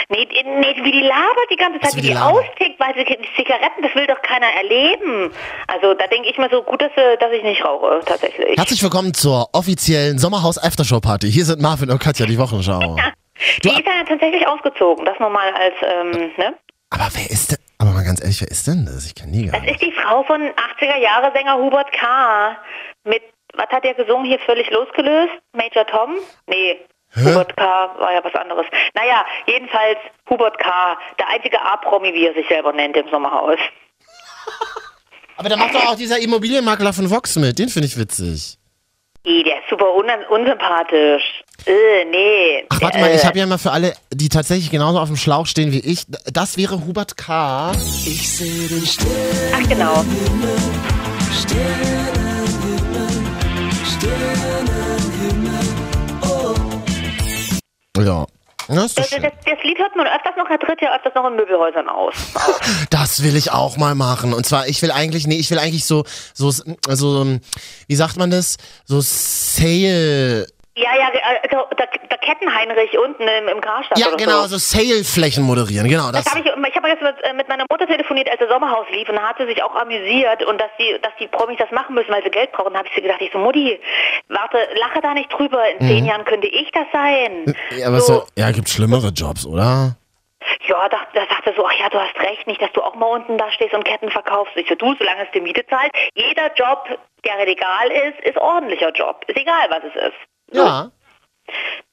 Nee, 0.09 0.27
nee, 0.31 0.75
wie 0.83 0.91
die 0.91 1.01
labert 1.01 1.49
die 1.51 1.55
ganze 1.55 1.79
Zeit, 1.79 1.95
wie 1.95 2.01
die 2.01 2.07
die 2.09 2.17
austickt, 2.17 2.79
weil 2.79 2.93
sie 2.95 3.03
die 3.05 3.17
Zigaretten, 3.35 3.81
das 3.81 3.93
will 3.95 4.07
doch 4.07 4.21
keiner 4.21 4.47
erleben. 4.47 5.31
Also 5.67 5.93
da 5.93 6.07
denke 6.07 6.29
ich 6.29 6.37
mir 6.37 6.49
so, 6.49 6.63
gut, 6.63 6.81
dass, 6.81 6.91
äh, 6.95 7.17
dass 7.17 7.31
ich 7.31 7.43
nicht 7.43 7.63
rauche, 7.63 8.01
tatsächlich. 8.05 8.57
Herzlich 8.57 8.81
willkommen 8.83 9.13
zur 9.13 9.49
offiziellen 9.53 10.17
Sommerhaus 10.17 10.57
Aftershow 10.57 10.99
Party. 10.99 11.31
Hier 11.31 11.45
sind 11.45 11.61
Marvin 11.61 11.89
und 11.91 11.99
Katja, 11.99 12.25
die 12.25 12.37
Wochenschau. 12.39 12.95
Die 13.63 13.69
ist 13.69 13.85
ja 13.85 14.03
tatsächlich 14.07 14.47
ausgezogen, 14.47 15.05
das 15.05 15.19
nochmal 15.19 15.53
als, 15.53 15.75
ähm, 15.83 16.31
ne? 16.37 16.55
Aber 16.89 17.07
wer 17.13 17.29
ist 17.29 17.51
denn? 17.51 17.59
Aber 17.77 17.91
mal 17.91 18.03
ganz 18.03 18.19
ehrlich, 18.19 18.41
wer 18.41 18.47
ist 18.49 18.65
denn 18.65 18.85
das? 18.87 19.05
Ich 19.05 19.13
kenne 19.13 19.31
die 19.31 19.45
gar 19.45 19.51
Das 19.53 19.61
nicht. 19.61 19.73
ist 19.73 19.81
die 19.83 19.91
Frau 19.91 20.23
von 20.23 20.41
80er-Jahre-Sänger 20.41 21.55
Hubert 21.57 21.91
K. 21.91 22.57
Mit, 23.03 23.21
was 23.53 23.67
hat 23.69 23.83
der 23.83 23.93
gesungen 23.93 24.25
hier 24.25 24.39
völlig 24.39 24.71
losgelöst? 24.71 25.33
Major 25.53 25.85
Tom? 25.85 26.15
Nee. 26.47 26.77
Hubert 27.17 27.55
K. 27.57 27.63
war 27.99 28.13
ja 28.13 28.23
was 28.23 28.33
anderes. 28.35 28.65
Naja, 28.93 29.25
jedenfalls 29.45 29.97
Hubert 30.29 30.57
K., 30.59 30.97
der 31.19 31.29
einzige 31.29 31.59
A-Promi, 31.61 32.13
wie 32.13 32.27
er 32.27 32.33
sich 32.33 32.47
selber 32.47 32.73
nennt 32.73 32.95
im 32.97 33.09
Sommerhaus. 33.09 33.57
Aber 35.37 35.49
da 35.49 35.55
macht 35.57 35.75
doch 35.75 35.85
auch 35.87 35.95
dieser 35.95 36.19
Immobilienmakler 36.19 36.93
von 36.93 37.09
Vox 37.11 37.35
mit. 37.35 37.59
Den 37.59 37.69
finde 37.69 37.87
ich 37.87 37.97
witzig. 37.97 38.57
Ih, 39.23 39.43
der 39.43 39.59
ist 39.59 39.69
super 39.69 39.93
un 39.93 40.05
unsympathisch. 40.29 41.43
Äh, 41.65 42.05
nee. 42.05 42.65
Ach, 42.69 42.81
warte 42.81 42.97
mal, 42.97 43.09
Äh, 43.09 43.15
ich 43.17 43.25
habe 43.25 43.37
ja 43.37 43.45
mal 43.45 43.57
für 43.57 43.71
alle, 43.71 43.93
die 44.11 44.29
tatsächlich 44.29 44.71
genauso 44.71 44.99
auf 44.99 45.09
dem 45.09 45.17
Schlauch 45.17 45.45
stehen 45.47 45.71
wie 45.71 45.79
ich, 45.79 46.05
das 46.31 46.57
wäre 46.57 46.85
Hubert 46.85 47.17
K. 47.17 47.71
Ach, 47.71 47.73
genau. 49.69 50.05
Ja. 51.53 52.26
Ja, 58.05 58.25
Das, 58.67 59.09
schön. 59.09 59.21
das, 59.21 59.31
das 59.45 59.63
Lied 59.63 59.79
hört 59.79 59.95
man 59.95 60.07
öfters 60.07 60.35
noch, 60.37 60.49
er 60.49 60.59
tritt 60.59 60.81
ja 60.81 60.95
öfters 60.95 61.13
noch 61.15 61.25
in 61.27 61.35
Möbelhäusern 61.35 61.87
aus. 61.89 62.13
Das 62.89 63.23
will 63.23 63.35
ich 63.35 63.51
auch 63.51 63.77
mal 63.77 63.95
machen. 63.95 64.33
Und 64.33 64.45
zwar, 64.45 64.67
ich 64.67 64.81
will 64.81 64.91
eigentlich, 64.91 65.27
nee, 65.27 65.37
ich 65.37 65.49
will 65.51 65.59
eigentlich 65.59 65.85
so, 65.85 66.03
so, 66.33 66.51
also, 66.87 67.37
wie 67.87 67.95
sagt 67.95 68.17
man 68.17 68.29
das? 68.31 68.57
So 68.85 68.99
Sale. 69.01 70.47
Ja, 70.75 70.91
ja, 70.95 71.09
Kettenheinrich 72.27 72.97
unten 72.97 73.23
im, 73.23 73.47
im 73.47 73.61
Karstadt 73.61 73.97
Ja, 73.97 74.07
oder 74.07 74.17
genau, 74.17 74.41
so. 74.43 74.57
so 74.57 74.57
Sale-Flächen 74.57 75.43
moderieren, 75.43 75.87
genau. 75.87 76.11
Das, 76.11 76.25
Das 76.25 76.35
habe 76.35 76.43
ich, 76.43 76.45
ich 76.45 76.75
habe 76.75 76.89
jetzt 76.89 77.01
mit, 77.01 77.15
äh, 77.23 77.33
mit 77.33 77.47
meiner 77.47 77.63
Mutter 77.71 77.87
telefoniert, 77.87 78.29
als 78.29 78.39
der 78.39 78.49
Sommerhaus 78.49 78.85
lief 78.91 79.07
und 79.07 79.15
da 79.15 79.21
hat 79.29 79.37
sie 79.37 79.45
sich 79.45 79.63
auch 79.63 79.73
amüsiert 79.75 80.43
und 80.43 80.59
dass 80.59 80.71
die, 80.77 80.97
dass 81.01 81.13
die 81.19 81.27
Promis 81.27 81.57
das 81.57 81.71
machen 81.71 81.95
müssen, 81.95 82.11
weil 82.11 82.23
sie 82.23 82.29
Geld 82.29 82.51
brauchen. 82.51 82.73
Da 82.73 82.79
habe 82.79 82.89
ich 82.89 82.95
sie 82.95 83.01
gedacht, 83.01 83.21
ich 83.21 83.31
so, 83.31 83.39
Mutti, 83.39 83.79
warte, 84.27 84.57
lache 84.75 84.99
da 85.01 85.13
nicht 85.13 85.31
drüber. 85.31 85.63
In 85.79 85.87
zehn 85.87 86.05
Jahren 86.05 86.25
könnte 86.25 86.47
ich 86.47 86.69
das 86.71 86.85
sein. 86.91 87.55
ja, 87.77 87.87
aber 87.87 88.01
so, 88.01 88.13
so, 88.13 88.23
ja, 88.35 88.51
gibt 88.51 88.67
schlimmere 88.67 89.07
Jobs, 89.09 89.45
oder? 89.45 89.95
ja, 90.67 90.89
da, 90.89 90.97
da 91.13 91.21
sagte 91.29 91.53
so, 91.55 91.65
ach 91.65 91.79
ja, 91.79 91.89
du 91.89 91.99
hast 91.99 92.17
recht, 92.19 92.45
nicht, 92.47 92.61
dass 92.61 92.71
du 92.73 92.81
auch 92.81 92.95
mal 92.95 93.07
unten 93.07 93.37
da 93.37 93.49
stehst 93.51 93.73
und 93.73 93.83
Ketten 93.85 94.09
verkaufst. 94.11 94.55
Ich 94.55 94.67
so, 94.67 94.75
du, 94.75 94.93
solange 94.97 95.23
es 95.23 95.31
die 95.33 95.41
Miete 95.41 95.65
zahlt, 95.67 95.91
jeder 96.13 96.53
Job, 96.55 96.87
der 97.25 97.45
legal 97.45 97.89
ist, 97.91 98.19
ist 98.27 98.37
ordentlicher 98.37 98.91
Job. 98.91 99.23
Ist 99.27 99.37
egal, 99.37 99.67
was 99.69 99.83
es 99.83 99.95
ist. 100.07 100.57
Ja. 100.57 100.89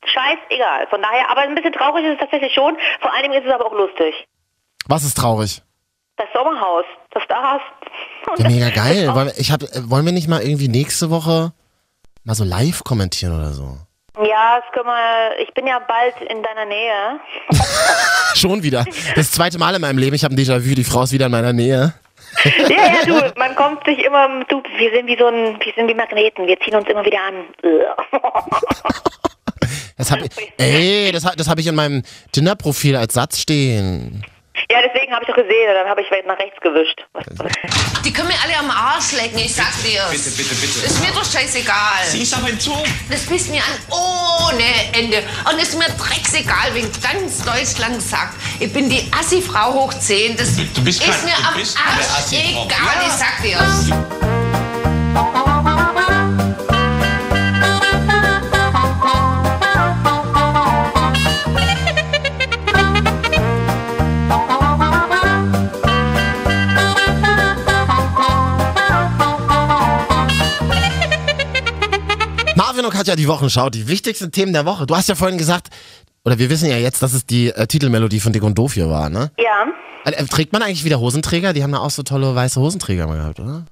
Scheiß 0.05 0.39
egal. 0.51 0.87
Von 0.89 1.03
daher, 1.03 1.31
aber 1.31 1.43
ein 1.43 1.55
bisschen 1.55 1.73
traurig 1.73 2.05
ist 2.05 2.15
es 2.15 2.21
tatsächlich 2.21 2.53
schon. 2.55 2.77
Vor 3.01 3.13
allem 3.13 3.33
ist 3.33 3.47
es 3.47 3.53
aber 3.53 3.67
auch 3.67 3.73
lustig. 3.73 4.27
Was 4.87 5.05
ist 5.05 5.17
traurig? 5.17 5.63
Das 6.17 6.27
Sommerhaus, 6.33 6.85
das 7.11 7.23
da 7.29 7.59
hast. 7.59 8.39
Ja, 8.39 8.49
mega 8.49 8.71
geil. 8.71 9.09
Wollen 9.15 9.27
wir, 9.29 9.39
ich 9.39 9.51
hab, 9.51 9.63
wollen 9.91 10.05
wir 10.05 10.13
nicht 10.13 10.29
mal 10.29 10.43
irgendwie 10.43 10.69
nächste 10.69 11.11
Woche 11.11 11.53
mal 12.25 12.35
so 12.35 12.45
live 12.45 12.85
kommentieren 12.85 13.35
oder 13.37 13.53
so? 13.53 13.79
Ja, 14.23 14.61
das 14.61 14.73
können 14.73 14.87
wir. 14.87 15.39
Ich 15.41 15.53
bin 15.55 15.67
ja 15.67 15.81
bald 15.81 16.15
in 16.31 16.43
deiner 16.43 16.67
Nähe. 16.67 17.19
Schon 18.35 18.63
wieder. 18.63 18.85
Das 19.17 19.33
zweite 19.33 19.59
Mal 19.59 19.75
in 19.75 19.81
meinem 19.81 19.99
Leben. 19.99 20.15
Ich 20.15 20.23
habe 20.23 20.35
ein 20.35 20.39
Déjà-vu. 20.39 20.75
Die 20.75 20.85
Frau 20.85 21.03
ist 21.03 21.13
wieder 21.13 21.27
in 21.27 21.33
meiner 21.33 21.53
Nähe. 21.53 21.95
ja, 22.45 22.95
ja, 22.95 23.05
du, 23.05 23.33
man 23.37 23.57
kommt 23.57 23.85
sich 23.85 23.99
immer. 23.99 24.45
Du, 24.45 24.63
wir 24.77 24.91
sind 24.93 25.07
wie 25.09 25.19
so 25.19 25.27
ein, 25.27 25.59
wir 25.61 25.73
sind 25.75 25.89
wie 25.89 25.95
Magneten. 25.95 26.47
Wir 26.47 26.59
ziehen 26.61 26.77
uns 26.77 26.89
immer 26.89 27.05
wieder 27.05 27.19
an. 27.23 27.45
Das 29.97 30.11
hab 30.11 30.21
ich, 30.23 30.31
ey, 30.59 31.13
das, 31.13 31.23
das 31.37 31.49
habe 31.49 31.61
ich 31.61 31.67
in 31.69 31.75
meinem 31.75 32.03
Tinder-Profil 32.33 32.97
als 32.97 33.15
Satz 33.15 33.39
stehen. 33.39 34.25
Ja, 34.71 34.79
deswegen 34.87 35.13
habe 35.13 35.23
ich 35.25 35.29
doch 35.29 35.35
gesehen 35.37 35.69
und 35.69 35.75
dann 35.75 35.89
habe 35.89 36.01
ich 36.01 36.11
weit 36.13 36.27
nach 36.27 36.39
rechts 36.39 36.61
gewischt. 36.61 37.05
Die 38.05 38.13
können 38.13 38.29
mir 38.29 38.35
alle 38.45 38.57
am 38.59 38.71
Arsch 38.71 39.13
lecken, 39.13 39.39
ich 39.39 39.53
sag 39.55 39.71
dir. 39.83 40.01
Bitte, 40.11 40.31
bitte, 40.31 40.55
bitte. 40.55 40.87
Ist 40.87 41.01
mir 41.01 41.11
doch 41.13 41.25
scheißegal. 41.25 42.05
Sie 42.07 42.23
ist 42.23 42.35
aber 42.37 42.49
entzogen. 42.51 42.83
Das 43.11 43.27
pisst 43.27 43.51
mir 43.51 43.61
an 43.63 43.75
ohne 43.91 44.65
Ende. 44.97 45.23
Und 45.53 45.61
ist 45.61 45.77
mir 45.77 45.87
drecksegal, 45.99 46.73
wenn 46.73 46.89
ganz 47.03 47.43
Deutschland 47.45 48.01
sagt, 48.01 48.35
ich 48.61 48.73
bin 48.73 48.89
die 48.89 49.03
Assi-Frau 49.13 49.73
hoch 49.75 49.95
10. 49.95 50.37
Das 50.37 50.55
Du 50.57 50.85
bist 50.85 51.03
ist 51.05 51.11
kein- 51.11 51.25
mir 51.25 51.37
du 51.37 51.49
am 51.49 51.55
bist 51.57 51.77
Arsch 51.77 52.33
egal, 52.33 52.69
Ja. 52.71 53.07
ich 53.07 53.13
sag 53.13 53.43
dir's. 53.43 53.91
Marvin 72.75 72.87
und 72.87 72.93
Katja, 72.93 73.15
die 73.15 73.29
Wochenschau, 73.29 73.71
die 73.71 73.87
wichtigsten 73.87 74.33
Themen 74.33 74.53
der 74.53 74.67
Woche. 74.67 74.85
Du 74.85 74.97
hast 74.97 75.09
ja 75.09 75.15
vorhin 75.15 75.39
gesagt, 75.39 75.69
oder 76.25 76.41
wir 76.41 76.51
wissen 76.51 76.69
ja 76.69 76.77
jetzt, 76.77 77.05
dass 77.05 77.15
es 77.15 77.25
die 77.25 77.51
äh, 77.51 77.69
Titelmelodie 77.69 78.19
von 78.19 78.33
Dick 78.33 78.43
und 78.43 78.59
Doof 78.59 78.75
hier 78.75 78.91
war, 78.91 79.11
ne? 79.11 79.31
ja. 79.39 79.67
Äh, 80.05 80.11
äh, 80.11 80.25
trägt 80.25 80.53
man 80.53 80.61
eigentlich 80.61 80.85
wieder 80.85 80.99
Hosenträger? 80.99 81.53
Die 81.53 81.63
haben 81.63 81.71
da 81.71 81.79
auch 81.79 81.91
so 81.91 82.03
tolle 82.03 82.35
weiße 82.35 82.61
Hosenträger 82.61 83.07
mal 83.07 83.19
gehabt, 83.19 83.39
oder? 83.39 83.65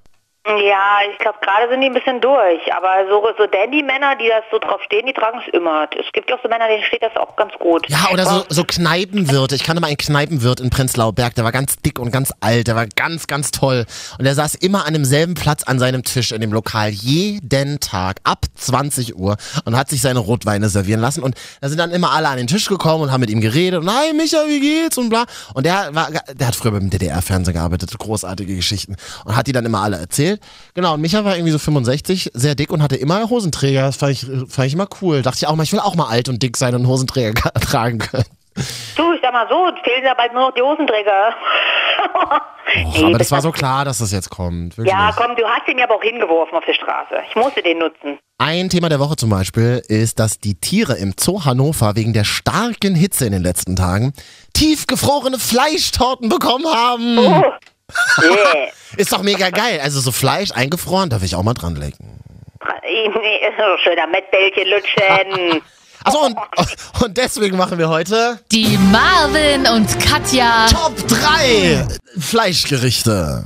Ja, 0.44 0.98
ich 1.08 1.18
glaube, 1.18 1.38
gerade 1.40 1.68
sind 1.70 1.82
die 1.82 1.86
ein 1.86 1.94
bisschen 1.94 2.20
durch. 2.20 2.74
Aber 2.74 3.06
so, 3.08 3.22
so 3.38 3.46
Dandy-Männer, 3.46 4.16
die 4.16 4.26
das 4.26 4.42
so 4.50 4.58
drauf 4.58 4.82
stehen, 4.82 5.06
die 5.06 5.12
tragen 5.12 5.40
es 5.46 5.54
immer. 5.54 5.88
Es 5.96 6.10
gibt 6.12 6.32
auch 6.32 6.42
so 6.42 6.48
Männer, 6.48 6.66
denen 6.66 6.82
steht 6.82 7.02
das 7.02 7.16
auch 7.16 7.36
ganz 7.36 7.52
gut. 7.60 7.88
Ja, 7.88 8.08
oder 8.12 8.26
so, 8.26 8.44
so 8.48 8.64
Kneipenwirte. 8.64 9.54
Ich 9.54 9.62
kannte 9.62 9.80
mal 9.80 9.86
einen 9.86 9.96
Kneipenwirt 9.96 10.58
in 10.58 10.70
Prenzlauer 10.70 11.12
Berg, 11.12 11.36
der 11.36 11.44
war 11.44 11.52
ganz 11.52 11.76
dick 11.76 12.00
und 12.00 12.10
ganz 12.10 12.32
alt, 12.40 12.66
der 12.66 12.74
war 12.74 12.86
ganz, 12.88 13.28
ganz 13.28 13.52
toll. 13.52 13.86
Und 14.18 14.24
der 14.24 14.34
saß 14.34 14.56
immer 14.56 14.84
an 14.84 14.94
demselben 14.94 15.34
Platz 15.34 15.62
an 15.62 15.78
seinem 15.78 16.02
Tisch 16.02 16.32
in 16.32 16.40
dem 16.40 16.52
Lokal, 16.52 16.88
jeden 16.90 17.78
Tag, 17.78 18.16
ab 18.24 18.40
20 18.56 19.16
Uhr 19.16 19.36
und 19.64 19.76
hat 19.76 19.90
sich 19.90 20.00
seine 20.00 20.18
Rotweine 20.18 20.68
servieren 20.68 21.00
lassen. 21.00 21.22
Und 21.22 21.36
da 21.60 21.68
sind 21.68 21.78
dann 21.78 21.92
immer 21.92 22.10
alle 22.10 22.28
an 22.28 22.38
den 22.38 22.48
Tisch 22.48 22.66
gekommen 22.66 23.04
und 23.04 23.12
haben 23.12 23.20
mit 23.20 23.30
ihm 23.30 23.40
geredet 23.40 23.80
und 23.80 23.88
hi 23.88 24.12
Micha, 24.12 24.38
wie 24.48 24.58
geht's 24.58 24.98
und 24.98 25.08
bla. 25.08 25.24
Und 25.54 25.66
der 25.66 25.94
war, 25.94 26.08
der 26.10 26.48
hat 26.48 26.56
früher 26.56 26.72
beim 26.72 26.90
DDR-Fernsehen 26.90 27.54
gearbeitet, 27.54 27.96
großartige 27.96 28.56
Geschichten. 28.56 28.96
Und 29.24 29.36
hat 29.36 29.46
die 29.46 29.52
dann 29.52 29.64
immer 29.64 29.82
alle 29.82 29.98
erzählt. 29.98 30.31
Genau, 30.74 30.94
und 30.94 31.00
Micha 31.00 31.24
war 31.24 31.36
irgendwie 31.36 31.52
so 31.52 31.58
65, 31.58 32.30
sehr 32.34 32.54
dick 32.54 32.70
und 32.70 32.82
hatte 32.82 32.96
immer 32.96 33.28
Hosenträger. 33.28 33.82
Das 33.82 33.96
fand 33.96 34.12
ich, 34.12 34.26
fand 34.48 34.66
ich 34.66 34.74
immer 34.74 34.88
cool. 35.00 35.22
Dachte 35.22 35.38
ich 35.40 35.46
auch 35.46 35.56
mal, 35.56 35.62
ich 35.62 35.72
will 35.72 35.80
auch 35.80 35.94
mal 35.94 36.08
alt 36.08 36.28
und 36.28 36.42
dick 36.42 36.56
sein 36.56 36.74
und 36.74 36.86
Hosenträger 36.86 37.52
tragen 37.60 37.98
können. 37.98 38.24
Du, 38.96 39.12
ich 39.14 39.20
sag 39.22 39.32
mal 39.32 39.46
so, 39.48 39.70
fehlen 39.82 40.04
ja 40.04 40.14
bald 40.14 40.34
nur 40.34 40.42
noch 40.42 40.54
die 40.54 40.60
Hosenträger. 40.60 41.34
Och, 42.14 43.04
aber 43.04 43.18
das 43.18 43.30
war 43.30 43.40
so 43.40 43.50
klar, 43.50 43.84
dass 43.84 43.98
das 43.98 44.12
jetzt 44.12 44.30
kommt. 44.30 44.76
Wirklich. 44.76 44.92
Ja, 44.92 45.12
komm, 45.16 45.36
du 45.36 45.44
hast 45.44 45.66
ihn 45.68 45.76
mir 45.76 45.84
aber 45.84 45.96
auch 45.96 46.02
hingeworfen 46.02 46.56
auf 46.56 46.64
der 46.64 46.74
Straße. 46.74 47.14
Ich 47.28 47.34
musste 47.34 47.62
den 47.62 47.78
nutzen. 47.78 48.18
Ein 48.38 48.68
Thema 48.68 48.88
der 48.88 49.00
Woche 49.00 49.16
zum 49.16 49.30
Beispiel 49.30 49.82
ist, 49.88 50.18
dass 50.18 50.38
die 50.38 50.54
Tiere 50.54 50.94
im 50.98 51.14
Zoo 51.18 51.44
Hannover 51.44 51.96
wegen 51.96 52.12
der 52.12 52.24
starken 52.24 52.94
Hitze 52.94 53.24
in 53.24 53.32
den 53.32 53.42
letzten 53.42 53.76
Tagen 53.76 54.12
tiefgefrorene 54.52 55.38
Fleischtorten 55.38 56.28
bekommen 56.28 56.66
haben. 56.66 57.18
Oh. 57.18 57.42
Ist 58.96 59.12
doch 59.12 59.22
mega 59.22 59.50
geil. 59.50 59.80
Also 59.82 60.00
so 60.00 60.12
Fleisch 60.12 60.52
eingefroren, 60.52 61.10
darf 61.10 61.22
ich 61.22 61.34
auch 61.34 61.42
mal 61.42 61.54
dran 61.54 61.76
lecken. 61.76 62.20
Schöner 63.82 64.06
Mettbällchen 64.06 64.68
lutschen. 64.68 65.62
Achso, 66.04 66.18
und, 66.26 66.36
und 67.02 67.16
deswegen 67.16 67.56
machen 67.56 67.78
wir 67.78 67.88
heute 67.88 68.40
Die 68.50 68.76
Marvin 68.90 69.66
und 69.68 69.88
Katja. 70.00 70.66
Top 70.66 70.96
3 71.06 71.86
Fleischgerichte. 72.18 73.44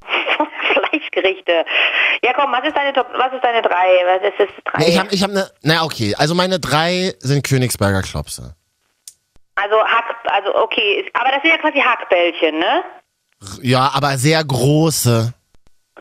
Fleischgerichte. 0.72 1.64
Ja, 2.24 2.32
komm, 2.34 2.50
was 2.50 2.66
ist 2.66 2.74
deine 2.76 2.94
Top, 2.94 3.08
was 3.14 3.32
ist 3.34 3.44
deine 3.44 3.60
drei? 3.60 3.86
Was 4.06 4.22
ist 4.22 4.38
das 4.38 4.48
drei? 4.64 4.78
Nee, 4.84 4.90
ich 4.90 4.98
habe 4.98 5.08
ich 5.14 5.22
hab 5.22 5.30
ne, 5.30 5.50
na 5.62 5.82
okay, 5.84 6.14
also 6.16 6.34
meine 6.34 6.58
drei 6.58 7.14
sind 7.20 7.46
Königsberger 7.46 8.00
Klopse. 8.02 8.54
also 9.56 9.76
Hack, 9.84 10.16
also 10.30 10.54
okay, 10.56 11.04
aber 11.12 11.30
das 11.30 11.42
sind 11.42 11.50
ja 11.50 11.58
quasi 11.58 11.78
Hackbällchen, 11.78 12.58
ne? 12.58 12.84
Ja, 13.62 13.90
aber 13.94 14.18
sehr 14.18 14.42
große. 14.44 15.32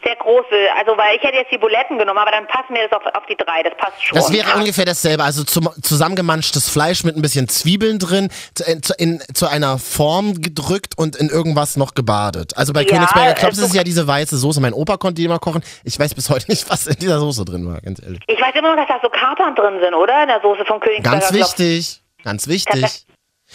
Sehr 0.03 0.15
große, 0.15 0.45
also 0.77 0.95
weil 0.95 1.17
ich 1.17 1.23
hätte 1.23 1.37
jetzt 1.37 1.51
die 1.51 1.57
Buletten 1.57 1.97
genommen, 1.97 2.19
aber 2.19 2.29
dann 2.29 2.45
passen 2.47 2.75
wir 2.75 2.87
das 2.87 2.91
auf, 2.99 3.03
auf 3.15 3.25
die 3.27 3.35
drei, 3.35 3.63
das 3.63 3.73
passt 3.77 4.05
schon. 4.05 4.15
Das 4.15 4.31
wäre 4.31 4.55
ungefähr 4.55 4.85
dasselbe, 4.85 5.23
also 5.23 5.43
zum, 5.43 5.69
zusammengemanschtes 5.81 6.69
Fleisch 6.69 7.03
mit 7.03 7.15
ein 7.15 7.21
bisschen 7.23 7.49
Zwiebeln 7.49 7.97
drin, 7.97 8.29
zu, 8.53 8.63
in, 8.63 8.83
zu- 8.83 8.93
in, 8.99 9.23
zu 9.33 9.47
einer 9.47 9.79
Form 9.79 10.39
gedrückt 10.39 10.95
und 10.97 11.15
in 11.15 11.29
irgendwas 11.29 11.77
noch 11.77 11.95
gebadet. 11.95 12.55
Also 12.55 12.73
bei 12.73 12.83
Ja, 12.83 12.89
Königsberger 12.89 13.31
äh, 13.31 13.33
Klops 13.33 13.55
ist 13.57 13.61
so- 13.61 13.67
es 13.69 13.73
ja 13.73 13.83
diese 13.83 14.05
weiße 14.07 14.37
Soße. 14.37 14.61
Mein 14.61 14.73
Opa 14.73 14.97
konnte 14.97 15.15
die 15.15 15.25
immer 15.25 15.39
kochen. 15.39 15.63
Ich 15.83 15.99
weiß 15.99 16.13
bis 16.13 16.29
heute 16.29 16.45
nicht, 16.51 16.69
was 16.69 16.85
in 16.85 16.97
dieser 16.99 17.19
Soße 17.19 17.43
drin 17.43 17.67
war, 17.67 17.81
ganz 17.81 17.99
ehrlich. 18.01 18.19
Ich 18.27 18.39
weiß 18.39 18.53
immer 18.53 18.75
noch, 18.75 18.85
dass 18.85 18.87
da 18.87 18.99
so 19.01 19.09
Kapern 19.09 19.55
drin 19.55 19.79
sind, 19.81 19.95
oder? 19.95 20.21
In 20.21 20.27
der 20.27 20.41
Soße 20.41 20.63
vom 20.65 20.79
Königsberger 20.79 21.19
Ganz 21.19 21.33
wichtig, 21.33 22.01
ganz 22.23 22.47
wichtig. 22.47 23.06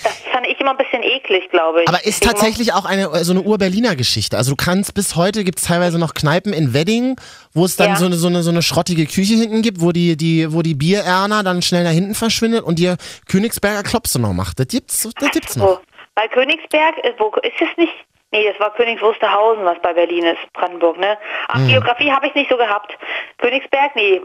Das 0.02 0.18
fand 0.32 0.46
ich 0.46 0.58
immer 0.60 0.70
ein 0.72 0.76
bisschen 0.76 1.02
eklig, 1.02 1.48
glaube 1.50 1.82
ich. 1.82 1.88
Aber 1.88 2.04
ist 2.04 2.22
tatsächlich 2.24 2.72
auch 2.72 2.84
eine 2.84 3.08
so 3.24 3.32
eine 3.32 3.42
Ur-Berliner 3.42 3.94
Geschichte. 3.96 4.36
Also 4.36 4.52
du 4.52 4.56
kannst 4.56 4.94
bis 4.94 5.14
heute 5.16 5.44
gibt 5.44 5.58
es 5.60 5.66
teilweise 5.66 5.98
noch 5.98 6.14
Kneipen 6.14 6.52
in 6.52 6.74
Wedding, 6.74 7.16
wo 7.54 7.64
es 7.64 7.76
dann 7.76 7.90
Ja. 7.90 7.96
so, 7.96 8.06
eine, 8.06 8.16
so, 8.16 8.26
eine, 8.28 8.42
so 8.42 8.50
eine 8.50 8.62
schrottige 8.62 9.06
Küche 9.06 9.34
hinten 9.34 9.62
gibt, 9.62 9.80
wo 9.80 9.92
die, 9.92 10.16
die, 10.16 10.52
wo 10.52 10.62
die 10.62 10.74
Biererner 10.74 11.42
dann 11.42 11.62
schnell 11.62 11.84
nach 11.84 11.90
hinten 11.90 12.14
verschwindet 12.14 12.64
und 12.64 12.78
dir 12.78 12.96
Königsberger 13.30 13.82
Klopse 13.82 14.20
noch 14.20 14.32
macht. 14.32 14.58
Das 14.58 14.66
gibt's, 14.68 15.08
das 15.20 15.30
gibt's 15.30 15.56
noch. 15.56 15.80
Weil 16.14 16.28
Königsberg, 16.28 16.98
ist, 16.98 17.18
wo 17.18 17.28
ist 17.42 17.52
es 17.60 17.76
nicht? 17.76 17.92
Nee, 18.34 18.46
das 18.50 18.58
war 18.58 18.72
Königs 18.74 19.02
Wusterhausen, 19.02 19.62
was 19.66 19.76
bei 19.82 19.92
Berlin 19.92 20.24
ist, 20.24 20.38
Brandenburg, 20.54 20.98
ne? 20.98 21.18
Ach, 21.48 21.56
Hm. 21.56 21.68
Geografie 21.68 22.10
habe 22.10 22.26
ich 22.26 22.34
nicht 22.34 22.48
so 22.50 22.56
gehabt. 22.56 22.96
Königsberg, 23.38 23.94
nee, 23.94 24.20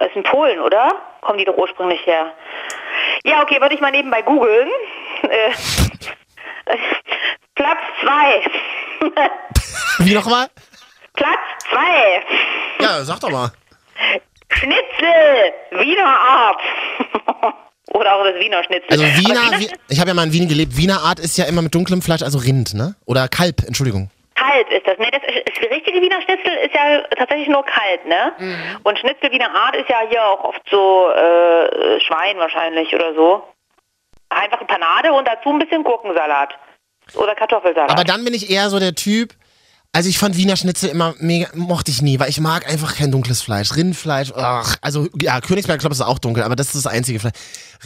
ist 0.00 0.16
in 0.16 0.22
Polen, 0.22 0.58
oder? 0.60 0.90
Kommen 1.20 1.38
die 1.38 1.44
doch 1.44 1.56
ursprünglich 1.58 2.00
her. 2.06 2.32
Ja, 3.24 3.42
okay, 3.42 3.60
würde 3.60 3.74
ich 3.74 3.80
mal 3.82 3.90
nebenbei 3.90 4.22
googeln. 4.22 4.68
Äh, 5.22 5.50
Platz 7.54 7.78
zwei. 8.02 8.42
Wie 9.98 10.14
nochmal? 10.14 10.48
Platz 11.14 11.38
zwei. 11.70 12.22
Ja, 12.80 13.04
sag 13.04 13.20
doch 13.20 13.30
mal. 13.30 13.50
Schnitzel, 14.50 15.52
Wiener 15.72 16.04
Art. 16.06 16.60
Oder 17.94 18.14
auch 18.16 18.24
das 18.24 18.36
Wiener 18.36 18.62
Schnitzel. 18.64 18.88
Also 18.90 19.04
Wiener, 19.04 19.58
Wie- 19.58 19.70
ich 19.88 19.98
habe 20.00 20.08
ja 20.10 20.14
mal 20.14 20.24
in 20.26 20.32
Wien 20.32 20.48
gelebt. 20.48 20.76
Wiener 20.76 21.00
Art 21.02 21.18
ist 21.20 21.36
ja 21.36 21.44
immer 21.44 21.62
mit 21.62 21.74
dunklem 21.74 22.00
Fleisch, 22.00 22.22
also 22.22 22.38
Rind, 22.38 22.74
ne? 22.74 22.94
Oder 23.06 23.28
Kalb, 23.28 23.62
Entschuldigung. 23.66 24.10
Kalt 24.34 24.68
ist 24.70 24.86
das. 24.86 24.98
Ne, 24.98 25.08
das 25.10 25.22
ist, 25.24 25.42
das 25.60 25.70
richtige 25.70 26.00
Wiener 26.00 26.20
Schnitzel 26.22 26.52
ist 26.64 26.74
ja 26.74 27.02
tatsächlich 27.16 27.48
nur 27.48 27.64
kalt, 27.64 28.06
ne? 28.06 28.32
Und 28.82 28.98
Schnitzel 28.98 29.30
Wiener 29.30 29.54
Art 29.54 29.76
ist 29.76 29.88
ja 29.90 30.00
hier 30.08 30.24
auch 30.24 30.42
oft 30.44 30.62
so 30.70 31.10
äh, 31.10 32.00
Schwein 32.00 32.38
wahrscheinlich 32.38 32.94
oder 32.94 33.14
so. 33.14 33.42
Einfach 34.34 34.58
eine 34.58 34.66
Panade 34.66 35.12
und 35.12 35.26
dazu 35.26 35.50
ein 35.50 35.58
bisschen 35.58 35.84
Gurkensalat. 35.84 36.54
Oder 37.14 37.34
Kartoffelsalat. 37.34 37.90
Aber 37.90 38.04
dann 38.04 38.24
bin 38.24 38.32
ich 38.34 38.50
eher 38.50 38.70
so 38.70 38.78
der 38.78 38.94
Typ. 38.94 39.34
Also 39.94 40.08
ich 40.08 40.18
fand 40.18 40.38
Wiener 40.38 40.56
Schnitzel 40.56 40.88
immer 40.88 41.14
mega, 41.18 41.48
mochte 41.54 41.90
ich 41.90 42.00
nie, 42.00 42.18
weil 42.18 42.30
ich 42.30 42.40
mag 42.40 42.66
einfach 42.66 42.96
kein 42.96 43.10
dunkles 43.12 43.42
Fleisch. 43.42 43.76
Rindfleisch, 43.76 44.32
ach, 44.34 44.76
also 44.80 45.06
ja, 45.20 45.38
Königsberg 45.42 45.80
Klopp 45.80 45.92
ist 45.92 46.00
auch 46.00 46.18
dunkel, 46.18 46.44
aber 46.44 46.56
das 46.56 46.68
ist 46.68 46.86
das 46.86 46.86
einzige 46.86 47.20
Fleisch. 47.20 47.34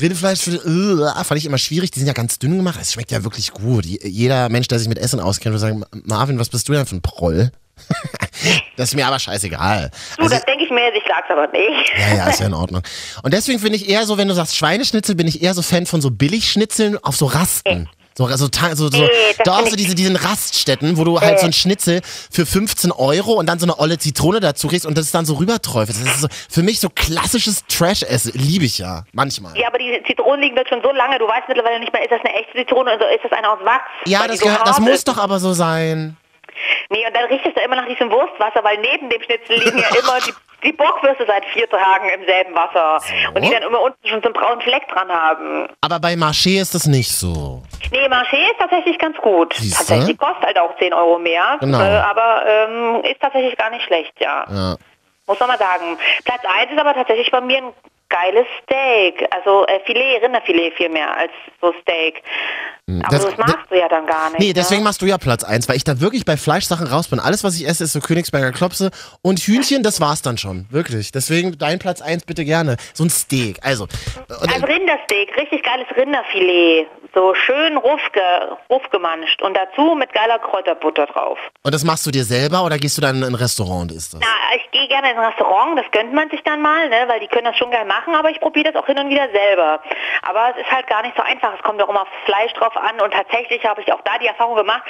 Rindfleisch 0.00 0.46
uh, 0.46 1.04
fand 1.24 1.38
ich 1.38 1.46
immer 1.46 1.58
schwierig, 1.58 1.90
die 1.90 1.98
sind 1.98 2.06
ja 2.06 2.14
ganz 2.14 2.38
dünn 2.38 2.56
gemacht, 2.58 2.78
es 2.80 2.92
schmeckt 2.92 3.10
ja 3.10 3.24
wirklich 3.24 3.50
gut. 3.50 3.84
Je- 3.84 3.98
Jeder 4.06 4.48
Mensch, 4.50 4.68
der 4.68 4.78
sich 4.78 4.88
mit 4.88 4.98
Essen 4.98 5.18
auskennt, 5.18 5.52
würde 5.52 5.58
sagen, 5.58 5.82
Marvin, 6.04 6.38
was 6.38 6.48
bist 6.48 6.68
du 6.68 6.74
denn 6.74 6.86
für 6.86 6.94
ein 6.94 7.02
Proll? 7.02 7.50
Das 8.76 8.90
ist 8.90 8.94
mir 8.94 9.06
aber 9.06 9.18
scheißegal. 9.18 9.90
du, 10.16 10.22
Also, 10.22 10.34
das 10.34 10.44
denke 10.44 10.64
ich 10.64 10.70
mir, 10.70 10.94
ich 10.94 11.04
sag's 11.08 11.30
aber 11.30 11.46
nicht. 11.48 11.92
ja, 11.98 12.16
ja, 12.16 12.28
ist 12.28 12.40
ja 12.40 12.46
in 12.46 12.54
Ordnung. 12.54 12.82
Und 13.22 13.32
deswegen 13.34 13.58
finde 13.58 13.76
ich 13.76 13.88
eher 13.88 14.04
so, 14.06 14.18
wenn 14.18 14.28
du 14.28 14.34
sagst 14.34 14.56
Schweineschnitzel, 14.56 15.14
bin 15.14 15.26
ich 15.26 15.42
eher 15.42 15.54
so 15.54 15.62
Fan 15.62 15.86
von 15.86 16.00
so 16.00 16.10
Billigschnitzeln 16.10 16.98
auf 17.02 17.16
so 17.16 17.26
Rasten. 17.26 17.88
So, 18.18 18.26
so, 18.28 18.36
so, 18.48 18.74
so, 18.74 18.88
das 18.88 19.00
doch, 19.44 19.56
find 19.58 19.70
so 19.70 19.76
diese, 19.76 19.94
diesen 19.94 20.16
Raststätten, 20.16 20.96
wo 20.96 21.04
du 21.04 21.20
halt 21.20 21.38
so 21.38 21.44
ein 21.44 21.52
Schnitzel 21.52 22.00
für 22.30 22.46
15 22.46 22.90
Euro 22.90 23.32
und 23.32 23.46
dann 23.46 23.58
so 23.58 23.66
eine 23.66 23.78
olle 23.78 23.98
Zitrone 23.98 24.40
dazu 24.40 24.68
kriegst 24.68 24.86
und 24.86 24.96
das 24.96 25.04
ist 25.04 25.14
dann 25.14 25.26
so 25.26 25.34
rüberträufelt. 25.34 25.98
Das 26.00 26.14
ist 26.14 26.20
so, 26.22 26.28
für 26.48 26.62
mich 26.62 26.80
so 26.80 26.88
klassisches 26.88 27.66
Trash-Essen. 27.66 28.32
Liebe 28.34 28.64
ich 28.64 28.78
ja. 28.78 29.04
Manchmal. 29.12 29.54
Ja, 29.58 29.68
aber 29.68 29.76
die 29.76 30.02
Zitronen 30.06 30.40
liegen 30.40 30.56
dort 30.56 30.66
schon 30.70 30.80
so 30.82 30.92
lange, 30.92 31.18
du 31.18 31.26
weißt 31.28 31.42
mittlerweile 31.48 31.78
nicht 31.78 31.92
mehr, 31.92 32.02
ist 32.04 32.10
das 32.10 32.20
eine 32.24 32.32
echte 32.40 32.56
Zitrone 32.56 32.96
oder 32.96 33.10
ist 33.14 33.22
das 33.22 33.32
eine 33.32 33.50
aus 33.50 33.58
Wachs? 33.64 33.84
Ja, 34.06 34.26
das, 34.26 34.38
so 34.38 34.46
gehört, 34.46 34.66
das 34.66 34.80
muss 34.80 34.90
ist. 34.94 35.08
doch 35.08 35.18
aber 35.18 35.38
so 35.38 35.52
sein. 35.52 36.16
Nee, 36.90 37.06
und 37.06 37.16
dann 37.16 37.24
riecht 37.24 37.44
es 37.46 37.54
da 37.54 37.62
immer 37.62 37.76
nach 37.76 37.86
diesem 37.86 38.10
Wurstwasser, 38.10 38.62
weil 38.62 38.78
neben 38.78 39.08
dem 39.10 39.22
Schnitzel 39.22 39.58
liegen 39.58 39.78
ja 39.78 39.88
immer 40.00 40.18
die, 40.26 40.32
die 40.64 40.72
Bockwürste 40.72 41.24
seit 41.26 41.44
vier 41.46 41.68
Tagen 41.68 42.08
im 42.10 42.24
selben 42.26 42.54
Wasser. 42.54 43.00
Und 43.34 43.42
die 43.44 43.50
dann 43.50 43.62
immer 43.62 43.80
unten 43.80 44.06
schon 44.08 44.20
so 44.22 44.26
einen 44.26 44.34
braunen 44.34 44.60
Fleck 44.60 44.86
dran 44.88 45.08
haben. 45.08 45.68
Aber 45.80 45.98
bei 45.98 46.14
Marché 46.14 46.60
ist 46.60 46.74
das 46.74 46.86
nicht 46.86 47.10
so. 47.10 47.62
Nee, 47.90 48.06
Marché 48.08 48.50
ist 48.50 48.58
tatsächlich 48.58 48.98
ganz 48.98 49.16
gut. 49.18 49.54
Siehste? 49.54 49.78
Tatsächlich 49.78 50.18
kostet 50.18 50.44
halt 50.44 50.58
auch 50.58 50.76
10 50.78 50.92
Euro 50.92 51.18
mehr. 51.18 51.56
Genau. 51.60 51.80
Äh, 51.80 51.96
aber 51.98 52.44
ähm, 52.46 53.04
ist 53.04 53.20
tatsächlich 53.20 53.56
gar 53.56 53.70
nicht 53.70 53.84
schlecht, 53.84 54.12
ja. 54.20 54.44
Ja. 54.48 54.76
Muss 55.26 55.40
man 55.40 55.48
mal 55.48 55.58
sagen. 55.58 55.98
Platz 56.24 56.42
1 56.60 56.72
ist 56.72 56.78
aber 56.78 56.94
tatsächlich 56.94 57.30
bei 57.30 57.40
mir 57.40 57.58
ein 57.58 57.72
geiles 58.08 58.46
Steak. 58.62 59.26
Also 59.34 59.66
äh, 59.66 59.80
Filet, 59.86 60.18
Rinderfilet 60.22 60.72
viel 60.76 60.88
mehr 60.88 61.16
als 61.16 61.32
so 61.60 61.72
Steak. 61.82 62.22
Aber 62.88 63.08
Das- 63.16 63.24
das, 63.26 63.36
magst 63.36 63.70
du 63.70 63.76
ja 63.78 63.88
dann 63.88 64.06
gar 64.06 64.30
nicht. 64.30 64.38
Nee, 64.38 64.52
deswegen 64.52 64.82
ne? 64.82 64.84
machst 64.88 65.02
du 65.02 65.06
ja 65.06 65.18
Platz 65.18 65.42
eins, 65.42 65.68
weil 65.68 65.76
ich 65.76 65.82
da 65.84 66.00
wirklich 66.00 66.24
bei 66.24 66.36
Fleischsachen 66.36 66.86
raus 66.86 67.08
bin. 67.08 67.18
Alles, 67.18 67.42
was 67.42 67.56
ich 67.60 67.66
esse, 67.66 67.84
ist 67.84 67.92
so 67.92 68.00
Königsberger 68.00 68.52
Klopse 68.52 68.90
und 69.22 69.40
Hühnchen, 69.40 69.82
das 69.82 70.00
war's 70.00 70.22
dann 70.22 70.38
schon. 70.38 70.66
Wirklich. 70.70 71.10
Deswegen 71.10 71.58
dein 71.58 71.78
Platz 71.80 72.00
eins 72.00 72.24
bitte 72.24 72.44
gerne. 72.44 72.76
So 72.94 73.04
ein 73.04 73.10
Steak. 73.10 73.58
Also. 73.62 73.86
Ein 74.54 74.62
Rindersteak, 74.64 75.36
richtig 75.36 75.62
geiles 75.64 75.86
Rinderfilet. 75.96 76.86
So 77.14 77.34
schön 77.34 77.76
rufge, 77.78 78.20
rufgemanscht 78.70 79.40
und 79.42 79.56
dazu 79.56 79.94
mit 79.94 80.12
geiler 80.12 80.38
Kräuterbutter 80.38 81.06
drauf. 81.06 81.38
und 81.62 81.74
das 81.74 81.82
machst 81.82 82.06
du 82.06 82.10
dir 82.10 82.24
selber 82.24 82.62
oder 82.62 82.76
gehst 82.76 82.98
du 82.98 83.00
dann 83.00 83.16
in 83.16 83.24
ein 83.24 83.34
Restaurant 83.34 83.90
und 83.90 83.96
isst 83.96 84.12
das? 84.12 84.20
Na, 84.22 84.56
ich 84.56 84.70
gehe 84.70 84.86
gerne 84.88 85.10
in 85.12 85.16
ein 85.18 85.24
Restaurant, 85.24 85.78
das 85.78 85.86
gönnt 85.92 86.12
man 86.12 86.28
sich 86.28 86.42
dann 86.44 86.60
mal, 86.60 86.90
ne, 86.90 87.04
weil 87.06 87.20
die 87.20 87.26
können 87.28 87.46
das 87.46 87.56
schon 87.56 87.70
geil 87.70 87.86
machen, 87.86 87.95
aber 88.14 88.30
ich 88.30 88.40
probiere 88.40 88.72
das 88.72 88.82
auch 88.82 88.86
hin 88.86 88.98
und 88.98 89.08
wieder 89.08 89.28
selber. 89.32 89.80
Aber 90.22 90.50
es 90.50 90.62
ist 90.62 90.70
halt 90.70 90.86
gar 90.86 91.02
nicht 91.02 91.16
so 91.16 91.22
einfach, 91.22 91.54
es 91.54 91.62
kommt 91.62 91.82
auch 91.82 91.88
immer 91.88 92.02
aufs 92.02 92.10
Fleisch 92.24 92.52
drauf 92.54 92.76
an 92.76 93.00
und 93.00 93.12
tatsächlich 93.12 93.64
habe 93.64 93.80
ich 93.80 93.92
auch 93.92 94.00
da 94.02 94.18
die 94.18 94.26
Erfahrung 94.26 94.56
gemacht, 94.56 94.82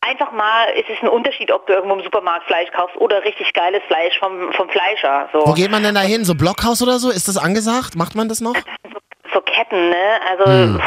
einfach 0.00 0.32
mal 0.32 0.68
ist 0.70 0.88
es 0.88 1.00
ein 1.02 1.08
Unterschied, 1.08 1.50
ob 1.52 1.66
du 1.66 1.72
irgendwo 1.72 1.96
im 1.96 2.02
Supermarkt 2.02 2.46
Fleisch 2.46 2.70
kaufst 2.72 2.96
oder 2.96 3.24
richtig 3.24 3.52
geiles 3.52 3.82
Fleisch 3.86 4.18
vom, 4.18 4.52
vom 4.52 4.68
Fleischer. 4.68 5.28
So. 5.32 5.46
Wo 5.46 5.52
geht 5.52 5.70
man 5.70 5.82
denn 5.82 5.94
da 5.94 6.00
hin? 6.00 6.24
So 6.24 6.34
Blockhaus 6.34 6.82
oder 6.82 6.98
so? 6.98 7.10
Ist 7.10 7.28
das 7.28 7.36
angesagt? 7.36 7.96
Macht 7.96 8.14
man 8.14 8.28
das 8.28 8.40
noch? 8.40 8.54
so 9.32 9.40
Ketten, 9.40 9.90
ne? 9.90 10.20
Also 10.28 10.44
Hm. 10.44 10.82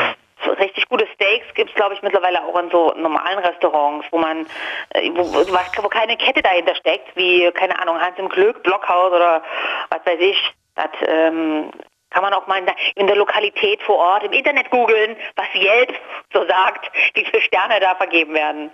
so 0.46 0.52
richtig 0.54 0.88
gute 0.90 1.08
Steaks 1.14 1.46
gibt's 1.56 1.74
glaube 1.76 1.96
ich, 1.96 2.02
mittlerweile 2.02 2.44
auch 2.44 2.58
in 2.60 2.70
so 2.70 2.94
normalen 2.96 3.40
Restaurants, 3.40 4.06
wo 4.12 4.20
man, 4.20 4.46
äh, 4.90 5.10
wo, 5.14 5.34
wo 5.34 5.90
keine 5.90 6.18
Kette 6.18 6.42
dahinter 6.42 6.76
steckt, 6.76 7.16
wie, 7.16 7.52
keine 7.52 7.80
Ahnung, 7.80 8.00
Hans 8.00 8.18
im 8.18 8.30
Glück, 8.30 8.64
Blockhaus 8.64 9.12
oder 9.12 9.44
was 9.90 10.06
weiß 10.06 10.20
ich. 10.20 10.54
Das 10.76 10.90
ähm, 11.08 11.72
kann 12.12 12.22
man 12.24 12.34
auch 12.34 12.48
mal 12.48 12.60
in 12.96 13.08
der, 13.08 13.16
Lokalität 13.18 13.82
vor 13.84 13.98
Ort 13.98 14.24
im 14.24 14.32
Internet 14.32 14.70
googeln, 14.70 15.18
was 15.36 15.48
Yelp 15.54 15.94
so 16.34 16.46
sagt, 16.48 16.90
wie 17.14 17.26
viele 17.26 17.42
Sterne 17.42 17.80
da 17.82 17.96
vergeben 17.96 18.34
werden. 18.34 18.72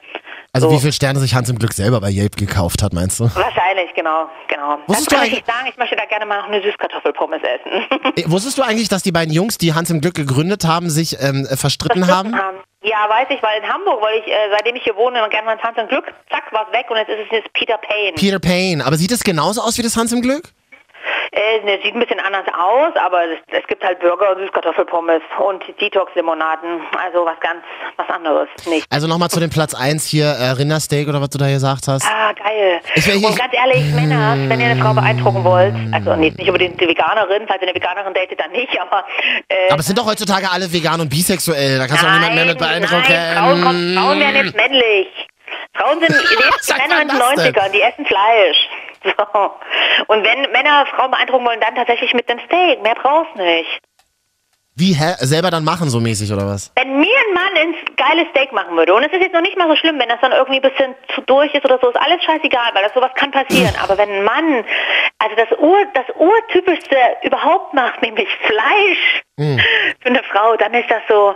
Also 0.53 0.69
So. 0.69 0.75
wie 0.75 0.79
viele 0.79 0.93
Sterne 0.93 1.19
sich 1.19 1.33
Hans 1.33 1.49
im 1.49 1.57
Glück 1.57 1.73
selber 1.73 2.01
bei 2.01 2.09
Yelp 2.11 2.35
gekauft 2.35 2.83
hat, 2.83 2.93
meinst 2.93 3.19
du? 3.19 3.23
Wahrscheinlich, 3.35 3.93
genau, 3.95 4.29
genau. 4.47 4.77
Wusstest 4.87 5.11
Dann 5.11 5.21
du 5.21 5.25
kann 5.25 5.25
ich 5.25 5.33
eigentlich- 5.33 5.45
sagen, 5.45 5.67
ich 5.69 5.77
möchte 5.77 5.95
da 5.95 6.05
gerne 6.05 6.25
mal 6.25 6.37
noch 6.41 6.47
eine 6.49 6.61
Süßkartoffelpommes 6.61 7.41
essen. 7.41 7.85
Äh, 8.17 8.29
Wusstest 8.29 8.57
du 8.57 8.61
eigentlich, 8.63 8.89
dass 8.89 9.01
die 9.03 9.11
beiden 9.11 9.33
Jungs, 9.33 9.57
die 9.57 9.73
Hans 9.73 9.89
im 9.89 10.01
Glück 10.01 10.15
gegründet 10.15 10.65
haben, 10.65 10.89
sich 10.89 11.17
ähm, 11.21 11.47
äh, 11.49 11.55
verstritten 11.55 12.07
haben? 12.07 12.33
Ja, 12.83 13.07
weiß 13.09 13.27
ich, 13.29 13.41
weil 13.41 13.61
in 13.61 13.67
Hamburg, 13.71 14.01
weil 14.03 14.19
ich, 14.19 14.27
äh, 14.27 14.49
seitdem 14.51 14.75
ich 14.75 14.83
hier 14.83 14.95
wohne, 14.95 15.19
gerne 15.29 15.45
mal 15.45 15.53
ins 15.53 15.63
Hans 15.63 15.77
und 15.77 15.87
Glück, 15.89 16.05
zack, 16.29 16.51
war's 16.51 16.71
weg 16.73 16.85
und 16.89 16.97
jetzt 16.97 17.09
ist 17.09 17.19
es 17.25 17.31
jetzt 17.31 17.53
Peter 17.53 17.77
Payne. 17.77 18.13
Peter 18.13 18.39
Payne. 18.39 18.85
Aber 18.85 18.97
sieht 18.97 19.11
es 19.11 19.23
genauso 19.23 19.61
aus 19.61 19.77
wie 19.77 19.83
das 19.83 19.95
Hans 19.95 20.11
im 20.11 20.21
Glück? 20.21 20.43
Äh, 21.31 21.63
ne, 21.65 21.79
sieht 21.83 21.93
ein 21.95 21.99
bisschen 21.99 22.19
anders 22.19 22.45
aus, 22.47 22.93
aber 22.95 23.23
es, 23.25 23.39
es 23.61 23.67
gibt 23.67 23.83
halt 23.83 23.99
Burger, 23.99 24.35
Süßkartoffelpommes 24.37 25.21
und 25.39 25.63
Detox-Limonaden, 25.79 26.81
also 27.03 27.25
was 27.25 27.39
ganz, 27.39 27.63
was 27.97 28.09
anderes 28.09 28.49
nicht. 28.65 28.85
Also 28.89 29.07
nochmal 29.07 29.29
zu 29.29 29.39
dem 29.39 29.49
Platz 29.49 29.73
1 29.73 30.05
hier, 30.05 30.25
äh, 30.25 30.51
Rindersteak 30.51 31.07
oder 31.07 31.21
was 31.21 31.29
du 31.29 31.37
da 31.37 31.47
gesagt 31.49 31.87
hast. 31.87 32.05
Ah, 32.05 32.33
geil. 32.33 32.79
Ich 32.95 33.05
hier- 33.05 33.27
und 33.27 33.37
ganz 33.37 33.53
ehrlich, 33.53 33.93
Männer, 33.93 34.35
wenn 34.47 34.59
ihr 34.59 34.67
eine 34.67 34.81
Frau 34.81 34.93
beeindrucken 34.93 35.43
wollt, 35.43 35.73
also 35.93 36.15
nee, 36.15 36.33
nicht 36.37 36.47
unbedingt 36.47 36.79
die 36.79 36.87
Veganerin, 36.87 37.43
falls 37.47 37.61
ihr 37.61 37.67
eine 37.67 37.75
Veganerin 37.75 38.13
datet, 38.13 38.39
dann 38.39 38.51
nicht, 38.51 38.79
aber 38.79 39.03
äh, 39.49 39.71
Aber 39.71 39.79
es 39.79 39.85
sind 39.87 39.97
doch 39.97 40.05
heutzutage 40.05 40.49
alle 40.51 40.71
vegan 40.71 40.99
und 41.01 41.09
bisexuell. 41.09 41.77
Da 41.77 41.87
kannst 41.87 42.03
du 42.03 42.07
auch 42.07 42.11
niemanden 42.13 42.35
mehr 42.35 42.45
mit 42.45 42.57
beeindrucken. 42.57 43.03
Nein, 43.09 43.37
Frauen, 43.37 43.61
kommen, 43.61 43.97
Frauen 43.97 44.19
werden 44.19 44.45
jetzt 44.45 44.55
männlich. 44.55 45.07
Frauen 45.81 45.99
sind 45.99 46.09
die 46.69 46.73
Männer 46.77 47.01
in 47.01 47.07
den 47.07 47.17
man 47.17 47.35
das 47.35 47.43
denn? 47.43 47.55
90ern, 47.55 47.69
die 47.71 47.81
essen 47.81 48.05
Fleisch. 48.05 48.69
So. 49.03 49.51
Und 50.09 50.23
wenn 50.23 50.51
Männer 50.51 50.85
Frauen 50.95 51.09
beeindrucken 51.09 51.43
wollen, 51.43 51.59
dann 51.59 51.73
tatsächlich 51.73 52.13
mit 52.13 52.29
dem 52.29 52.37
Steak. 52.45 52.83
Mehr 52.83 52.93
brauchst 52.93 53.35
nicht. 53.35 53.81
Wie, 54.75 54.93
hä? 54.93 55.15
Selber 55.17 55.49
dann 55.49 55.63
machen 55.63 55.89
so 55.89 55.99
mäßig 55.99 56.31
oder 56.31 56.45
was? 56.45 56.71
Wenn 56.75 56.99
mir 56.99 57.17
ein 57.27 57.33
Mann 57.33 57.55
ins 57.55 57.77
geile 57.97 58.27
Steak 58.29 58.53
machen 58.53 58.77
würde, 58.77 58.93
und 58.93 59.03
es 59.03 59.11
ist 59.11 59.21
jetzt 59.21 59.33
noch 59.33 59.41
nicht 59.41 59.57
mal 59.57 59.67
so 59.67 59.75
schlimm, 59.75 59.99
wenn 59.99 60.07
das 60.07 60.21
dann 60.21 60.31
irgendwie 60.31 60.59
ein 60.59 60.69
bisschen 60.69 60.93
zu 61.15 61.21
durch 61.21 61.51
ist 61.55 61.65
oder 61.65 61.79
so, 61.81 61.89
ist 61.89 61.99
alles 61.99 62.23
scheißegal, 62.23 62.69
weil 62.73 62.83
das 62.83 62.93
sowas 62.93 63.11
kann 63.15 63.31
passieren. 63.31 63.73
Aber 63.81 63.97
wenn 63.97 64.09
ein 64.09 64.23
Mann, 64.23 64.63
also 65.17 65.35
das 65.35 65.59
Ur, 65.59 65.77
das 65.95 66.05
Urtypischste 66.15 66.95
überhaupt 67.23 67.73
macht, 67.73 68.03
nämlich 68.03 68.29
Fleisch 68.45 69.23
für 69.99 70.09
eine 70.09 70.21
Frau, 70.31 70.55
dann 70.57 70.75
ist 70.75 70.91
das 70.91 71.01
so, 71.09 71.35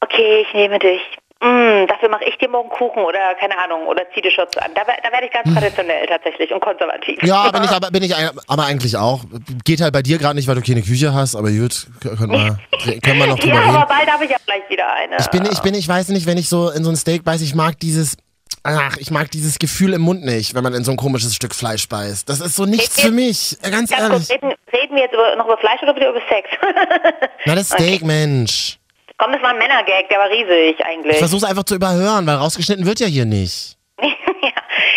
okay, 0.00 0.46
ich 0.48 0.54
nehme 0.54 0.78
dich. 0.78 1.02
Mm, 1.44 1.86
dafür 1.88 2.08
mache 2.08 2.24
ich 2.24 2.38
dir 2.38 2.48
morgen 2.48 2.70
Kuchen 2.70 3.02
oder 3.04 3.34
keine 3.38 3.58
Ahnung 3.58 3.86
oder 3.86 4.02
zieh 4.14 4.22
dir 4.22 4.30
Schutz 4.30 4.56
an. 4.56 4.70
Da, 4.74 4.80
da 4.84 5.12
werde 5.12 5.26
ich 5.26 5.32
ganz 5.32 5.52
traditionell 5.52 6.06
tatsächlich 6.06 6.50
und 6.52 6.60
konservativ. 6.60 7.22
Ja, 7.22 7.50
bin 7.50 7.62
ich 7.64 7.70
aber, 7.70 7.90
bin 7.90 8.02
ich 8.02 8.14
aber 8.16 8.64
eigentlich 8.64 8.96
auch. 8.96 9.20
Geht 9.62 9.82
halt 9.82 9.92
bei 9.92 10.00
dir 10.00 10.16
gerade 10.16 10.36
nicht, 10.36 10.48
weil 10.48 10.54
du 10.54 10.62
keine 10.62 10.80
Küche 10.80 11.12
hast, 11.12 11.36
aber 11.36 11.50
gut, 11.50 11.86
können 12.00 12.32
wir, 12.32 12.58
können 13.02 13.18
wir 13.18 13.26
noch 13.26 13.38
drüber 13.40 13.56
ja, 13.56 13.60
reden. 13.60 13.76
aber 13.76 13.86
bald 13.86 14.10
habe 14.10 14.24
ich 14.24 14.30
ja 14.30 14.38
vielleicht 14.42 14.70
wieder 14.70 14.90
eine. 14.90 15.18
Ich 15.18 15.28
bin, 15.28 15.44
ich 15.44 15.60
bin, 15.60 15.74
ich 15.74 15.86
weiß 15.86 16.08
nicht, 16.08 16.26
wenn 16.26 16.38
ich 16.38 16.48
so 16.48 16.70
in 16.70 16.82
so 16.82 16.88
ein 16.88 16.96
Steak 16.96 17.24
beiße, 17.24 17.44
ich 17.44 17.54
mag 17.54 17.78
dieses, 17.78 18.16
ach, 18.62 18.96
ich 18.96 19.10
mag 19.10 19.30
dieses 19.30 19.58
Gefühl 19.58 19.92
im 19.92 20.00
Mund 20.00 20.24
nicht, 20.24 20.54
wenn 20.54 20.62
man 20.64 20.72
in 20.72 20.82
so 20.82 20.92
ein 20.92 20.96
komisches 20.96 21.34
Stück 21.34 21.54
Fleisch 21.54 21.90
beißt. 21.90 22.26
Das 22.26 22.40
ist 22.40 22.56
so 22.56 22.64
nichts 22.64 23.02
für 23.02 23.10
mich, 23.10 23.58
äh, 23.62 23.70
ganz 23.70 23.90
Ganz 23.90 24.00
ehrlich. 24.02 24.28
kurz, 24.28 24.30
reden, 24.30 24.54
reden 24.72 24.96
wir 24.96 25.02
jetzt 25.02 25.12
über, 25.12 25.36
noch 25.36 25.44
über 25.44 25.58
Fleisch 25.58 25.82
oder 25.82 25.94
wieder 25.94 26.08
über 26.08 26.22
Sex? 26.26 26.48
Na, 27.44 27.54
das 27.54 27.68
Steak, 27.68 28.02
Mensch. 28.02 28.78
Komm, 29.18 29.32
das 29.32 29.42
war 29.42 29.50
ein 29.50 29.58
Männergag, 29.58 30.08
der 30.08 30.18
war 30.18 30.28
riesig 30.28 30.84
eigentlich. 30.84 31.12
Ich 31.12 31.18
versuch's 31.18 31.44
einfach 31.44 31.64
zu 31.64 31.76
überhören, 31.76 32.26
weil 32.26 32.36
rausgeschnitten 32.36 32.84
wird 32.84 33.00
ja 33.00 33.06
hier 33.06 33.24
nicht. 33.24 33.76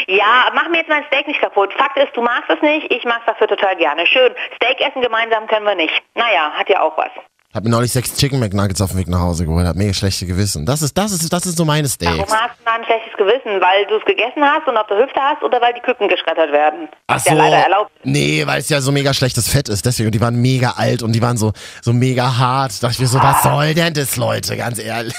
ja, 0.08 0.52
mach 0.56 0.70
mir 0.70 0.80
jetzt 0.80 0.90
mein 0.90 1.06
Steak 1.06 1.28
nicht 1.28 1.40
kaputt. 1.40 1.72
Fakt 1.74 1.98
ist, 1.98 2.16
du 2.16 2.22
magst 2.22 2.50
es 2.50 2.62
nicht, 2.62 2.92
ich 2.92 3.04
mag's 3.04 3.26
dafür 3.26 3.48
total 3.48 3.76
gerne. 3.76 4.08
Schön, 4.08 4.34
Steak 4.56 4.82
essen 4.82 5.02
gemeinsam 5.02 5.46
können 5.48 5.66
wir 5.66 5.76
nicht. 5.76 5.94
Naja, 6.16 6.52
hat 6.52 6.68
ja 6.70 6.82
auch 6.82 6.98
was. 6.98 7.12
Hab 7.58 7.64
mir 7.64 7.72
neulich 7.72 7.92
sechs 7.92 8.14
Chicken 8.16 8.40
McNuggets 8.40 8.80
auf 8.82 8.92
dem 8.92 9.00
Weg 9.00 9.08
nach 9.08 9.20
Hause 9.20 9.48
geholt, 9.48 9.66
hab 9.66 9.76
mega 9.76 9.92
schlechte 9.92 10.28
Gewissen. 10.28 10.68
Das 10.68 10.84
ist, 10.84 10.96
das 10.96 11.12
ist, 11.12 11.34
das 11.34 11.48
ist 11.48 11.58
so 11.58 11.66
meine 11.66 11.88
Warum 12.02 12.20
Steaks. 12.20 12.32
hast 12.32 12.52
du 12.60 12.64
da 12.66 12.74
ein 12.74 12.86
schlechtes 12.86 13.18
Gewissen? 13.18 13.60
Weil 13.60 13.88
du 13.88 13.96
es 13.96 14.06
gegessen 14.06 14.44
hast 14.44 14.68
und 14.68 14.78
auf 14.78 14.86
der 14.86 14.98
Hüfte 15.00 15.20
hast 15.20 15.42
oder 15.42 15.60
weil 15.60 15.74
die 15.74 15.80
Küken 15.80 16.08
geschreddert 16.08 16.52
werden? 16.52 16.88
Ach 17.08 17.16
Ist 17.16 17.24
so. 17.26 17.32
ja 17.32 17.36
leider 17.38 17.58
erlaubt. 17.58 17.92
Nee, 18.04 18.46
weil 18.46 18.60
es 18.60 18.70
ja 18.70 18.80
so 18.80 18.92
mega 18.92 19.12
schlechtes 19.12 19.50
Fett 19.50 19.70
ist, 19.70 19.84
deswegen. 19.88 20.10
Und 20.10 20.12
die 20.14 20.22
waren 20.22 20.36
mega 20.40 20.76
alt 20.78 21.02
und 21.02 21.14
die 21.14 21.22
waren 21.24 21.36
so, 21.36 21.52
so 21.82 21.94
mega 21.94 22.38
hart. 22.38 22.74
Da 22.74 22.90
dachte 22.90 22.94
ich 22.94 23.00
mir 23.00 23.08
so, 23.08 23.20
was 23.24 23.42
soll 23.42 23.74
denn 23.74 23.96
das, 23.96 24.18
Leute, 24.18 24.56
ganz 24.56 24.78
ehrlich. 24.78 25.16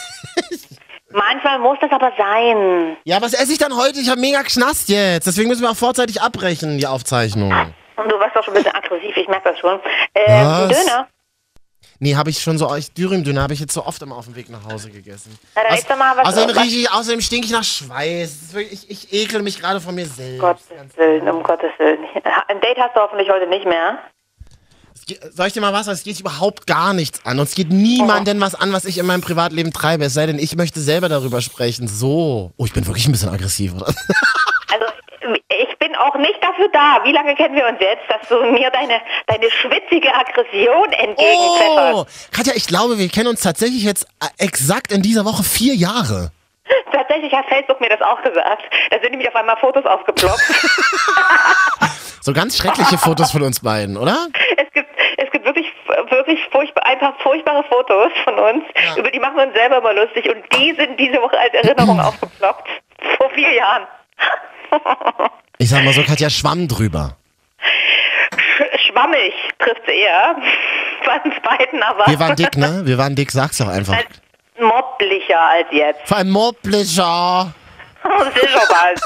Manchmal 1.10 1.58
muss 1.58 1.78
das 1.80 1.90
aber 1.90 2.12
sein. 2.16 2.96
Ja, 3.02 3.20
was 3.20 3.32
esse 3.32 3.50
ich 3.50 3.58
dann 3.58 3.76
heute? 3.76 3.98
Ich 3.98 4.08
habe 4.10 4.20
mega 4.20 4.44
Knast 4.44 4.88
jetzt. 4.90 5.26
Deswegen 5.26 5.48
müssen 5.48 5.62
wir 5.62 5.70
auch 5.72 5.76
vorzeitig 5.76 6.22
abbrechen, 6.22 6.78
die 6.78 6.86
Aufzeichnung. 6.86 7.50
Und 7.96 8.12
du 8.12 8.16
warst 8.20 8.36
doch 8.36 8.44
schon 8.44 8.54
ein 8.54 8.62
bisschen 8.62 8.76
aggressiv, 8.76 9.16
ich 9.16 9.26
merke 9.26 9.50
das 9.50 9.58
schon. 9.58 9.80
Äh, 10.14 10.44
Was? 10.44 10.68
Döner. 10.68 11.08
Nee, 12.00 12.14
habe 12.14 12.30
ich 12.30 12.40
schon 12.40 12.58
so, 12.58 12.72
ich, 12.76 12.92
Dürüm-Döner 12.92 13.42
habe 13.42 13.54
ich 13.54 13.60
jetzt 13.60 13.72
so 13.74 13.84
oft 13.84 14.00
immer 14.02 14.16
auf 14.16 14.26
dem 14.26 14.36
Weg 14.36 14.48
nach 14.50 14.64
Hause 14.64 14.90
gegessen. 14.90 15.36
Na, 15.56 15.62
Aus- 16.22 16.26
außerdem, 16.28 16.56
ich, 16.64 16.90
außerdem 16.92 17.20
stinke 17.20 17.46
ich 17.46 17.52
nach 17.52 17.64
Schweiß. 17.64 18.52
Wirklich, 18.52 18.88
ich, 18.88 19.10
ich 19.12 19.22
ekel 19.24 19.42
mich 19.42 19.58
gerade 19.60 19.80
von 19.80 19.94
mir 19.96 20.06
selbst. 20.06 20.38
Gottes 20.40 20.66
Willen, 20.96 21.28
um 21.28 21.42
Gottes 21.42 21.70
Willen. 21.78 21.98
Ein 22.48 22.60
Date 22.60 22.78
hast 22.78 22.94
du 22.94 23.00
hoffentlich 23.00 23.28
heute 23.28 23.48
nicht 23.48 23.64
mehr. 23.66 23.98
Geht- 25.06 25.20
Soll 25.34 25.46
ich 25.48 25.52
dir 25.54 25.60
mal 25.60 25.72
was 25.72 25.86
sagen? 25.86 25.96
Es 25.96 26.04
geht 26.04 26.20
überhaupt 26.20 26.66
gar 26.66 26.92
nichts 26.92 27.24
an. 27.24 27.38
Und 27.40 27.46
es 27.48 27.54
geht 27.54 27.70
niemandem 27.70 28.40
was 28.40 28.54
an, 28.54 28.72
was 28.72 28.84
ich 28.84 28.98
in 28.98 29.06
meinem 29.06 29.22
Privatleben 29.22 29.72
treibe. 29.72 30.04
Es 30.04 30.14
sei 30.14 30.26
denn, 30.26 30.38
ich 30.38 30.54
möchte 30.54 30.80
selber 30.80 31.08
darüber 31.08 31.40
sprechen. 31.40 31.88
So. 31.88 32.52
Oh, 32.58 32.64
ich 32.66 32.72
bin 32.74 32.86
wirklich 32.86 33.06
ein 33.06 33.12
bisschen 33.12 33.30
aggressiv, 33.30 33.74
oder? 33.74 33.92
Ich 35.34 35.78
bin 35.78 35.94
auch 35.96 36.14
nicht 36.16 36.42
dafür 36.42 36.68
da. 36.72 37.00
Wie 37.04 37.12
lange 37.12 37.34
kennen 37.34 37.54
wir 37.54 37.66
uns 37.66 37.78
jetzt, 37.80 38.04
dass 38.08 38.28
du 38.28 38.42
mir 38.52 38.70
deine, 38.70 39.00
deine 39.26 39.50
schwitzige 39.50 40.14
Aggression 40.14 40.92
entgegenpfefferst? 40.92 41.94
Oh, 41.94 42.06
Katja, 42.32 42.52
ich 42.54 42.66
glaube, 42.66 42.98
wir 42.98 43.08
kennen 43.08 43.28
uns 43.28 43.40
tatsächlich 43.40 43.84
jetzt 43.84 44.06
äh, 44.20 44.44
exakt 44.44 44.92
in 44.92 45.02
dieser 45.02 45.24
Woche 45.24 45.42
vier 45.42 45.74
Jahre. 45.74 46.30
Tatsächlich 46.92 47.32
hat 47.32 47.46
Facebook 47.48 47.80
mir 47.80 47.88
das 47.88 48.02
auch 48.02 48.22
gesagt. 48.22 48.62
Da 48.90 48.98
sind 49.00 49.10
nämlich 49.10 49.28
auf 49.28 49.36
einmal 49.36 49.56
Fotos 49.56 49.84
aufgeploppt. 49.84 50.40
So 52.20 52.34
ganz 52.34 52.58
schreckliche 52.58 52.98
Fotos 52.98 53.30
von 53.32 53.40
uns 53.42 53.60
beiden, 53.60 53.96
oder? 53.96 54.26
es 54.58 54.70
gibt, 54.74 54.90
es 55.16 55.30
gibt 55.30 55.46
wirklich, 55.46 55.72
wirklich 56.10 56.38
furchtbar, 56.50 56.84
einfach 56.84 57.18
furchtbare 57.20 57.64
Fotos 57.64 58.12
von 58.24 58.34
uns. 58.38 58.64
Über 58.96 59.10
die 59.10 59.18
machen 59.18 59.36
wir 59.36 59.44
uns 59.46 59.54
selber 59.54 59.80
mal 59.80 59.96
lustig. 59.96 60.28
Und 60.28 60.44
die 60.54 60.74
sind 60.74 61.00
diese 61.00 61.22
Woche 61.22 61.38
als 61.38 61.54
Erinnerung 61.54 61.98
aufgeploppt. 62.04 62.68
Vor 63.16 63.30
vier 63.30 63.52
Jahren. 63.54 63.86
Ich 65.58 65.68
sag 65.70 65.84
mal 65.84 65.92
so, 65.92 66.02
Katja, 66.02 66.30
schwamm 66.30 66.68
drüber. 66.68 67.16
Sch 67.60 68.88
schwammig 68.88 69.34
trifft 69.58 69.88
eher. 69.88 70.36
Bei 71.04 71.20
uns 71.20 71.34
beiden 71.42 71.82
aber. 71.82 72.06
Wir 72.06 72.18
waren 72.20 72.36
dick, 72.36 72.56
ne? 72.56 72.82
Wir 72.84 72.98
waren 72.98 73.14
dick, 73.14 73.30
sag's 73.30 73.58
doch 73.58 73.68
einfach. 73.68 73.96
Mobblicher 74.58 75.40
als 75.40 75.66
jetzt. 75.70 76.00
Vor 76.06 76.18
allem 76.18 76.30
Mobblicher. 76.30 77.52
Schon 78.02 78.68
was. 78.68 79.00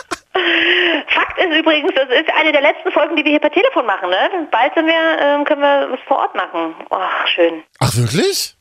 Fakt 1.08 1.38
ist 1.38 1.54
übrigens, 1.58 1.92
das 1.94 2.08
ist 2.08 2.30
eine 2.34 2.52
der 2.52 2.62
letzten 2.62 2.90
Folgen, 2.90 3.16
die 3.16 3.24
wir 3.24 3.32
hier 3.32 3.40
per 3.40 3.50
Telefon 3.50 3.86
machen, 3.86 4.08
ne? 4.10 4.48
Bald 4.50 4.74
sind 4.74 4.86
wir, 4.86 5.18
ähm, 5.20 5.44
können 5.44 5.60
wir 5.60 5.88
was 5.90 6.00
vor 6.06 6.18
Ort 6.18 6.34
machen. 6.34 6.74
Ach, 6.90 7.26
schön. 7.26 7.62
Ach, 7.80 7.94
wirklich? 7.96 8.54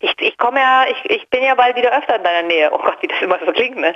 Ich, 0.00 0.14
ich 0.18 0.38
komme 0.38 0.60
ja, 0.60 0.86
ich, 0.90 1.10
ich 1.10 1.28
bin 1.30 1.42
ja 1.42 1.54
bald 1.54 1.76
wieder 1.76 1.96
öfter 1.96 2.16
in 2.16 2.24
deiner 2.24 2.46
Nähe. 2.46 2.70
Oh 2.72 2.78
Gott, 2.78 2.96
wie 3.00 3.08
das 3.08 3.20
immer 3.20 3.38
so 3.44 3.52
klingt, 3.52 3.76
ne? 3.76 3.92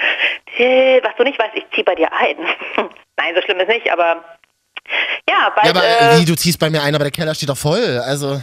Äh, 0.56 1.00
Was 1.02 1.14
du 1.16 1.24
nicht 1.24 1.38
weißt, 1.38 1.54
ich 1.54 1.64
zieh 1.74 1.82
bei 1.82 1.94
dir 1.94 2.12
ein. 2.12 2.36
Nein, 3.16 3.34
so 3.34 3.42
schlimm 3.42 3.60
ist 3.60 3.68
nicht, 3.68 3.90
aber 3.90 4.22
Ja, 5.28 5.50
bald, 5.54 5.66
Ja, 5.66 5.70
aber 5.70 5.84
äh, 5.84 6.20
wie, 6.20 6.24
du 6.24 6.34
ziehst 6.34 6.58
bei 6.58 6.70
mir 6.70 6.82
ein, 6.82 6.94
aber 6.94 7.04
der 7.04 7.12
Keller 7.12 7.34
steht 7.34 7.48
doch 7.48 7.58
voll. 7.58 8.00
Also, 8.04 8.40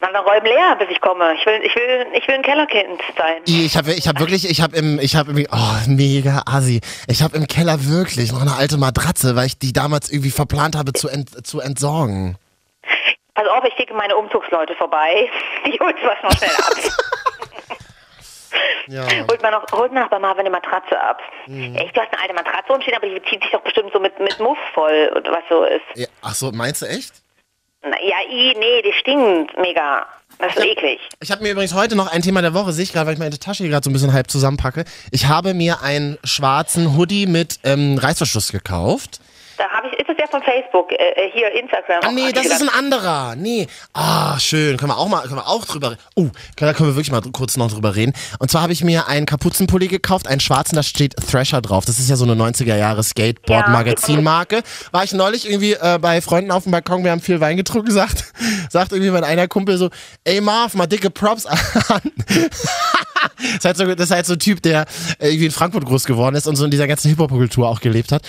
dann 0.00 0.14
räumen 0.14 0.46
leer, 0.46 0.76
bis 0.78 0.88
ich 0.90 1.00
komme. 1.00 1.34
Ich 1.34 1.44
will, 1.44 1.60
ich 1.64 1.74
will, 1.74 2.06
ich 2.14 2.28
will 2.28 2.36
ein 2.36 2.42
Kellerkind 2.42 3.00
sein. 3.16 3.42
ich 3.46 3.76
habe 3.76 3.92
ich 3.92 4.06
hab 4.06 4.20
wirklich, 4.20 4.48
ich 4.48 4.60
habe 4.60 4.76
im, 4.76 5.00
ich 5.00 5.16
habe 5.16 5.30
irgendwie, 5.30 5.48
oh, 5.50 5.88
mega 5.88 6.42
assi. 6.46 6.80
Ich 7.08 7.20
habe 7.20 7.36
im 7.36 7.48
Keller 7.48 7.84
wirklich 7.86 8.30
noch 8.30 8.40
eine 8.40 8.54
alte 8.54 8.76
Matratze, 8.76 9.34
weil 9.34 9.46
ich 9.46 9.58
die 9.58 9.72
damals 9.72 10.08
irgendwie 10.08 10.30
verplant 10.30 10.76
habe 10.76 10.92
zu, 10.92 11.08
ent, 11.08 11.44
zu 11.44 11.58
entsorgen. 11.58 12.38
Pass 13.38 13.46
auf, 13.46 13.64
ich 13.64 13.74
schicke 13.74 13.94
meine 13.94 14.16
Umzugsleute 14.16 14.74
vorbei. 14.74 15.30
Die 15.64 15.78
holt 15.78 15.94
was 16.02 16.20
noch 16.24 16.36
schnell 16.36 16.50
ab. 16.56 16.74
Ja. 18.88 19.06
Holt 19.30 19.42
man 19.42 19.52
noch, 19.52 19.70
holt 19.72 19.92
man 19.92 20.04
noch 20.04 20.10
bei 20.10 20.18
Marvin 20.18 20.40
eine 20.40 20.50
Matratze 20.50 20.98
ab. 20.98 21.20
Mhm. 21.46 21.74
Echt, 21.74 21.94
du 21.94 22.00
hast 22.00 22.10
eine 22.10 22.22
alte 22.22 22.32
Matratze 22.32 22.72
rumstehen, 22.72 22.96
aber 22.96 23.06
die 23.06 23.22
zieht 23.28 23.42
sich 23.42 23.50
doch 23.52 23.60
bestimmt 23.60 23.92
so 23.92 24.00
mit, 24.00 24.18
mit 24.18 24.40
Muff 24.40 24.56
voll, 24.72 25.12
oder 25.14 25.30
was 25.30 25.42
so 25.50 25.62
ist. 25.64 25.82
ja. 25.94 26.06
Ach 26.22 26.34
so, 26.34 26.50
meinst 26.52 26.80
du 26.80 26.86
echt? 26.86 27.12
Na, 27.82 28.00
ja, 28.02 28.16
i, 28.30 28.56
nee, 28.58 28.80
die 28.80 28.94
stinkt 28.94 29.58
mega. 29.58 30.06
Das 30.38 30.56
ist 30.56 30.64
eklig. 30.64 31.00
Ich 31.20 31.30
habe 31.30 31.42
mir 31.42 31.50
übrigens 31.52 31.74
heute 31.74 31.96
noch 31.96 32.10
ein 32.10 32.22
Thema 32.22 32.40
der 32.40 32.54
Woche, 32.54 32.72
sehe 32.72 32.84
ich 32.84 32.92
gerade, 32.94 33.06
weil 33.06 33.12
ich 33.12 33.20
meine 33.20 33.38
Tasche 33.38 33.62
hier 33.64 33.70
gerade 33.70 33.84
so 33.84 33.90
ein 33.90 33.92
bisschen 33.92 34.14
halb 34.14 34.30
zusammenpacke. 34.30 34.86
Ich 35.12 35.26
habe 35.26 35.52
mir 35.52 35.82
einen 35.82 36.16
schwarzen 36.24 36.96
Hoodie 36.96 37.26
mit 37.26 37.60
ähm, 37.64 37.98
Reißverschluss 37.98 38.52
gekauft. 38.52 39.20
Da 39.58 39.68
habe 39.68 39.88
ich, 39.88 39.97
ist 40.08 40.18
das 40.18 40.18
ja 40.18 40.26
von 40.26 40.42
Facebook, 40.42 40.92
äh, 40.92 40.96
äh, 40.96 41.30
hier 41.32 41.50
Instagram. 41.52 42.00
Ah, 42.02 42.12
nee, 42.12 42.32
das 42.32 42.46
ist 42.46 42.62
ein 42.62 42.68
anderer. 42.68 43.36
Nee. 43.36 43.66
Ah, 43.92 44.38
schön. 44.38 44.76
Können 44.76 44.92
wir 44.92 44.98
auch 44.98 45.08
mal, 45.08 45.22
können 45.22 45.36
wir 45.36 45.46
auch 45.46 45.64
drüber 45.64 45.90
reden. 45.92 46.00
Oh, 46.14 46.28
da 46.56 46.72
können 46.72 46.90
wir 46.90 46.96
wirklich 46.96 47.12
mal 47.12 47.20
kurz 47.32 47.56
noch 47.56 47.70
drüber 47.70 47.94
reden. 47.94 48.12
Und 48.38 48.50
zwar 48.50 48.62
habe 48.62 48.72
ich 48.72 48.82
mir 48.82 49.08
einen 49.08 49.26
Kapuzenpulli 49.26 49.88
gekauft, 49.88 50.26
einen 50.26 50.40
schwarzen, 50.40 50.76
da 50.76 50.82
steht 50.82 51.14
Thrasher 51.16 51.60
drauf. 51.60 51.84
Das 51.84 51.98
ist 51.98 52.08
ja 52.08 52.16
so 52.16 52.24
eine 52.24 52.34
90er 52.34 52.76
Jahre 52.76 53.02
Skateboard-Magazin-Marke. 53.02 54.62
War 54.92 55.04
ich 55.04 55.12
neulich 55.12 55.48
irgendwie 55.48 55.72
äh, 55.72 55.98
bei 56.00 56.20
Freunden 56.20 56.50
auf 56.50 56.64
dem 56.64 56.72
Balkon, 56.72 57.04
wir 57.04 57.10
haben 57.10 57.20
viel 57.20 57.40
Wein 57.40 57.56
getrunken, 57.56 57.90
sagt, 57.98 58.24
sagt 58.70 58.92
irgendwie 58.92 59.10
mein 59.10 59.24
einer 59.24 59.48
Kumpel 59.48 59.76
so, 59.76 59.90
ey 60.24 60.40
Marv, 60.40 60.74
mal 60.74 60.86
dicke 60.86 61.10
Props 61.10 61.46
an. 61.46 62.02
Das 63.38 63.56
ist, 63.56 63.64
halt 63.64 63.76
so, 63.76 63.94
das 63.94 64.04
ist 64.06 64.10
halt 64.10 64.26
so 64.26 64.32
ein 64.34 64.38
Typ, 64.38 64.62
der 64.62 64.82
äh, 65.18 65.28
irgendwie 65.28 65.46
in 65.46 65.50
Frankfurt 65.52 65.84
groß 65.84 66.04
geworden 66.04 66.36
ist 66.36 66.46
und 66.46 66.56
so 66.56 66.64
in 66.64 66.70
dieser 66.70 66.86
ganzen 66.86 67.08
Hip-Hop-Kultur 67.08 67.68
auch 67.68 67.80
gelebt 67.80 68.12
hat. 68.12 68.22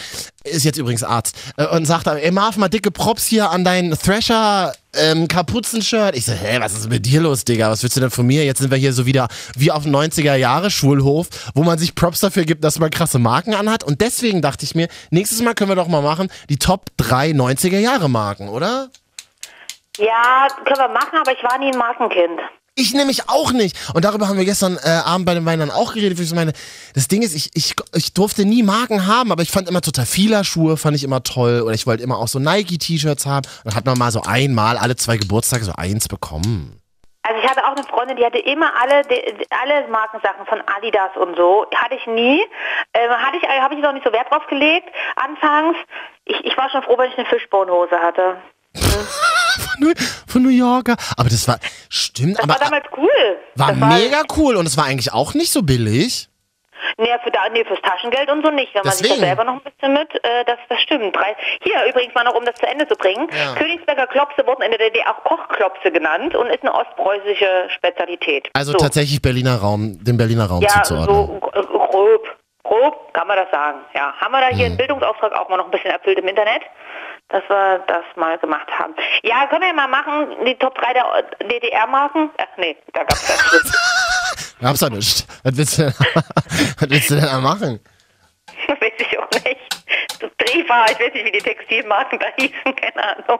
Ist 0.44 0.66
jetzt 0.66 0.78
übrigens 0.78 1.04
Arzt. 1.04 1.36
Äh, 1.58 1.68
Und 1.68 1.86
sagt, 1.86 2.08
ey 2.08 2.32
Marv, 2.32 2.58
mal 2.58 2.70
dicke 2.70 2.92
Props 2.92 3.26
hier 3.26 3.50
an 3.50 3.64
dein 3.64 3.92
Thrasher 3.92 4.74
ähm, 4.96 5.28
Kapuzenshirt. 5.28 6.16
Ich 6.16 6.26
so, 6.26 6.32
hä, 6.34 6.58
was 6.60 6.74
ist 6.74 6.90
mit 6.90 7.06
dir 7.06 7.22
los, 7.22 7.46
Digga? 7.46 7.70
Was 7.70 7.84
willst 7.84 7.98
du 7.98 8.02
denn 8.02 8.10
von 8.12 8.26
mir? 8.26 8.46
Jetzt 8.46 8.60
sind 8.60 8.72
wir 8.72 8.78
hier 8.78 8.94
so 8.94 9.06
wieder 9.06 9.28
wie 9.56 9.72
auf 9.72 9.84
dem 9.84 9.96
90er 9.96 10.36
Jahre 10.36 10.72
Schulhof, 10.72 11.28
wo 11.54 11.64
man 11.64 11.78
sich 11.78 11.96
Props 11.96 12.20
dafür 12.20 12.46
gibt, 12.46 12.64
dass 12.64 12.80
man 12.80 12.90
krasse 12.90 13.20
Marken 13.20 13.54
anhat. 13.54 13.84
Und 13.84 14.02
deswegen 14.02 14.42
dachte 14.42 14.66
ich 14.66 14.76
mir, 14.76 14.88
nächstes 15.12 15.42
Mal 15.42 15.54
können 15.54 15.70
wir 15.70 15.76
doch 15.76 15.88
mal 15.88 16.02
machen, 16.02 16.30
die 16.50 16.58
Top 16.58 16.86
3 16.98 17.32
90er 17.32 17.80
Jahre 17.80 18.10
Marken, 18.10 18.50
oder? 18.50 18.90
Ja, 19.98 20.48
können 20.66 20.80
wir 20.80 20.90
machen, 20.90 21.20
aber 21.20 21.32
ich 21.34 21.44
war 21.44 21.58
nie 21.60 21.72
ein 21.72 21.78
Markenkind. 21.78 22.40
Ich 22.80 22.94
nämlich 22.94 23.28
auch 23.28 23.52
nicht. 23.52 23.76
Und 23.94 24.06
darüber 24.06 24.30
haben 24.30 24.38
wir 24.38 24.46
gestern 24.46 24.78
äh, 24.82 24.90
Abend 24.90 25.26
bei 25.26 25.34
den 25.34 25.46
Weinern 25.46 25.70
auch 25.70 25.94
geredet. 25.94 26.18
wie 26.18 26.24
Ich 26.24 26.30
so 26.30 26.36
meine, 26.36 26.54
das 26.96 27.10
Ding 27.10 27.22
ist, 27.22 27.36
ich, 27.36 27.50
ich, 27.54 27.76
ich 27.94 28.14
durfte 28.14 28.46
nie 28.46 28.64
Marken 28.64 29.06
haben, 29.06 29.34
aber 29.34 29.42
ich 29.42 29.52
fand 29.52 29.68
immer 29.68 29.82
total 29.82 30.06
vieler 30.06 30.46
Schuhe, 30.46 30.78
fand 30.78 30.96
ich 30.96 31.04
immer 31.04 31.22
toll. 31.22 31.62
Oder 31.62 31.74
ich 31.74 31.86
wollte 31.86 32.04
immer 32.04 32.18
auch 32.18 32.30
so 32.30 32.40
Nike-T-Shirts 32.40 33.26
haben. 33.26 33.46
Und 33.66 33.76
hat 33.76 33.86
man 33.86 33.98
mal 33.98 34.12
so 34.12 34.22
einmal 34.22 34.78
alle 34.78 34.96
zwei 34.96 35.18
Geburtstage 35.18 35.66
so 35.66 35.74
eins 35.76 36.08
bekommen. 36.08 36.80
Also 37.24 37.42
ich 37.44 37.50
hatte 37.50 37.66
auch 37.66 37.76
eine 37.76 37.84
Freundin, 37.84 38.16
die 38.16 38.24
hatte 38.24 38.40
immer 38.40 38.72
alle 38.82 39.02
die, 39.04 39.46
alle 39.50 39.86
Markensachen 39.90 40.46
von 40.46 40.62
Adidas 40.78 41.12
und 41.18 41.36
so. 41.36 41.66
Hatte 41.76 41.96
ich 41.96 42.08
nie. 42.08 42.42
Ähm, 42.94 43.12
hatte 43.12 43.38
ich, 43.42 43.44
habe 43.44 43.76
ich 43.76 43.82
noch 43.82 43.92
nicht 43.92 44.06
so 44.06 44.14
Wert 44.14 44.32
drauf 44.32 44.48
gelegt. 44.48 44.88
Anfangs. 45.18 45.76
Ich, 46.24 46.46
ich 46.46 46.58
war 46.58 46.70
schon 46.70 46.82
froh, 46.84 46.98
wenn 46.98 47.12
ich 47.12 47.18
eine 47.18 47.28
Fishbone-Hose 47.28 48.00
hatte. 48.00 48.38
Von 48.74 49.06
New, 49.80 49.94
von 50.28 50.42
New 50.44 50.50
Yorker. 50.50 50.96
Aber 51.18 51.30
das 51.30 51.48
war, 51.48 51.58
stimmt, 51.90 52.38
Das 52.38 52.44
aber 52.44 52.54
war 52.54 52.60
damals 52.60 52.86
cool. 52.98 53.38
war 53.56 53.74
das 53.74 53.78
mega 54.02 54.22
cool. 54.38 54.56
Und 54.56 54.66
es 54.68 54.78
war 54.78 54.86
eigentlich 54.86 55.14
auch 55.14 55.34
nicht 55.34 55.52
so 55.52 55.62
billig. 55.64 56.28
Nee, 56.98 57.08
für 57.24 57.30
da, 57.32 57.42
nee, 57.52 57.64
fürs 57.66 57.82
Taschengeld 57.82 58.30
und 58.32 58.44
so 58.44 58.52
nicht. 58.52 58.74
Wenn 58.74 58.84
man 58.84 58.94
sich 58.94 59.08
da 59.10 59.16
selber 59.16 59.44
noch 59.44 59.54
ein 59.56 59.62
bisschen 59.62 59.94
mit, 59.94 60.14
äh, 60.24 60.46
das, 60.46 60.58
das 60.70 60.80
stimmt. 60.82 61.14
Drei, 61.16 61.36
hier 61.62 61.76
übrigens 61.90 62.14
mal 62.16 62.24
noch, 62.24 62.36
um 62.36 62.46
das 62.46 62.56
zu 62.56 62.66
Ende 62.68 62.88
zu 62.88 62.96
bringen. 62.96 63.28
Ja. 63.32 63.54
Königsberger 63.56 64.08
Klopse 64.08 64.46
wurden 64.48 64.62
in 64.64 64.72
der 64.72 64.80
DDR 64.80 65.10
auch 65.10 65.24
Kochklopse 65.26 65.92
genannt 65.92 66.36
und 66.36 66.48
ist 66.48 66.62
eine 66.62 66.74
ostpreußische 66.74 67.68
Spezialität. 67.76 68.50
Also 68.54 68.72
so. 68.72 68.78
tatsächlich 68.78 69.22
Berliner 69.22 69.58
Raum, 69.58 70.02
dem 70.04 70.18
Berliner 70.18 70.46
Raum 70.46 70.62
Ja, 70.62 70.82
zuzuordnen. 70.84 71.42
so 71.42 71.50
äh, 71.54 71.64
grob. 71.64 72.28
Grob 72.64 73.14
kann 73.14 73.28
man 73.28 73.38
das 73.38 73.50
sagen. 73.52 73.80
Ja, 73.94 74.14
haben 74.20 74.32
wir 74.32 74.42
da 74.42 74.48
Hm. 74.50 74.56
hier 74.58 74.66
einen 74.68 74.78
Bildungsauftrag 74.78 75.34
auch 75.34 75.50
mal 75.50 75.58
noch 75.58 75.66
ein 75.66 75.72
bisschen 75.72 75.92
erfüllt 75.92 76.20
im 76.20 76.28
Internet, 76.28 76.62
dass 77.30 77.44
wir 77.48 77.80
das 77.88 78.04
mal 78.16 78.38
gemacht 78.38 78.68
haben. 78.78 78.94
Ja, 79.24 79.46
können 79.48 79.62
wir 79.62 79.68
ja 79.70 79.74
mal 79.74 79.88
machen, 79.88 80.36
die 80.46 80.56
Top 80.56 80.76
3 80.76 80.94
der 80.94 81.06
DDR-Marken. 81.48 82.32
Ach 82.38 82.58
nee, 82.58 82.76
da 82.94 83.02
gab's 83.02 83.28
das 83.28 83.54
nicht. 83.54 83.76
Gab's 84.62 84.80
da 84.82 84.90
nicht. 84.90 85.26
Was 85.44 85.58
willst 85.58 85.78
du 85.78 85.84
denn, 85.84 85.94
was 86.80 86.90
willst 86.90 87.10
du 87.10 87.16
denn 87.16 87.24
da 87.24 87.40
machen? 87.40 87.80
weiß 88.68 88.94
ich 88.98 89.18
auch 89.20 89.30
nicht. 89.32 89.60
Das 90.20 90.32
Drefa, 90.38 90.86
ich 90.92 91.00
weiß 91.00 91.14
nicht, 91.14 91.26
wie 91.26 91.32
die 91.32 91.40
Textilmarken 91.40 92.20
da 92.20 92.28
hießen, 92.38 92.76
keine 92.76 93.04
Ahnung. 93.04 93.40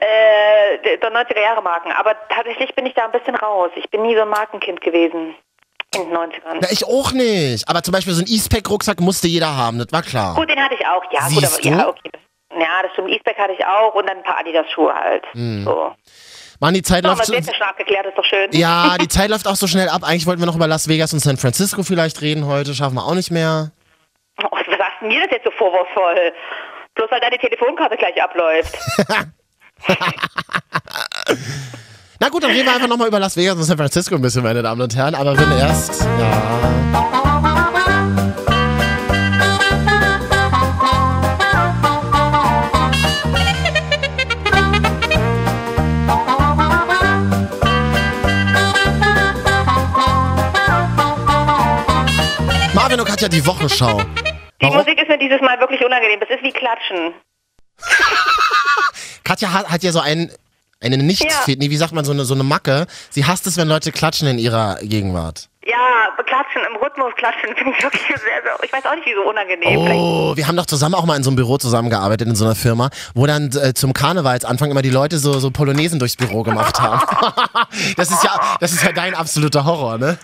Äh, 0.00 0.78
der 0.84 0.98
der 0.98 1.12
90er 1.12 1.40
Jahre 1.40 1.62
Marken. 1.62 1.90
Aber 1.92 2.14
tatsächlich 2.28 2.74
bin 2.74 2.86
ich 2.86 2.94
da 2.94 3.06
ein 3.06 3.12
bisschen 3.12 3.34
raus. 3.34 3.70
Ich 3.76 3.88
bin 3.90 4.02
nie 4.02 4.14
so 4.14 4.22
ein 4.22 4.28
Markenkind 4.28 4.80
gewesen 4.80 5.34
in 5.94 6.02
den 6.02 6.16
90ern. 6.16 6.58
Na, 6.60 6.70
ich 6.70 6.84
auch 6.84 7.12
nicht. 7.12 7.68
Aber 7.68 7.82
zum 7.82 7.92
Beispiel 7.92 8.12
so 8.12 8.22
ein 8.22 8.28
Eastpack-Rucksack 8.28 9.00
musste 9.00 9.28
jeder 9.28 9.56
haben, 9.56 9.78
das 9.78 9.88
war 9.90 10.02
klar. 10.02 10.34
Gut, 10.34 10.50
den 10.50 10.62
hatte 10.62 10.74
ich 10.74 10.86
auch, 10.86 11.02
ja. 11.12 11.22
Siehst 11.22 11.62
gut, 11.62 11.72
aber, 11.72 11.76
ja, 11.76 11.84
du? 11.84 11.88
okay. 11.90 12.10
Ja, 12.58 12.82
das 12.82 12.92
stimmt. 12.92 13.10
Eastpack 13.10 13.38
hatte 13.38 13.52
ich 13.52 13.64
auch 13.64 13.94
und 13.94 14.06
dann 14.08 14.18
ein 14.18 14.22
paar 14.24 14.38
Adidas-Schuhe 14.38 14.92
halt. 14.94 15.24
Hm. 15.32 15.64
So. 15.64 15.92
Mann, 16.60 16.74
die 16.74 16.82
Zeit 16.82 17.02
So, 17.04 17.08
läuft. 17.10 17.20
das 17.28 17.28
schon 17.56 17.66
abgeklärt, 17.66 18.06
ist 18.06 18.16
doch 18.16 18.24
schön. 18.24 18.48
Ja, 18.52 18.96
die 19.00 19.08
Zeit 19.08 19.30
läuft 19.30 19.48
auch 19.48 19.56
so 19.56 19.66
schnell 19.66 19.88
ab. 19.88 20.02
Eigentlich 20.04 20.26
wollten 20.26 20.40
wir 20.40 20.46
noch 20.46 20.54
über 20.56 20.66
Las 20.68 20.88
Vegas 20.88 21.12
und 21.12 21.18
San 21.18 21.36
Francisco 21.36 21.82
vielleicht 21.82 22.20
reden 22.22 22.46
heute. 22.46 22.74
Schaffen 22.74 22.94
wir 22.94 23.04
auch 23.04 23.14
nicht 23.14 23.30
mehr. 23.32 23.72
Oh, 24.42 24.46
was 24.52 24.64
sagst 24.66 25.00
du 25.00 25.06
mir 25.06 25.20
das 25.22 25.30
jetzt 25.32 25.44
so 25.44 25.50
vorwurfsvoll? 25.52 26.32
Bloß 26.94 27.10
weil 27.10 27.20
deine 27.20 27.38
Telefonkarte 27.38 27.96
gleich 27.96 28.22
abläuft. 28.22 28.76
Na 32.20 32.28
gut, 32.28 32.44
dann 32.44 32.50
reden 32.52 32.66
wir 32.66 32.74
einfach 32.74 32.86
nochmal 32.88 33.08
über 33.08 33.18
Las 33.18 33.36
Vegas 33.36 33.54
und 33.56 33.64
San 33.64 33.76
Francisco 33.76 34.14
ein 34.14 34.22
bisschen, 34.22 34.42
meine 34.44 34.62
Damen 34.62 34.80
und 34.80 34.94
Herren. 34.94 35.14
Aber 35.16 35.36
wenn 35.36 35.50
erst. 35.58 36.02
Ja. 36.02 37.31
Katja, 53.22 53.38
die 53.38 53.46
Wochenschau. 53.46 54.00
Die 54.00 54.64
Warum? 54.66 54.78
Musik 54.78 55.00
ist 55.00 55.06
mir 55.08 55.16
dieses 55.16 55.40
Mal 55.42 55.60
wirklich 55.60 55.80
unangenehm. 55.84 56.18
Das 56.18 56.28
ist 56.28 56.42
wie 56.42 56.50
Klatschen. 56.50 57.14
Katja 59.22 59.52
hat, 59.52 59.70
hat 59.70 59.84
ja 59.84 59.92
so 59.92 60.00
ein, 60.00 60.32
eine 60.80 60.96
nicht 60.98 61.22
Ja. 61.22 61.30
nee, 61.46 61.70
wie 61.70 61.76
sagt 61.76 61.92
man, 61.92 62.04
so 62.04 62.10
eine, 62.10 62.24
so 62.24 62.34
eine 62.34 62.42
Macke. 62.42 62.88
Sie 63.10 63.24
hasst 63.24 63.46
es, 63.46 63.56
wenn 63.56 63.68
Leute 63.68 63.92
klatschen 63.92 64.26
in 64.26 64.40
ihrer 64.40 64.76
Gegenwart. 64.82 65.48
Ja, 65.64 66.08
klatschen, 66.26 66.62
im 66.68 66.74
Rhythmus 66.82 67.14
klatschen 67.14 67.54
finde 67.56 67.74
ich 67.78 67.84
wirklich 67.84 68.02
sehr, 68.08 68.18
sehr, 68.18 68.58
ich 68.60 68.72
weiß 68.72 68.84
auch 68.86 68.94
nicht, 68.96 69.06
wieso 69.06 69.20
unangenehm. 69.20 69.84
Vielleicht- 69.84 70.00
Oh, 70.00 70.36
wir 70.36 70.48
haben 70.48 70.56
doch 70.56 70.66
zusammen 70.66 70.96
auch 70.96 71.04
mal 71.06 71.14
in 71.16 71.22
so 71.22 71.30
einem 71.30 71.36
Büro 71.36 71.58
zusammengearbeitet, 71.58 72.26
in 72.26 72.34
so 72.34 72.44
einer 72.44 72.56
Firma, 72.56 72.90
wo 73.14 73.24
dann 73.28 73.52
äh, 73.52 73.72
zum 73.72 73.92
Karnevalsanfang 73.92 74.68
immer 74.72 74.82
die 74.82 74.90
Leute 74.90 75.18
so, 75.18 75.38
so 75.38 75.52
Polonaisen 75.52 76.00
durchs 76.00 76.16
Büro 76.16 76.42
gemacht 76.42 76.80
haben. 76.80 77.02
das 77.96 78.10
ist 78.10 78.24
ja, 78.24 78.56
das 78.58 78.72
ist 78.72 78.82
ja 78.82 78.90
dein 78.90 79.14
absoluter 79.14 79.64
Horror, 79.64 79.98
ne? 79.98 80.18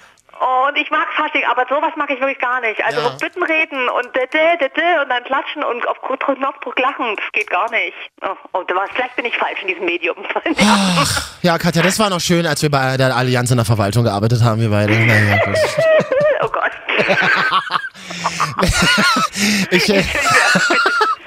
Ich 0.81 0.91
mag 0.91 1.09
Fasching, 1.16 1.43
aber 1.51 1.64
sowas 1.68 1.93
mag 1.97 2.09
ich 2.11 2.20
wirklich 2.20 2.39
gar 2.39 2.61
nicht. 2.61 2.83
Also 2.85 3.01
Ja. 3.01 3.07
auf 3.09 3.18
Bitten 3.18 3.43
reden 3.43 3.89
und 3.89 4.14
dä, 4.14 4.26
dä, 4.33 4.57
dä, 4.61 4.68
dä, 4.68 5.01
und 5.03 5.09
dann 5.09 5.24
klatschen 5.24 5.64
und 5.64 5.87
auf 5.89 5.97
Knopfdruck 6.03 6.79
lachen, 6.79 7.16
das 7.16 7.24
geht 7.33 7.51
gar 7.51 7.68
nicht. 7.70 7.95
Oh, 8.22 8.29
oh, 8.53 8.59
war- 8.74 8.87
vielleicht 8.95 9.16
bin 9.16 9.24
ich 9.24 9.37
falsch 9.37 9.61
in 9.62 9.68
diesem 9.68 9.85
Medium. 9.85 10.16
Ja. 10.57 11.05
Ja, 11.43 11.59
Katja, 11.59 11.83
das 11.83 11.99
war 11.99 12.11
noch 12.11 12.20
schön, 12.20 12.47
als 12.47 12.62
wir 12.62 12.70
bei 12.70 12.97
der 12.97 13.14
Allianz 13.16 13.51
in 13.51 13.57
der 13.57 13.66
Verwaltung 13.66 14.05
gearbeitet 14.05 14.43
haben, 14.45 14.61
wir 14.61 14.70
beide. 14.70 14.93
Naja, 14.93 15.41
oh 16.43 16.49
Gott. 16.49 16.70
Ich, 19.70 19.89
äh, 19.93 20.03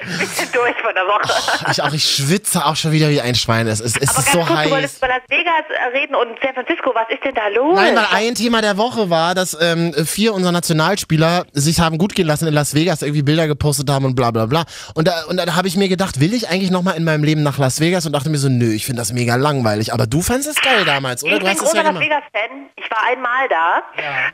Bin 0.06 0.48
durch 0.52 0.76
von 0.82 0.94
der 0.94 1.04
Woche. 1.06 1.70
ich 1.70 1.82
auch, 1.82 1.92
ich 1.92 2.04
schwitze 2.04 2.64
auch 2.64 2.76
schon 2.76 2.92
wieder 2.92 3.08
wie 3.10 3.20
ein 3.20 3.34
Schwein. 3.34 3.66
Es 3.66 3.80
ist, 3.80 3.96
es 4.00 4.10
Aber 4.10 4.18
ist 4.18 4.24
ganz 4.26 4.32
so 4.32 4.38
kurz, 4.38 4.48
du 4.48 4.56
heiß. 4.56 4.70
wolltest 4.70 4.98
über 4.98 5.08
Las 5.08 5.22
Vegas 5.28 5.64
äh, 5.70 5.96
reden 5.98 6.14
und 6.14 6.28
San 6.42 6.54
Francisco. 6.54 6.90
Was 6.94 7.08
ist 7.10 7.24
denn 7.24 7.34
da 7.34 7.48
los? 7.48 7.76
Nein, 7.76 7.96
weil 7.96 8.06
ein 8.12 8.34
Thema 8.34 8.60
der 8.60 8.76
Woche 8.76 9.10
war, 9.10 9.34
dass 9.34 9.56
ähm, 9.60 9.94
vier 10.04 10.34
unserer 10.34 10.52
Nationalspieler 10.52 11.44
sich 11.52 11.80
haben 11.80 11.98
gut 11.98 12.14
gehen 12.14 12.26
lassen 12.26 12.46
in 12.48 12.54
Las 12.54 12.74
Vegas, 12.74 13.02
irgendwie 13.02 13.22
Bilder 13.22 13.46
gepostet 13.46 13.88
haben 13.90 14.04
und 14.04 14.14
bla 14.14 14.30
bla 14.30 14.46
bla. 14.46 14.64
Und 14.94 15.08
da, 15.08 15.24
und 15.28 15.36
da 15.36 15.54
habe 15.54 15.68
ich 15.68 15.76
mir 15.76 15.88
gedacht, 15.88 16.20
will 16.20 16.34
ich 16.34 16.48
eigentlich 16.48 16.70
nochmal 16.70 16.96
in 16.96 17.04
meinem 17.04 17.24
Leben 17.24 17.42
nach 17.42 17.58
Las 17.58 17.80
Vegas 17.80 18.06
und 18.06 18.12
dachte 18.12 18.30
mir 18.30 18.38
so, 18.38 18.48
nö, 18.48 18.72
ich 18.72 18.84
finde 18.86 19.00
das 19.00 19.12
mega 19.12 19.36
langweilig. 19.36 19.92
Aber 19.92 20.06
du 20.06 20.22
fandest 20.22 20.50
es 20.50 20.60
geil 20.60 20.84
damals, 20.84 21.22
oder? 21.22 21.34
Ich 21.34 21.38
du 21.40 21.44
bin 21.46 21.54
es 21.54 21.60
ja 21.60 21.64
großer 21.64 21.82
Las. 21.92 22.00
Vegas-Fan. 22.00 22.50
Ich 22.76 22.90
war 22.90 23.04
einmal 23.06 23.48
da 23.48 23.82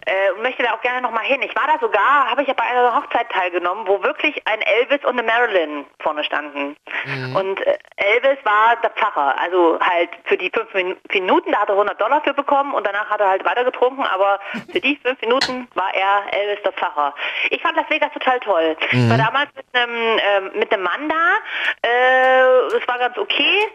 äh, 0.06 0.32
und 0.36 0.42
möchte 0.42 0.62
da 0.62 0.72
auch 0.74 0.80
gerne 0.82 1.02
nochmal 1.02 1.24
hin. 1.24 1.40
Ich 1.42 1.54
war 1.54 1.66
da 1.66 1.78
sogar, 1.80 2.30
habe 2.30 2.42
ich 2.42 2.48
ja 2.48 2.54
bei 2.54 2.64
einer 2.64 2.94
Hochzeit 2.94 3.26
teilgenommen, 3.30 3.86
wo 3.86 4.02
wirklich 4.02 4.34
ein 4.46 4.60
Elvis 4.62 5.04
und 5.04 5.18
eine 5.18 5.22
Marilyn 5.22 5.57
vorne 6.00 6.24
standen. 6.24 6.76
Mhm. 7.04 7.36
Und 7.36 7.66
äh, 7.66 7.78
Elvis 7.96 8.38
war 8.44 8.76
der 8.82 8.90
Pfarrer. 8.90 9.34
Also 9.40 9.78
halt 9.80 10.11
für 10.24 10.36
die 10.36 10.50
fünf 10.54 10.72
Min 10.74 10.96
Minuten, 11.12 11.52
da 11.52 11.61
hat 11.61 11.68
er 11.68 11.74
100 11.74 12.00
Dollar 12.00 12.20
für 12.22 12.34
bekommen 12.34 12.74
und 12.74 12.86
danach 12.86 13.09
hat 13.11 13.20
er 13.20 13.28
halt 13.28 13.44
weiter 13.44 13.64
getrunken, 13.64 14.02
aber 14.04 14.38
für 14.70 14.80
die 14.80 14.96
fünf 15.02 15.20
Minuten 15.20 15.66
war 15.74 15.92
er 15.94 16.22
Elvis 16.32 16.62
der 16.64 16.72
Pfarrer. 16.72 17.14
Ich 17.50 17.61
fand 17.62 17.76
Las 17.76 17.88
Vegas 17.90 18.12
total 18.12 18.40
toll. 18.40 18.76
Ich 18.80 18.92
Mhm. 18.92 19.11
war 19.11 19.18
damals 19.18 19.48
mit 19.56 19.64
einem 19.72 20.18
ähm, 20.18 20.50
mit 20.59 20.72
einem 20.72 20.82
Mann 20.82 21.09
da. 21.09 21.88
Äh, 21.88 22.76
es 22.76 22.86
war 22.88 22.98
ganz 22.98 23.16
okay 23.18 23.66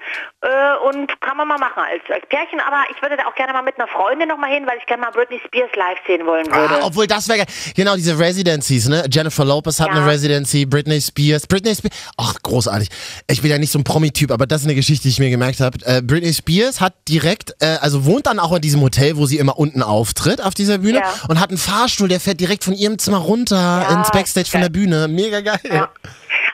äh, 0.41 0.75
und 0.87 1.19
kann 1.21 1.37
man 1.37 1.47
mal 1.47 1.57
machen 1.57 1.83
als, 1.83 2.01
als 2.09 2.25
Pärchen. 2.27 2.59
Aber 2.59 2.83
ich 2.91 3.01
würde 3.01 3.17
da 3.17 3.25
auch 3.27 3.35
gerne 3.35 3.53
mal 3.53 3.61
mit 3.61 3.77
einer 3.77 3.87
Freundin 3.87 4.27
noch 4.29 4.37
mal 4.37 4.49
hin, 4.49 4.65
weil 4.67 4.77
ich 4.77 4.85
gerne 4.85 5.01
mal 5.01 5.11
Britney 5.11 5.39
Spears 5.45 5.71
live 5.75 5.97
sehen 6.07 6.25
wollen 6.25 6.45
würde. 6.47 6.75
Ah, 6.75 6.85
obwohl 6.85 7.07
das 7.07 7.27
wäre. 7.29 7.45
Genau, 7.75 7.95
diese 7.95 8.17
Residencies, 8.17 8.87
ne? 8.87 9.03
Jennifer 9.09 9.45
Lopez 9.45 9.79
hat 9.79 9.87
Ja. 9.89 9.93
eine 9.95 10.07
Residency, 10.07 10.65
Britney 10.65 10.99
Spears. 11.01 11.47
Britney 11.47 11.72
Spears, 11.75 11.95
ach, 12.17 12.35
großartig. 12.43 12.89
Ich 13.29 13.41
bin 13.41 13.51
ja 13.51 13.57
nicht 13.57 13.71
so 13.71 13.79
ein 13.79 13.83
Promi-Typ, 13.83 14.31
aber 14.31 14.45
das 14.47 14.61
ist 14.61 14.67
eine 14.67 14.75
Geschichte, 14.75 15.03
die 15.03 15.09
ich 15.09 15.19
mir 15.19 15.29
gemerkt 15.29 15.59
habe. 15.59 15.77
Äh, 15.85 16.01
Britney 16.01 16.33
Spears 16.33 16.81
hat 16.81 16.93
direkt, 17.09 17.53
äh, 17.59 17.77
also 17.81 18.05
wohnt 18.05 18.27
dann 18.27 18.39
auch 18.39 18.53
in 18.53 18.61
diesem 18.61 18.81
Hotel, 18.81 19.17
wo 19.17 19.25
sie 19.25 19.37
immer 19.37 19.57
unten 19.57 19.81
auftritt 19.83 20.41
auf 20.43 20.53
dieser 20.53 20.77
Bühne 20.79 20.99
Ja. 20.99 21.13
und 21.27 21.39
hat 21.39 21.49
einen 21.49 21.57
Fahrstuhl, 21.57 22.07
der 22.07 22.19
fährt 22.19 22.39
direkt 22.39 22.63
von 22.63 22.73
ihrem 22.73 22.97
Zimmer 22.99 23.17
runter 23.17 23.55
Ja, 23.57 23.97
ins 23.97 24.11
Backstage 24.11 24.49
von 24.49 24.61
geil. 24.61 24.69
der 24.69 24.79
Bühne. 24.79 25.07
Mega 25.07 25.41
geil. 25.41 25.59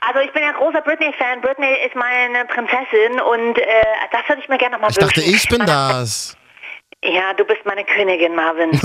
Also 0.02 0.20
ich 0.26 0.32
bin 0.34 0.42
ja 0.42 0.52
großer 0.54 0.82
Britney-Fan. 0.82 1.42
Britney 1.42 1.68
ist 1.86 1.96
meine 1.96 2.46
Prinzessin 2.46 3.20
und 3.22 3.58
äh, 3.58 3.64
das 4.12 4.22
würde 4.28 4.42
ich 4.42 4.50
mir 4.50 4.58
gerne 4.58 4.76
noch 4.76 4.82
mal 4.82 4.90
Ich 4.90 4.98
dachte, 4.98 5.18
wünschen. 5.18 5.34
ich 5.36 5.48
bin 5.50 5.60
das. 5.66 6.36
Ja, 7.04 7.34
du 7.34 7.46
bist 7.46 7.62
meine 7.66 7.86
Königin, 7.86 8.36
Marvin. 8.36 8.72
ja, 8.74 8.80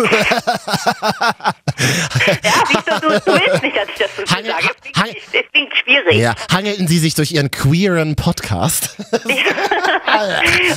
siehst 2.69 2.87
du, 2.87 3.01
du, 3.01 3.11
willst 3.11 3.63
nicht, 3.63 3.77
dass 3.77 3.89
ich 3.89 3.97
das 3.97 4.17
so 4.17 4.23
Hangel- 4.35 4.53
sage. 4.53 4.69
Es 4.85 4.93
klingt, 4.93 5.17
es 5.33 5.53
klingt 5.53 5.77
schwierig. 5.77 6.17
Ja, 6.19 6.35
hangelten 6.53 6.87
sie 6.87 6.99
sich 6.99 7.15
durch 7.15 7.33
ihren 7.33 7.51
queeren 7.51 8.15
Podcast. 8.15 8.97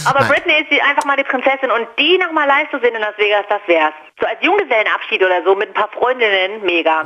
Aber 0.06 0.20
Nein. 0.22 0.30
Britney 0.30 0.54
ist 0.62 0.82
einfach 0.82 1.06
mal 1.06 1.16
die 1.16 1.26
Prinzessin 1.26 1.70
und 1.70 1.88
die 2.00 2.18
noch 2.18 2.32
mal 2.32 2.48
live 2.48 2.72
zu 2.72 2.80
sehen 2.80 2.96
in 2.96 3.02
Las 3.02 3.16
Vegas, 3.20 3.46
das 3.50 3.62
wär's. 3.68 3.94
So 4.20 4.26
als 4.26 4.40
Junggesellenabschied 4.42 5.22
oder 5.22 5.44
so 5.46 5.54
mit 5.54 5.68
ein 5.68 5.74
paar 5.76 5.90
Freundinnen, 5.90 6.64
mega. 6.64 7.04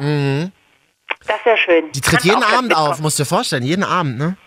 Das 1.28 1.44
wäre 1.44 1.58
schön. 1.58 1.88
Mhm. 1.88 1.92
Die 1.92 2.00
tritt 2.00 2.12
Kannst 2.12 2.26
jeden 2.26 2.44
Abend 2.44 2.74
auf, 2.74 3.00
musst 3.00 3.20
du 3.20 3.24
dir 3.24 3.30
vorstellen, 3.30 3.64
jeden 3.64 3.84
Abend, 3.84 4.18
ne? 4.18 4.38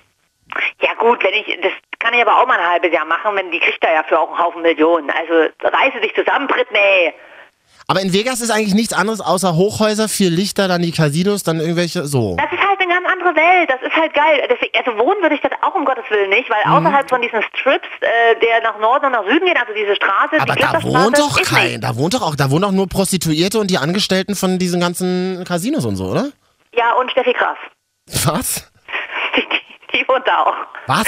Ja 0.80 0.94
gut, 0.94 1.22
wenn 1.22 1.34
ich, 1.34 1.46
das 1.62 1.72
kann 2.04 2.12
ich 2.14 2.20
aber 2.20 2.38
auch 2.40 2.46
mal 2.46 2.58
ein 2.58 2.68
halbes 2.70 2.92
Jahr 2.92 3.06
machen, 3.06 3.34
wenn 3.34 3.50
die 3.50 3.58
kriegt 3.60 3.82
da 3.82 3.90
ja 3.92 4.02
für 4.06 4.20
auch 4.20 4.28
einen 4.28 4.38
Haufen 4.38 4.62
Millionen. 4.62 5.10
Also 5.10 5.48
reiße 5.62 6.00
dich 6.02 6.14
zusammen, 6.14 6.46
Britney. 6.46 7.14
Aber 7.86 8.00
in 8.00 8.12
Vegas 8.12 8.40
ist 8.40 8.50
eigentlich 8.50 8.74
nichts 8.74 8.92
anderes 8.92 9.20
außer 9.20 9.56
Hochhäuser, 9.56 10.08
vier 10.08 10.30
Lichter, 10.30 10.68
dann 10.68 10.80
die 10.82 10.92
Casinos, 10.92 11.42
dann 11.42 11.60
irgendwelche, 11.60 12.04
so. 12.06 12.36
Das 12.38 12.50
ist 12.50 12.66
halt 12.66 12.80
eine 12.80 12.88
ganz 12.92 13.06
andere 13.06 13.34
Welt. 13.36 13.68
Das 13.70 13.82
ist 13.82 13.94
halt 13.94 14.14
geil. 14.14 14.46
Deswegen, 14.50 14.72
also 14.78 14.98
wohnen 14.98 15.20
würde 15.22 15.34
ich 15.34 15.40
das 15.42 15.52
auch 15.62 15.74
um 15.74 15.84
Gottes 15.84 16.04
Willen 16.08 16.30
nicht, 16.30 16.48
weil 16.48 16.62
Mhm. 16.64 16.72
außerhalb 16.86 17.08
von 17.10 17.20
diesen 17.20 17.42
Strips, 17.42 17.88
äh, 18.00 18.38
der 18.40 18.62
nach 18.62 18.78
Norden 18.78 19.06
und 19.06 19.12
nach 19.12 19.24
Süden 19.26 19.46
geht, 19.46 19.58
also 19.58 19.72
diese 19.74 19.96
Straße, 19.96 20.40
Aber 20.40 20.54
die 20.54 20.62
da 20.62 20.82
wohnt 20.82 21.18
doch 21.18 21.42
kein, 21.42 21.72
nicht. 21.72 21.84
da 21.84 21.94
wohnt 21.96 22.14
doch 22.14 22.22
auch, 22.22 22.36
da 22.36 22.50
wohnen 22.50 22.62
doch 22.62 22.72
nur 22.72 22.88
Prostituierte 22.88 23.58
und 23.58 23.70
die 23.70 23.78
Angestellten 23.78 24.34
von 24.34 24.58
diesen 24.58 24.80
ganzen 24.80 25.44
Casinos 25.46 25.84
und 25.84 25.96
so, 25.96 26.04
oder? 26.06 26.28
Ja, 26.74 26.92
und 26.94 27.10
Steffi 27.10 27.32
Graf. 27.34 27.58
Was? 28.24 28.70
Die, 29.36 29.40
die, 29.92 29.98
die 29.98 30.08
wohnt 30.08 30.26
da 30.26 30.42
auch. 30.44 30.56
Was? 30.86 31.06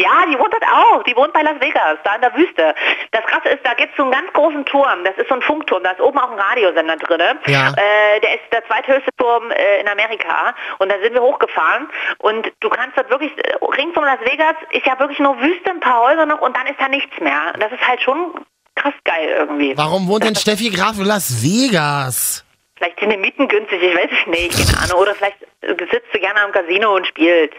Ja, 0.00 0.24
die 0.26 0.38
wohnt 0.38 0.52
dort 0.52 0.64
auch. 0.64 1.02
Die 1.02 1.14
wohnt 1.14 1.32
bei 1.34 1.42
Las 1.42 1.60
Vegas, 1.60 1.98
da 2.04 2.14
in 2.14 2.22
der 2.22 2.34
Wüste. 2.34 2.74
Das 3.10 3.22
Krasse 3.26 3.50
ist, 3.50 3.64
da 3.64 3.74
gibt 3.74 3.90
es 3.90 3.96
so 3.96 4.04
einen 4.04 4.12
ganz 4.12 4.32
großen 4.32 4.64
Turm. 4.64 5.04
Das 5.04 5.14
ist 5.18 5.28
so 5.28 5.34
ein 5.34 5.42
Funkturm. 5.42 5.82
Da 5.82 5.90
ist 5.90 6.00
oben 6.00 6.18
auch 6.18 6.30
ein 6.30 6.38
Radiosender 6.38 6.96
drin. 6.96 7.38
Ja. 7.46 7.72
Äh, 7.76 8.20
der 8.20 8.34
ist 8.34 8.44
der 8.52 8.64
zweithöchste 8.66 9.10
Turm 9.18 9.50
äh, 9.50 9.80
in 9.80 9.88
Amerika. 9.88 10.54
Und 10.78 10.90
da 10.90 10.94
sind 11.02 11.12
wir 11.12 11.20
hochgefahren. 11.20 11.88
Und 12.18 12.50
du 12.60 12.70
kannst 12.70 12.96
dort 12.96 13.10
wirklich, 13.10 13.32
äh, 13.36 13.56
rings 13.76 13.96
um 13.96 14.04
Las 14.04 14.20
Vegas 14.20 14.56
ist 14.70 14.86
ja 14.86 14.98
wirklich 14.98 15.18
nur 15.18 15.38
Wüste, 15.40 15.70
ein 15.70 15.80
paar 15.80 16.00
Häuser 16.00 16.24
noch 16.24 16.40
und 16.40 16.56
dann 16.56 16.66
ist 16.66 16.80
da 16.80 16.88
nichts 16.88 17.20
mehr. 17.20 17.52
Das 17.58 17.70
ist 17.70 17.86
halt 17.86 18.00
schon 18.00 18.32
krass 18.74 18.94
geil 19.04 19.28
irgendwie. 19.28 19.76
Warum 19.76 20.08
wohnt 20.08 20.24
denn 20.24 20.34
Steffi 20.34 20.70
Graf 20.70 20.98
in 20.98 21.04
Las 21.04 21.42
Vegas? 21.42 22.44
Vielleicht 22.76 22.98
sind 22.98 23.10
die 23.10 23.18
Mieten 23.18 23.46
günstig, 23.48 23.82
ich 23.82 23.94
weiß 23.94 24.10
es 24.10 24.26
nicht, 24.26 24.72
keine 24.72 24.84
Ahnung. 24.84 25.02
Oder 25.02 25.14
vielleicht 25.14 25.36
sitzt 25.60 26.06
sie 26.14 26.20
gerne 26.20 26.40
am 26.40 26.52
Casino 26.52 26.96
und 26.96 27.06
spielt. 27.06 27.52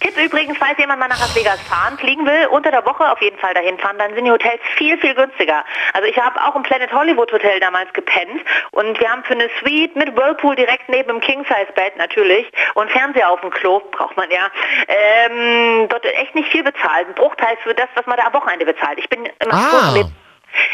Tipp 0.00 0.16
übrigens, 0.16 0.56
falls 0.58 0.78
jemand 0.78 1.00
mal 1.00 1.08
nach 1.08 1.18
Las 1.18 1.34
Vegas 1.34 1.60
fahren, 1.62 1.96
fliegen 1.98 2.26
will, 2.26 2.46
unter 2.50 2.70
der 2.70 2.84
Woche 2.84 3.10
auf 3.10 3.20
jeden 3.20 3.38
Fall 3.38 3.54
dahin 3.54 3.78
fahren, 3.78 3.96
dann 3.98 4.14
sind 4.14 4.24
die 4.24 4.30
Hotels 4.30 4.60
viel, 4.76 4.98
viel 4.98 5.14
günstiger. 5.14 5.64
Also 5.92 6.08
ich 6.08 6.18
habe 6.18 6.40
auch 6.42 6.54
im 6.54 6.62
Planet 6.62 6.92
Hollywood 6.92 7.32
Hotel 7.32 7.60
damals 7.60 7.92
gepennt 7.92 8.42
und 8.72 8.98
wir 9.00 9.10
haben 9.10 9.24
für 9.24 9.34
eine 9.34 9.48
Suite 9.60 9.96
mit 9.96 10.16
Whirlpool 10.16 10.56
direkt 10.56 10.88
neben 10.88 11.08
dem 11.08 11.20
King-Size-Bett 11.20 11.96
natürlich 11.96 12.50
und 12.74 12.90
Fernseher 12.90 13.30
auf 13.30 13.40
dem 13.40 13.50
Klo, 13.50 13.80
braucht 13.92 14.16
man 14.16 14.30
ja, 14.30 14.50
ähm, 14.88 15.88
dort 15.88 16.04
echt 16.04 16.34
nicht 16.34 16.50
viel 16.50 16.62
bezahlt. 16.62 17.08
Ein 17.08 17.14
Bruchteil 17.14 17.56
für 17.62 17.74
das, 17.74 17.88
was 17.94 18.06
man 18.06 18.16
da 18.16 18.26
am 18.26 18.32
Wochenende 18.34 18.64
bezahlt. 18.64 18.98
Ich 18.98 19.08
bin 19.08 19.26
immer 19.40 19.54
Ah. 19.54 19.94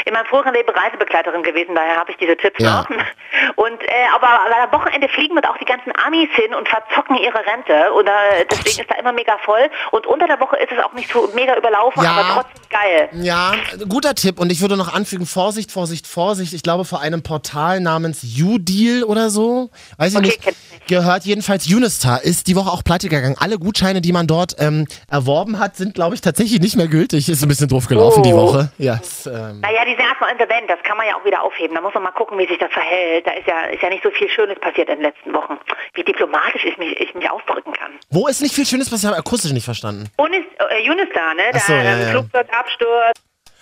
In 0.04 0.12
meinem 0.14 0.26
früheren 0.26 0.52
Leben 0.54 0.70
Reisebegleiterin 0.70 1.42
gewesen, 1.42 1.74
daher 1.74 1.96
habe 1.96 2.10
ich 2.10 2.16
diese 2.18 2.36
Tipps 2.36 2.62
Ja. 2.62 2.82
noch. 2.82 2.88
Und 3.56 3.82
äh, 3.82 3.88
aber 4.14 4.28
am 4.64 4.72
Wochenende 4.72 5.08
fliegen 5.08 5.34
mit 5.34 5.46
auch 5.48 5.56
die 5.58 5.64
ganzen 5.64 5.92
Amis 6.04 6.28
hin 6.32 6.54
und 6.54 6.68
verzocken 6.68 7.16
ihre 7.16 7.38
Rente. 7.46 7.92
Und 7.92 8.06
äh, 8.06 8.44
deswegen 8.50 8.80
ist 8.80 8.90
da 8.90 8.96
immer 8.96 9.12
mega 9.12 9.38
voll. 9.38 9.70
Und 9.92 10.06
unter 10.06 10.26
der 10.26 10.40
Woche 10.40 10.56
ist 10.56 10.72
es 10.72 10.82
auch 10.84 10.92
nicht 10.92 11.10
so 11.12 11.28
mega 11.34 11.56
überlaufen, 11.56 12.02
Ja. 12.02 12.12
aber 12.12 12.42
trotzdem 12.42 12.62
geil. 12.70 13.08
Ja, 13.12 13.52
guter 13.88 14.14
Tipp. 14.14 14.38
Und 14.38 14.50
ich 14.52 14.60
würde 14.60 14.76
noch 14.76 14.92
anfügen, 14.92 15.26
Vorsicht, 15.26 15.70
Vorsicht, 15.72 16.06
Vorsicht. 16.06 16.52
Ich 16.52 16.62
glaube, 16.62 16.84
vor 16.84 17.00
einem 17.00 17.22
Portal 17.22 17.80
namens 17.80 18.22
U-Deal 18.24 19.04
oder 19.04 19.30
so, 19.30 19.70
weiß 19.98 20.12
ich 20.12 20.18
Okay, 20.18 20.26
nicht, 20.26 20.56
gehört 20.90 21.24
jedenfalls 21.24 21.66
Unistar, 21.72 22.22
ist 22.22 22.48
die 22.48 22.56
Woche 22.56 22.68
auch 22.70 22.84
pleite 22.84 23.08
gegangen. 23.08 23.36
Alle 23.38 23.58
Gutscheine, 23.58 24.00
die 24.02 24.12
man 24.12 24.26
dort 24.26 24.56
ähm, 24.58 24.86
erworben 25.08 25.58
hat, 25.58 25.76
sind, 25.76 25.94
glaube 25.94 26.14
ich, 26.14 26.20
tatsächlich 26.20 26.60
nicht 26.60 26.76
mehr 26.76 26.88
gültig. 26.88 27.28
Ist 27.28 27.42
ein 27.42 27.48
bisschen 27.48 27.68
doof 27.68 27.86
gelaufen 27.86 28.22
die 28.22 28.32
Oh. 28.34 28.48
Woche. 28.48 28.70
Ja, 28.78 28.96
ist, 28.96 29.26
ähm, 29.26 29.60
Naja, 29.60 29.84
die 29.86 29.92
sind 29.92 30.00
erstmal 30.02 30.32
insolvent, 30.32 30.68
das 30.68 30.78
kann 30.82 30.96
man 30.98 31.06
ja 31.06 31.14
auch 31.16 31.24
wieder 31.24 31.42
aufheben. 31.42 31.74
Da 31.76 31.80
muss 31.80 31.94
man 31.94 32.02
mal 32.02 32.10
gucken, 32.10 32.36
wie 32.38 32.46
sich 32.46 32.58
das 32.58 32.70
verhält. 32.72 33.26
Da 33.26 33.30
ist 33.32 33.46
ja, 33.46 33.62
ist 33.72 33.82
ja 33.82 33.88
nicht 33.88 34.02
so 34.02 34.10
viel 34.10 34.28
Schönes 34.28 34.58
passiert 34.60 34.88
in 34.90 34.96
den 34.96 35.04
letzten 35.04 35.32
Wochen. 35.32 35.56
Wie 35.94 36.02
diplomatisch 36.04 36.64
ich 36.66 36.76
mich, 36.76 36.98
ich 37.00 37.14
mich 37.14 37.30
ausdrücken 37.30 37.72
kann. 37.72 37.92
wo 38.10 38.26
ist 38.26 38.42
nicht 38.42 38.54
viel 38.54 38.66
Schönes 38.66 38.90
passiert? 38.90 39.12
Ich 39.12 39.16
habe 39.16 39.26
akustisch 39.26 39.52
nicht 39.52 39.64
verstanden. 39.64 40.10
Unis, 40.18 40.44
äh, 40.58 40.90
Unistar, 40.90 41.34
ne? 41.34 41.42
Ach 41.54 41.60
so, 41.60 41.72
da 41.72 41.82
ja, 41.82 41.98
ja. 41.98 42.10
Flugzeugabsturz, 42.10 43.16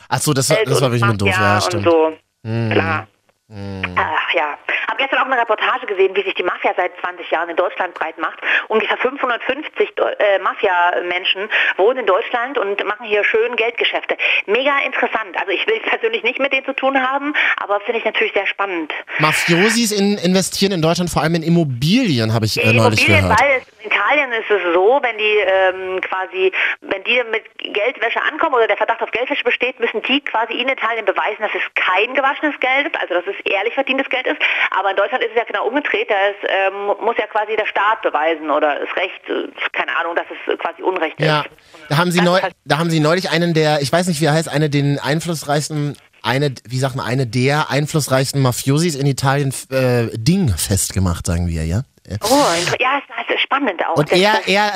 Achso, 0.09 0.33
das 0.33 0.49
war, 0.49 0.57
das 0.65 0.81
war 0.81 0.91
wirklich 0.91 1.05
mit 1.11 1.21
doof. 1.21 1.29
Ja, 1.29 1.57
und 1.57 1.63
stimmt. 1.63 1.85
so. 1.85 2.13
Hm. 2.45 2.71
Klar. 2.73 3.07
Ach 3.51 4.35
ja. 4.35 4.59
Hab 4.89 4.99
gestern 4.99 5.21
auch 5.21 5.25
eine 5.27 5.41
Reportage 5.41 5.87
gesehen, 5.87 6.15
wie 6.15 6.23
sich 6.23 6.35
die 6.35 6.43
Mafia 6.43 6.73
seit 6.77 6.93
20 7.01 7.31
Jahren 7.31 7.49
in 7.49 7.57
Deutschland 7.57 7.95
breit 7.95 8.19
macht. 8.19 8.39
Ungefähr 8.69 8.99
550 8.99 9.91
Deu- 9.97 10.13
äh, 10.19 10.39
Mafia-Menschen 10.41 11.49
wohnen 11.79 12.01
in 12.01 12.07
Deutschland 12.07 12.59
und 12.59 12.85
machen 12.85 13.07
hier 13.07 13.25
schön 13.25 13.57
Geldgeschäfte. 13.57 14.17
Mega 14.47 14.79
interessant. 14.85 15.35
Also 15.39 15.51
ich 15.53 15.67
will 15.67 15.81
persönlich 15.89 16.23
nicht 16.25 16.39
mit 16.39 16.53
denen 16.53 16.67
zu 16.67 16.75
tun 16.75 17.01
haben, 17.01 17.33
aber 17.57 17.81
finde 17.81 18.01
ich 18.01 18.05
natürlich 18.05 18.35
sehr 18.35 18.47
spannend. 18.47 18.93
Mafiosis 19.19 19.93
in, 19.93 20.19
investieren 20.19 20.73
in 20.73 20.83
Deutschland 20.83 21.09
vor 21.11 21.23
allem 21.23 21.35
in 21.37 21.43
Immobilien, 21.43 22.35
habe 22.35 22.45
ich 22.45 22.59
äh, 22.63 22.73
neulich 22.73 23.09
Immobilien, 23.09 23.23
gehört. 23.23 23.41
weil 23.41 23.63
in 23.81 23.91
Italien 23.91 24.33
ist 24.33 24.51
es 24.51 24.75
so, 24.75 24.99
wenn 25.03 25.17
die 25.17 25.39
ähm, 25.39 26.01
quasi, 26.03 26.53
wenn 26.83 27.03
die 27.05 27.23
mit 27.31 27.45
Geldwäsche 27.59 28.21
ankommen 28.23 28.57
oder 28.57 28.67
der 28.67 28.77
Verdacht 28.77 29.01
auf 29.03 29.11
Geldwäsche 29.11 29.45
besteht, 29.45 29.81
müssen 29.81 30.03
die 30.03 30.21
quasi 30.21 30.55
in 30.55 30.69
Italien 30.69 31.05
beweisen, 31.07 31.41
dass 31.41 31.55
es 31.55 31.63
kein 31.75 32.15
gewaschenes 32.15 32.59
Geld 32.61 32.89
ist, 32.89 33.01
also 33.01 33.15
dass 33.15 33.25
es 33.27 33.38
ehrlich 33.45 33.75
verdientes 33.75 34.09
Geld 34.09 34.27
ist. 34.27 34.39
Aber 34.79 34.91
in 34.91 34.97
Deutschland 34.97 35.23
ist 35.25 35.31
es 35.31 35.37
ja 35.37 35.45
genau 35.45 35.67
umgedreht, 35.67 36.09
da 36.11 36.15
ist, 36.29 36.43
ähm, 36.49 36.87
muss 37.05 37.17
ja 37.19 37.27
quasi 37.27 37.57
der 37.57 37.67
Staat 37.67 38.03
beweisen 38.03 38.51
oder 38.51 38.79
das 38.81 38.97
Recht, 38.97 39.21
äh, 39.29 39.49
keine 39.73 39.97
Ahnung, 39.99 40.15
dass 40.17 40.27
es 40.31 40.53
äh, 40.53 40.57
quasi 40.57 40.83
Unrecht 40.83 41.21
Ja, 41.21 41.41
ist. 41.43 41.51
da 41.89 41.97
haben 41.99 42.11
sie 42.11 42.19
Das 42.19 42.27
neu, 42.27 42.39
ist 42.39 42.49
da 42.65 42.79
haben 42.79 42.91
sie 42.91 43.01
neulich 43.01 43.31
einen 43.31 43.55
der, 43.55 43.81
ich 43.83 43.93
weiß 43.93 44.07
nicht 44.09 44.21
wie 44.21 44.27
er 44.27 44.33
heißt, 44.33 44.49
eine 44.49 44.71
den 44.71 44.99
einflussreichsten, 44.99 45.97
eine, 46.23 46.53
wie 46.69 46.79
sagt 46.79 46.97
man, 46.97 47.07
eine 47.07 47.27
der 47.27 47.71
einflussreichsten 47.71 48.41
Mafiosis 48.43 48.95
in 48.97 49.07
Italien 49.07 49.55
äh, 49.71 50.09
Ding 50.17 50.49
festgemacht, 50.57 51.27
sagen 51.27 51.47
wir, 51.47 51.65
ja. 51.65 51.83
Oh, 52.23 52.27
inter- 52.59 52.81
ja, 52.81 53.03
es 53.29 53.35
ist 53.35 53.43
spannend 53.43 53.83
auch. 53.87 53.97
Und 53.97 54.11
Das- 54.11 54.19
er, 54.19 54.33
das- 54.33 54.49
er, 54.49 54.73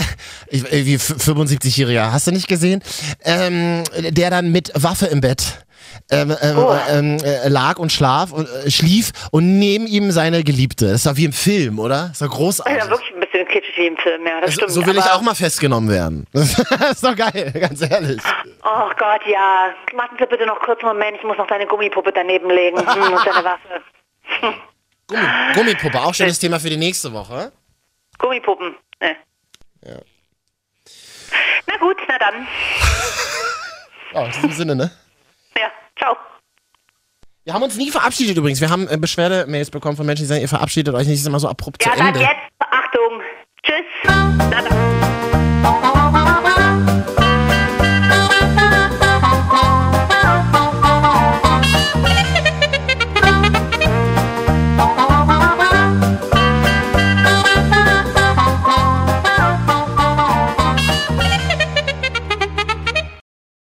äh, 0.51 0.85
wie 0.85 0.97
75-Jähriger, 0.99 2.13
hast 2.13 2.27
du 2.27 2.31
nicht 2.31 2.47
gesehen? 2.47 2.83
Ähm, 3.25 3.85
der 3.97 4.29
dann 4.31 4.53
mit 4.53 4.71
Waffe 4.75 5.07
im 5.07 5.21
Bett 5.23 5.65
ähm, 6.11 6.37
ähm, 6.41 6.59
Oh. 6.59 6.77
ähm, 6.91 7.19
äh, 7.25 7.49
lag 7.49 7.79
und 7.79 7.93
schlaf 7.93 8.33
und 8.33 8.49
äh, 8.49 8.71
schlief 8.71 9.13
und 9.31 9.59
neben 9.59 9.87
ihm 9.87 10.11
seine 10.11 10.43
Geliebte. 10.45 10.91
Das 10.93 11.07
war 11.07 11.17
wie 11.17 11.25
im 11.25 11.33
Film, 11.33 11.79
oder? 11.79 12.09
Das 12.09 12.21
war 12.21 12.29
großartig. 12.29 12.75
Das 12.75 12.85
ist 12.85 12.91
ja 12.91 12.97
wirklich 12.97 13.15
ein 13.15 13.21
bisschen 13.21 13.49
kitschig 13.49 13.77
wie 13.77 13.87
im 13.87 13.97
Film, 13.97 14.27
ja, 14.27 14.41
das 14.41 14.51
So, 14.51 14.55
stimmt. 14.61 14.71
so 14.73 14.87
will 14.87 14.99
ich 14.99 15.05
auch 15.05 15.21
mal 15.23 15.35
festgenommen 15.35 15.91
werden. 15.91 16.27
Das 16.33 16.93
ist 16.93 17.05
doch 17.05 17.17
geil, 17.17 17.53
ganz 17.59 17.81
ehrlich. 17.83 18.21
Oh 18.65 18.89
Gott, 18.99 19.21
ja. 19.27 19.73
Warten 19.95 20.17
Sie 20.19 20.27
bitte 20.27 20.47
noch 20.47 20.61
kurz 20.61 20.81
einen 20.83 20.89
Moment, 20.99 21.17
ich 21.19 21.25
muss 21.25 21.37
noch 21.39 21.47
deine 21.47 21.67
Gummipuppe 21.67 22.13
daneben 22.15 22.49
legen. 22.51 22.79
Hm, 22.79 23.13
und 23.13 23.27
deine 23.27 23.45
Waffe. 23.45 23.83
Gummi, 25.09 25.23
Gummipuppe, 25.55 26.01
auch 26.01 26.15
schönes 26.15 26.39
Thema 26.39 26.59
für 26.61 26.71
die 26.71 26.77
nächste 26.77 27.13
Woche. 27.13 27.53
Gummipuppen, 28.19 28.75
ne. 29.01 29.17
Ja. 29.85 29.97
Na 31.67 31.77
gut, 31.79 31.97
na 32.09 32.19
dann. 32.19 32.47
Oh, 34.15 34.25
in 34.27 34.31
diesem 34.33 34.53
Sinne, 34.53 34.77
ne? 34.77 34.91
Ja, 35.59 35.69
Ciao. 36.03 36.17
Wir 37.45 37.55
haben 37.55 37.63
uns 37.63 37.77
nie 37.77 37.91
verabschiedet 37.91 38.37
übrigens. 38.37 38.61
Wir 38.61 38.71
haben 38.71 38.89
äh, 38.89 38.97
Beschwerdemails 38.97 39.71
bekommen 39.71 39.97
von 39.97 40.07
Menschen, 40.07 40.23
die 40.23 40.27
sagen, 40.27 40.41
ihr 40.41 40.49
verabschiedet 40.49 40.95
euch 40.95 41.07
nicht, 41.07 41.15
das 41.15 41.21
ist 41.21 41.27
immer 41.27 41.41
so 41.41 41.49
abrupt 41.49 41.85
ja, 41.85 41.93
zu 41.93 42.01
Ende. 42.01 42.21
Ja, 42.21 42.27
dann 42.27 42.37
jetzt, 42.37 42.53
Achtung. 42.59 43.23
Tschüss. 43.63 44.51
Bye 44.51 44.63
-bye. 44.63 45.12